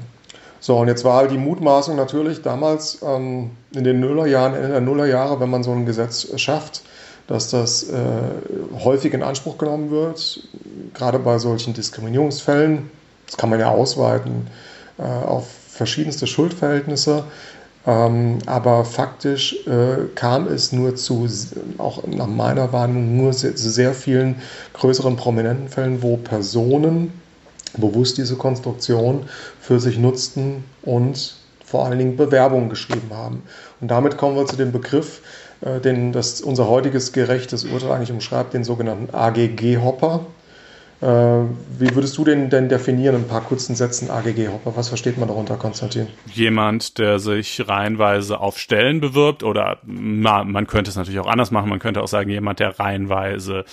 [0.60, 4.82] So, und jetzt war halt die Mutmaßung natürlich damals ähm, in den Nullerjahren, Ende der
[4.82, 6.82] Nullerjahre, wenn man so ein Gesetz schafft,
[7.28, 7.96] dass das äh,
[8.84, 10.44] häufig in Anspruch genommen wird,
[10.94, 12.90] gerade bei solchen Diskriminierungsfällen.
[13.28, 14.48] Das kann man ja ausweiten
[14.98, 17.24] äh, auf verschiedenste Schuldverhältnisse.
[17.88, 21.28] Ähm, aber faktisch äh, kam es nur zu,
[21.78, 24.36] auch nach meiner Wahrnehmung, nur sehr, sehr vielen
[24.74, 27.14] größeren prominenten Fällen, wo Personen
[27.78, 29.26] bewusst diese Konstruktion
[29.60, 33.44] für sich nutzten und vor allen Dingen Bewerbungen geschrieben haben.
[33.80, 35.22] Und damit kommen wir zu dem Begriff,
[35.62, 40.26] äh, den das unser heutiges gerechtes Urteil eigentlich umschreibt, den sogenannten AGG-Hopper.
[41.02, 44.76] Äh, wie würdest du den denn definieren in ein paar kurzen Sätzen AGG-Hopper?
[44.76, 46.08] Was versteht man darunter, Konstantin?
[46.34, 51.52] Jemand, der sich reihenweise auf Stellen bewirbt oder na, man könnte es natürlich auch anders
[51.52, 51.70] machen.
[51.70, 53.64] Man könnte auch sagen, jemand, der reihenweise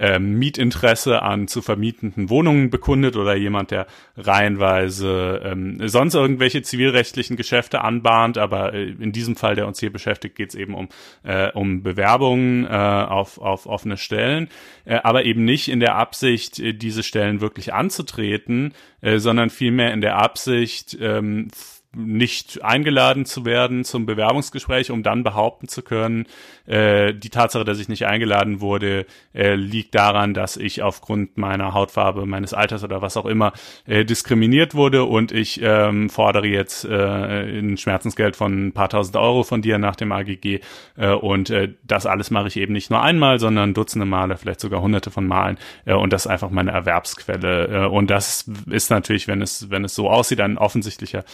[0.00, 3.86] ähm, Mietinteresse an zu vermietenden Wohnungen bekundet oder jemand, der
[4.16, 8.38] reihenweise ähm, sonst irgendwelche zivilrechtlichen Geschäfte anbahnt.
[8.38, 10.88] Aber äh, in diesem Fall, der uns hier beschäftigt, geht es eben um,
[11.22, 14.48] äh, um Bewerbungen äh, auf, auf offene Stellen,
[14.86, 18.72] äh, aber eben nicht in der Absicht, äh, diese Stellen wirklich anzutreten,
[19.02, 21.48] äh, sondern vielmehr in der Absicht, ähm,
[21.92, 26.26] nicht eingeladen zu werden zum Bewerbungsgespräch, um dann behaupten zu können,
[26.66, 31.74] äh, die Tatsache, dass ich nicht eingeladen wurde, äh, liegt daran, dass ich aufgrund meiner
[31.74, 33.52] Hautfarbe, meines Alters oder was auch immer
[33.86, 39.16] äh, diskriminiert wurde und ich ähm, fordere jetzt äh, ein Schmerzensgeld von ein paar tausend
[39.16, 40.60] Euro von dir nach dem AGG
[40.96, 44.60] äh, und äh, das alles mache ich eben nicht nur einmal, sondern dutzende Male, vielleicht
[44.60, 48.90] sogar hunderte von Malen äh, und das ist einfach meine Erwerbsquelle äh, und das ist
[48.90, 51.24] natürlich, wenn es wenn es so aussieht, ein offensichtlicher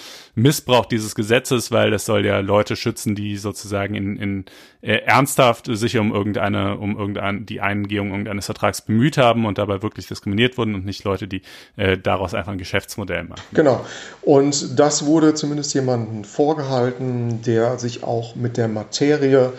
[0.46, 4.44] Missbrauch dieses Gesetzes, weil das soll ja Leute schützen, die sozusagen in, in
[4.80, 9.82] äh, ernsthaft sich um irgendeine, um irgendeine, die Eingehung irgendeines Vertrags bemüht haben und dabei
[9.82, 11.42] wirklich diskriminiert wurden und nicht Leute, die
[11.76, 13.42] äh, daraus einfach ein Geschäftsmodell machen.
[13.54, 13.84] Genau.
[14.22, 19.52] Und das wurde zumindest jemandem vorgehalten, der sich auch mit der Materie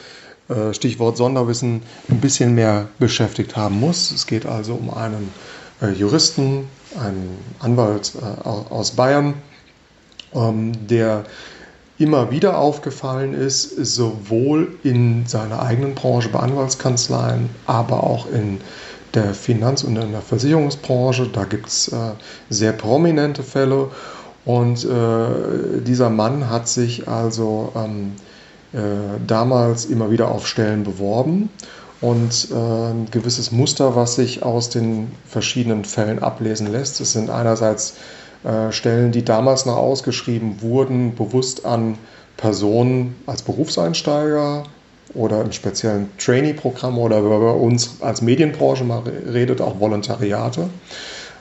[0.47, 4.11] äh, Stichwort Sonderwissen, ein bisschen mehr beschäftigt haben muss.
[4.11, 5.33] Es geht also um einen
[5.81, 9.33] äh, Juristen, einen Anwalt äh, aus Bayern,
[10.33, 11.23] der
[11.97, 18.59] immer wieder aufgefallen ist, sowohl in seiner eigenen Branche bei Anwaltskanzleien, aber auch in
[19.13, 21.27] der Finanz- und in der Versicherungsbranche.
[21.27, 21.95] Da gibt es äh,
[22.49, 23.89] sehr prominente Fälle.
[24.45, 28.13] Und äh, dieser Mann hat sich also ähm,
[28.73, 28.77] äh,
[29.25, 31.49] damals immer wieder auf Stellen beworben.
[31.99, 37.31] Und äh, ein gewisses Muster, was sich aus den verschiedenen Fällen ablesen lässt, es sind
[37.31, 37.95] einerseits
[38.69, 41.97] Stellen, die damals noch ausgeschrieben wurden, bewusst an
[42.37, 44.63] Personen als Berufseinsteiger
[45.13, 49.01] oder im speziellen Trainee-Programm oder wenn man bei uns als Medienbranche mal
[49.33, 50.69] redet, auch Volontariate.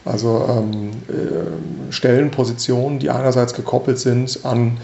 [0.05, 4.78] Also ähm, äh, Stellenpositionen, die einerseits gekoppelt sind an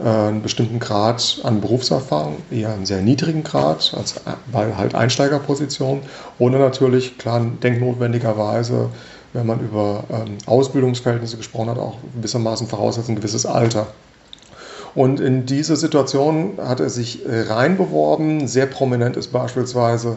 [0.00, 4.14] äh, einen bestimmten Grad an Berufserfahrung, eher einen sehr niedrigen Grad, als
[4.50, 6.02] bei halt Einsteigerpositionen,
[6.38, 8.88] ohne natürlich, klar, denknotwendigerweise,
[9.32, 13.86] wenn man über ähm, Ausbildungsverhältnisse gesprochen hat, auch gewissermaßen voraussetzt ein gewisses Alter.
[14.94, 18.46] Und in diese Situation hat er sich äh, reinbeworben.
[18.46, 20.16] Sehr prominent ist beispielsweise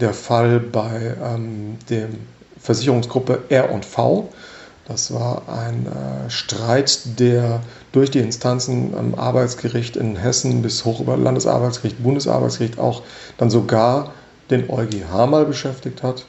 [0.00, 2.08] der Fall bei ähm, der
[2.60, 4.28] Versicherungsgruppe R&V.
[4.86, 7.60] Das war ein äh, Streit, der
[7.90, 13.02] durch die Instanzen am Arbeitsgericht in Hessen bis hoch über Landesarbeitsgericht, Bundesarbeitsgericht auch
[13.38, 14.12] dann sogar
[14.50, 16.24] den EuGH mal beschäftigt hat.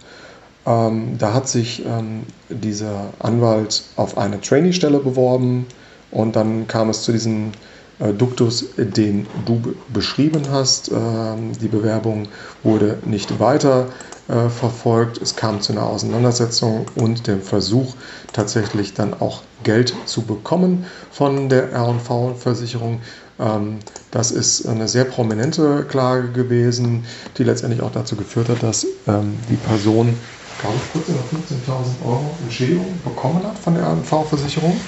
[0.66, 5.66] Ähm, da hat sich ähm, dieser Anwalt auf eine Trainee-Stelle beworben
[6.12, 7.52] und dann kam es zu diesem
[8.00, 9.62] äh, Duktus, den du
[9.92, 10.90] beschrieben hast.
[10.90, 12.28] Ähm, die Bewerbung
[12.64, 13.88] wurde nicht weiter
[14.28, 15.22] äh, verfolgt.
[15.22, 17.96] Es kam zu einer Auseinandersetzung und dem Versuch,
[18.32, 23.02] tatsächlich dann auch Geld zu bekommen von der RV-Versicherung.
[23.40, 23.80] Ähm,
[24.12, 27.06] das ist eine sehr prominente Klage gewesen,
[27.38, 30.18] die letztendlich auch dazu geführt hat, dass ähm, die Person,
[30.60, 34.80] glaube ich, kurz über 15.000 Euro Entschädigung bekommen hat von der RV-Versicherung.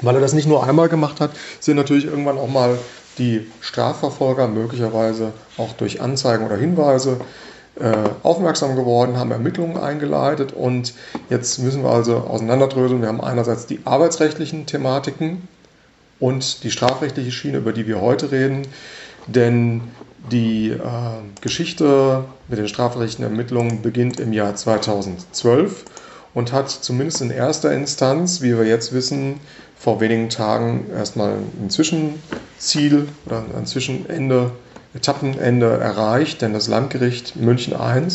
[0.00, 2.78] Weil er das nicht nur einmal gemacht hat, sind natürlich irgendwann auch mal
[3.18, 7.18] die Strafverfolger möglicherweise auch durch Anzeigen oder Hinweise
[7.80, 10.94] äh, aufmerksam geworden, haben Ermittlungen eingeleitet und
[11.30, 13.00] jetzt müssen wir also auseinanderdröseln.
[13.00, 15.48] Wir haben einerseits die arbeitsrechtlichen Thematiken
[16.20, 18.66] und die strafrechtliche Schiene, über die wir heute reden,
[19.26, 19.82] denn
[20.30, 20.78] die äh,
[21.40, 25.84] Geschichte mit den strafrechtlichen Ermittlungen beginnt im Jahr 2012
[26.34, 29.40] und hat zumindest in erster Instanz, wie wir jetzt wissen,
[29.76, 34.52] vor wenigen Tagen erstmal ein Zwischenziel oder ein Zwischenende
[34.94, 38.08] Etappenende erreicht, denn das Landgericht München I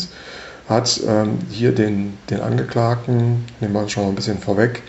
[0.68, 4.82] hat ähm, hier den, den Angeklagten, nehmen wir schon mal ein bisschen vorweg,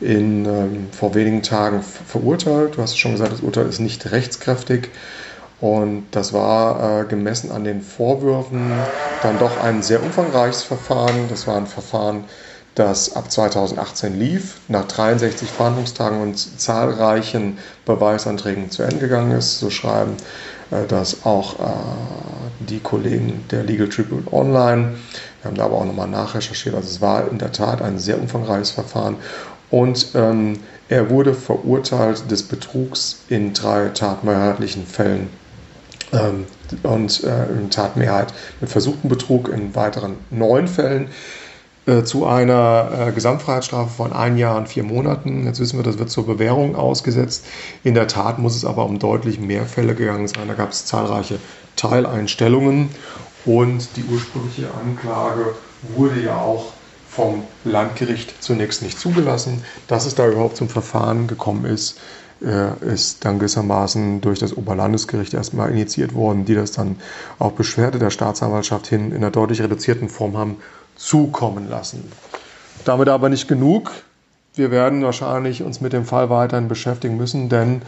[0.00, 2.76] in, ähm, vor wenigen Tagen verurteilt.
[2.76, 4.90] Du hast schon gesagt, das Urteil ist nicht rechtskräftig.
[5.60, 8.88] Und das war äh, gemessen an den Vorwürfen
[9.20, 11.28] dann doch ein sehr umfangreiches Verfahren.
[11.28, 12.24] Das war ein Verfahren,
[12.76, 19.58] das ab 2018 lief, nach 63 Verhandlungstagen und zahlreichen Beweisanträgen zu Ende gegangen ist.
[19.58, 20.16] So schreiben
[20.70, 21.64] äh, dass auch äh,
[22.60, 24.96] die Kollegen der Legal Tribune Online,
[25.40, 28.20] wir haben da aber auch nochmal nachrecherchiert, also es war in der Tat ein sehr
[28.20, 29.16] umfangreiches Verfahren
[29.70, 35.30] und ähm, er wurde verurteilt des Betrugs in drei tatmehrheitlichen Fällen
[36.12, 36.46] ähm,
[36.82, 41.08] und äh, in Tatmehrheit mit versuchten Betrug in weiteren neun Fällen.
[41.88, 45.46] Äh, zu einer äh, Gesamtfreiheitsstrafe von ein Jahr und vier Monaten.
[45.46, 47.46] Jetzt wissen wir, das wird zur Bewährung ausgesetzt.
[47.82, 50.48] In der Tat muss es aber um deutlich mehr Fälle gegangen sein.
[50.48, 51.38] Da gab es zahlreiche
[51.76, 52.90] Teileinstellungen
[53.46, 55.54] und die ursprüngliche Anklage
[55.96, 56.72] wurde ja auch
[57.08, 59.64] vom Landgericht zunächst nicht zugelassen.
[59.86, 61.98] Dass es da überhaupt zum Verfahren gekommen ist,
[62.40, 66.96] ist dann gewissermaßen durch das Oberlandesgericht erstmal initiiert worden, die das dann
[67.38, 70.56] auf Beschwerde der Staatsanwaltschaft hin in einer deutlich reduzierten Form haben
[70.96, 72.10] zukommen lassen.
[72.84, 73.90] Damit aber nicht genug.
[74.54, 77.82] Wir werden wahrscheinlich uns mit dem Fall weiterhin beschäftigen müssen, denn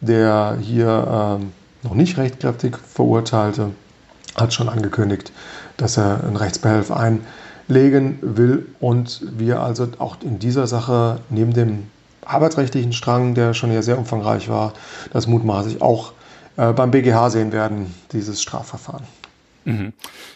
[0.00, 1.52] der hier ähm,
[1.82, 3.70] noch nicht rechtskräftig Verurteilte
[4.34, 5.32] hat schon angekündigt,
[5.76, 11.86] dass er einen Rechtsbehelf einlegen will und wir also auch in dieser Sache neben dem
[12.26, 14.72] arbeitsrechtlichen Strang, der schon hier sehr umfangreich war,
[15.12, 16.12] das mutmaßlich auch
[16.56, 19.04] äh, beim BGH sehen werden, dieses Strafverfahren.
[19.64, 19.92] Mhm.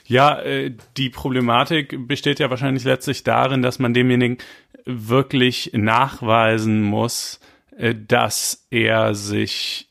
[0.07, 4.39] Ja, äh, die Problematik besteht ja wahrscheinlich letztlich darin, dass man demjenigen
[4.85, 7.41] wirklich nachweisen muss,
[7.77, 9.89] äh, dass er sich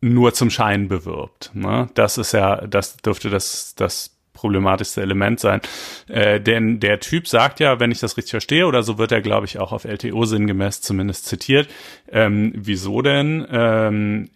[0.00, 1.50] nur zum Schein bewirbt.
[1.54, 1.88] Ne?
[1.94, 4.15] Das ist ja, das dürfte das, das
[4.46, 5.60] problematischste Element sein.
[6.08, 9.20] Äh, denn der Typ sagt ja, wenn ich das richtig verstehe, oder so wird er,
[9.20, 11.68] glaube ich, auch auf LTO sinngemäß zumindest zitiert,
[12.10, 13.44] ähm, wieso denn?
[13.50, 14.28] Ähm,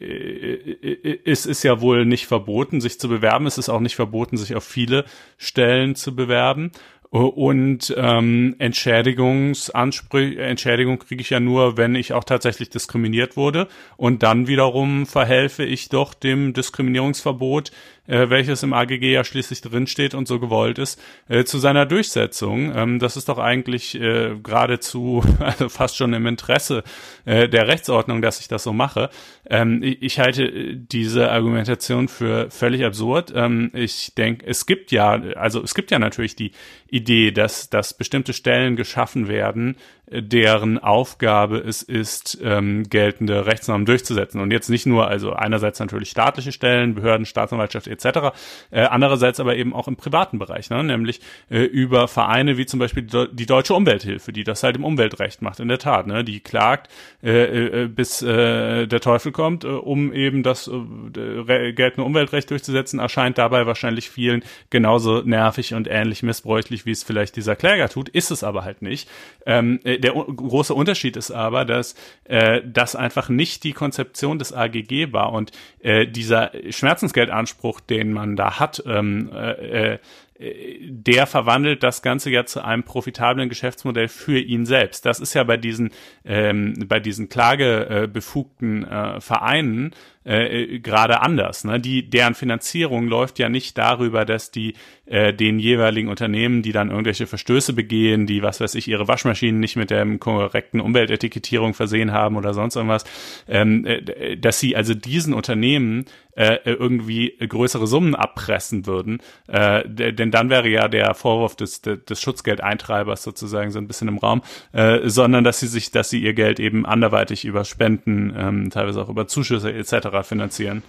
[1.25, 3.47] es ist ja wohl nicht verboten, sich zu bewerben.
[3.47, 5.05] Es ist auch nicht verboten, sich auf viele
[5.39, 6.73] Stellen zu bewerben.
[7.11, 13.67] Und ähm, Entschädigungsansprüche, Entschädigung kriege ich ja nur, wenn ich auch tatsächlich diskriminiert wurde.
[13.97, 17.73] Und dann wiederum verhelfe ich doch dem Diskriminierungsverbot
[18.11, 22.75] äh, welches im AGG ja schließlich drinsteht und so gewollt ist, äh, zu seiner Durchsetzung.
[22.75, 26.83] Ähm, das ist doch eigentlich äh, geradezu also fast schon im Interesse
[27.25, 29.11] äh, der Rechtsordnung, dass ich das so mache.
[29.49, 33.33] Ähm, ich, ich halte diese Argumentation für völlig absurd.
[33.35, 36.51] Ähm, ich denke, es gibt ja, also es gibt ja natürlich die
[36.89, 39.77] Idee, dass, dass bestimmte Stellen geschaffen werden,
[40.11, 44.41] deren Aufgabe es ist, ähm, geltende Rechtsnormen durchzusetzen.
[44.41, 48.35] Und jetzt nicht nur, also einerseits natürlich staatliche Stellen, Behörden, Staatsanwaltschaft etc..
[48.71, 50.83] Äh, andererseits aber eben auch im privaten Bereich, ne?
[50.83, 55.43] nämlich äh, über Vereine wie zum Beispiel die Deutsche Umwelthilfe, die das halt im Umweltrecht
[55.43, 56.09] macht, in der Tat.
[56.09, 56.25] Ne?
[56.25, 56.91] Die klagt,
[57.23, 62.99] äh, äh, bis äh, der Teufel kommt, äh, um eben das äh, geltende Umweltrecht durchzusetzen,
[62.99, 68.09] erscheint dabei wahrscheinlich vielen genauso nervig und ähnlich missbräuchlich, wie es vielleicht dieser Kläger tut,
[68.09, 69.09] ist es aber halt nicht.
[69.47, 71.95] Ähm, äh, der große Unterschied ist aber, dass
[72.25, 78.37] äh, das einfach nicht die Konzeption des AGG war und äh, dieser Schmerzensgeldanspruch, den man
[78.37, 79.99] da hat, ähm, äh, äh
[80.41, 85.05] der verwandelt das Ganze ja zu einem profitablen Geschäftsmodell für ihn selbst.
[85.05, 85.91] Das ist ja bei diesen
[86.25, 89.95] ähm, bei diesen klagebefugten äh, Vereinen
[90.25, 91.65] äh, gerade anders.
[91.65, 91.81] Ne?
[91.81, 94.75] Die, deren Finanzierung läuft ja nicht darüber, dass die
[95.07, 99.61] äh, den jeweiligen Unternehmen, die dann irgendwelche Verstöße begehen, die, was weiß ich, ihre Waschmaschinen
[99.61, 103.05] nicht mit der korrekten Umweltetikettierung versehen haben oder sonst irgendwas,
[103.49, 106.05] ähm, äh, dass sie also diesen Unternehmen
[106.37, 109.19] äh, irgendwie größere Summen abpressen würden.
[109.49, 114.19] Äh, denn dann wäre ja der Vorwurf des, des Schutzgeldeintreibers sozusagen so ein bisschen im
[114.19, 114.43] Raum,
[114.73, 119.03] äh, sondern dass sie sich, dass sie ihr Geld eben anderweitig über Spenden, ähm, teilweise
[119.03, 120.83] auch über Zuschüsse etc finanzieren?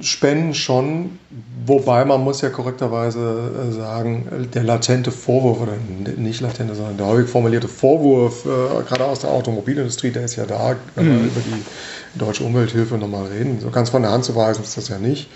[0.00, 1.18] Spenden schon,
[1.66, 5.72] wobei man muss ja korrekterweise äh, sagen, der latente Vorwurf, oder
[6.16, 10.46] nicht latente, sondern der häufig formulierte Vorwurf, äh, gerade aus der Automobilindustrie, der ist ja
[10.46, 11.26] da, wenn wir mhm.
[11.26, 13.58] über die deutsche Umwelthilfe nochmal reden.
[13.60, 15.28] So ganz von der Hand zu weisen ist das ja nicht.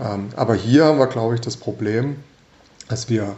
[0.00, 2.16] Ähm, aber hier haben wir, glaube ich, das Problem,
[2.88, 3.36] dass wir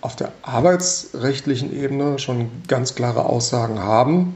[0.00, 4.34] auf der arbeitsrechtlichen Ebene schon ganz klare Aussagen haben,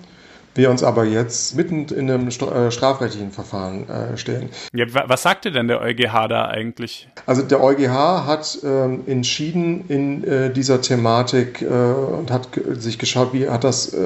[0.57, 4.49] wir uns aber jetzt mitten in einem äh, strafrechtlichen Verfahren äh, stehen.
[4.73, 7.09] Ja, was sagte denn der EuGH da eigentlich?
[7.27, 13.33] Also der EuGH hat ähm, entschieden in äh, dieser Thematik äh, und hat sich geschaut,
[13.33, 13.99] wie hat das, äh,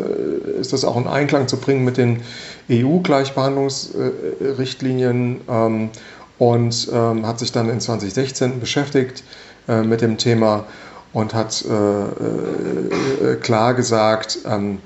[0.58, 2.22] ist das auch in Einklang zu bringen mit den
[2.70, 5.90] EU-Gleichbehandlungsrichtlinien ähm,
[6.38, 9.22] und ähm, hat sich dann in 2016 beschäftigt
[9.68, 10.64] äh, mit dem Thema
[11.12, 11.64] und hat
[13.40, 14.78] klar gesagt, ähm,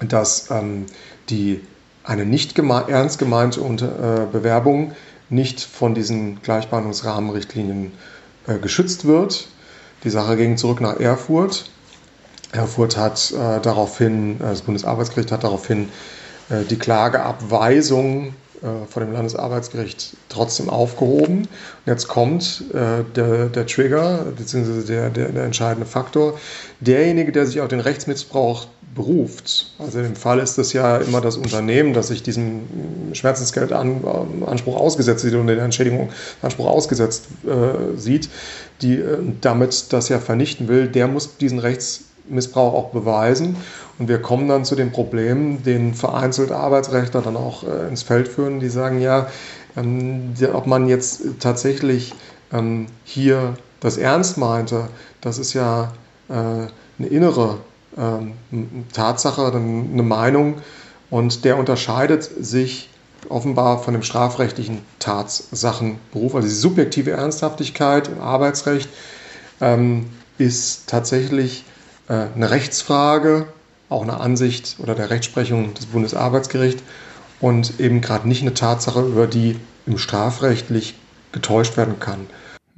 [0.00, 0.86] dass ähm,
[1.28, 1.60] die,
[2.04, 4.92] eine nicht geme ernst gemeinte äh, Bewerbung
[5.28, 7.92] nicht von diesen Gleichbehandlungsrahmenrichtlinien
[8.46, 9.48] äh, geschützt wird.
[10.04, 11.70] Die Sache ging zurück nach Erfurt.
[12.52, 15.88] Erfurt hat äh, daraufhin, äh, das Bundesarbeitsgericht hat daraufhin
[16.48, 21.40] äh, die Klageabweisung äh, vor dem Landesarbeitsgericht trotzdem aufgehoben.
[21.40, 21.48] Und
[21.86, 26.38] jetzt kommt äh, der, der Trigger, beziehungsweise der, der, der entscheidende Faktor.
[26.80, 29.72] Derjenige, der sich auf den Rechtsmissbrauch beruft.
[29.78, 32.62] Also im Fall ist es ja immer das Unternehmen, das sich diesem
[33.12, 38.30] Schmerzensgeldanspruch ausgesetzt sieht und den Entschädigungsanspruch ausgesetzt äh, sieht,
[38.80, 42.15] die äh, damit das ja vernichten will, der muss diesen Rechtsmissbrauch
[42.54, 43.56] auch beweisen.
[43.98, 48.28] Und wir kommen dann zu den Problemen, den vereinzelt Arbeitsrechtler dann auch äh, ins Feld
[48.28, 49.28] führen, die sagen ja,
[49.76, 52.12] ähm, ob man jetzt tatsächlich
[52.52, 54.88] ähm, hier das ernst meinte,
[55.20, 55.92] das ist ja
[56.28, 57.58] äh, eine innere
[57.96, 58.32] ähm,
[58.92, 60.56] Tatsache, eine Meinung
[61.10, 62.90] und der unterscheidet sich
[63.28, 66.34] offenbar von dem strafrechtlichen Tatsachenberuf.
[66.34, 68.88] Also die subjektive Ernsthaftigkeit im Arbeitsrecht
[69.60, 70.06] ähm,
[70.38, 71.64] ist tatsächlich
[72.08, 73.46] eine Rechtsfrage,
[73.88, 76.82] auch eine Ansicht oder der Rechtsprechung des Bundesarbeitsgerichts
[77.40, 80.94] und eben gerade nicht eine Tatsache, über die im Strafrechtlich
[81.32, 82.26] getäuscht werden kann.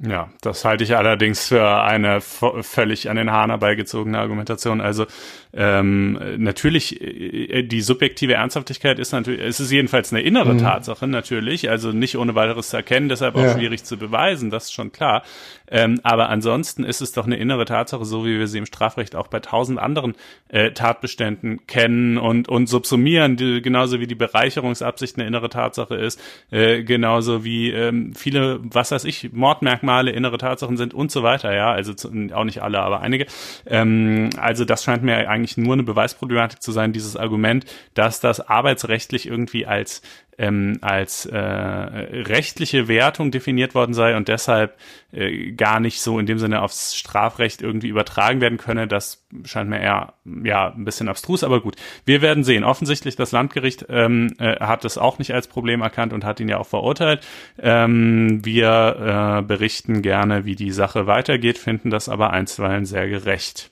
[0.01, 4.79] Ja, das halte ich allerdings für eine völlig an den Haaren herbeigezogene Argumentation.
[4.79, 5.05] Also
[5.51, 10.59] ähm, natürlich, äh, die subjektive Ernsthaftigkeit ist natürlich, es ist jedenfalls eine innere mhm.
[10.59, 13.53] Tatsache natürlich, also nicht ohne weiteres zu erkennen, deshalb auch ja.
[13.53, 15.23] schwierig zu beweisen, das ist schon klar.
[15.69, 19.17] Ähm, aber ansonsten ist es doch eine innere Tatsache, so wie wir sie im Strafrecht
[19.17, 20.15] auch bei tausend anderen
[20.47, 26.21] äh, Tatbeständen kennen und, und subsumieren, die, genauso wie die Bereicherungsabsicht eine innere Tatsache ist,
[26.51, 31.53] äh, genauso wie ähm, viele, was weiß ich, Mordmerkmale innere Tatsachen sind und so weiter,
[31.53, 33.25] ja, also zu, auch nicht alle, aber einige.
[33.65, 38.39] Ähm, also das scheint mir eigentlich nur eine Beweisproblematik zu sein, dieses Argument, dass das
[38.39, 40.01] arbeitsrechtlich irgendwie als
[40.39, 44.77] ähm, als äh, rechtliche Wertung definiert worden sei und deshalb
[45.11, 48.87] äh, gar nicht so in dem Sinne aufs Strafrecht irgendwie übertragen werden könne.
[48.87, 50.13] Das scheint mir eher
[50.43, 51.75] ja ein bisschen abstrus, aber gut.
[52.05, 52.63] Wir werden sehen.
[52.63, 56.47] Offensichtlich das Landgericht ähm, äh, hat es auch nicht als Problem erkannt und hat ihn
[56.47, 57.25] ja auch verurteilt.
[57.61, 63.71] Ähm, wir äh, berichten gerne, wie die Sache weitergeht, finden das aber einstweilen sehr gerecht.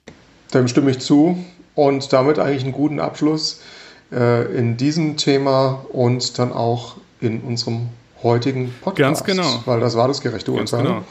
[0.54, 1.46] Dem stimme ich zu
[1.76, 3.62] und damit eigentlich einen guten Abschluss
[4.10, 7.90] in diesem Thema und dann auch in unserem
[8.24, 8.98] heutigen Podcast.
[8.98, 9.62] Ganz genau.
[9.66, 10.88] Weil das war das gerechte Ganz Urteil.
[10.88, 11.04] Genau.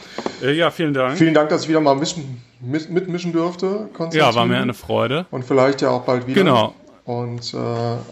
[0.43, 1.16] Äh, ja, vielen Dank.
[1.16, 3.89] Vielen Dank, dass ich wieder mal mischen, mit, mitmischen durfte.
[4.12, 5.27] Ja, war mir eine Freude.
[5.31, 6.43] Und vielleicht ja auch bald wieder.
[6.43, 6.74] Genau.
[7.05, 7.56] Und äh,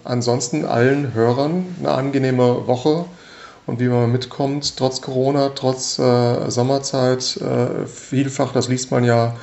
[0.05, 3.07] ansonsten allen Hörern eine angenehme Woche
[3.67, 9.35] und wie man mitkommt, trotz Corona, trotz äh, Sommerzeit, äh, vielfach, das liest man ja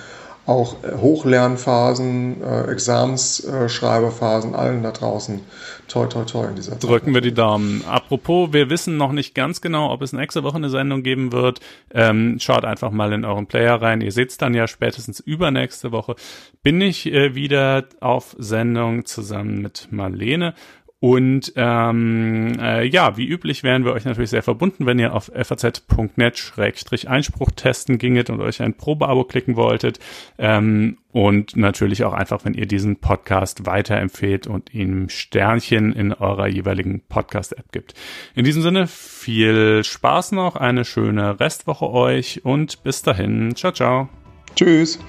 [0.46, 5.42] auch äh, Hochlernphasen, äh, Examensschreiberphasen, äh, allen da draußen.
[5.88, 6.84] Toi, toi, toi in dieser Zeit.
[6.84, 7.84] Drücken wir die Daumen.
[7.86, 11.60] Apropos, wir wissen noch nicht ganz genau, ob es nächste Woche eine Sendung geben wird.
[11.94, 14.02] Ähm, schaut einfach mal in euren Player rein.
[14.02, 16.16] Ihr seht dann ja spätestens übernächste Woche.
[16.64, 20.54] Bin ich äh, wieder auf Sendung zusammen mit Marlene.
[21.02, 25.32] Und ähm, äh, ja, wie üblich wären wir euch natürlich sehr verbunden, wenn ihr auf
[25.34, 29.98] faz.net-einspruch testen ginget und euch ein Probeabo klicken wolltet.
[30.38, 36.46] Ähm, und natürlich auch einfach, wenn ihr diesen Podcast weiterempfehlt und ihm Sternchen in eurer
[36.46, 37.96] jeweiligen Podcast-App gibt.
[38.36, 43.56] In diesem Sinne, viel Spaß noch, eine schöne Restwoche euch und bis dahin.
[43.56, 44.08] Ciao, ciao.
[44.56, 45.00] Tschüss.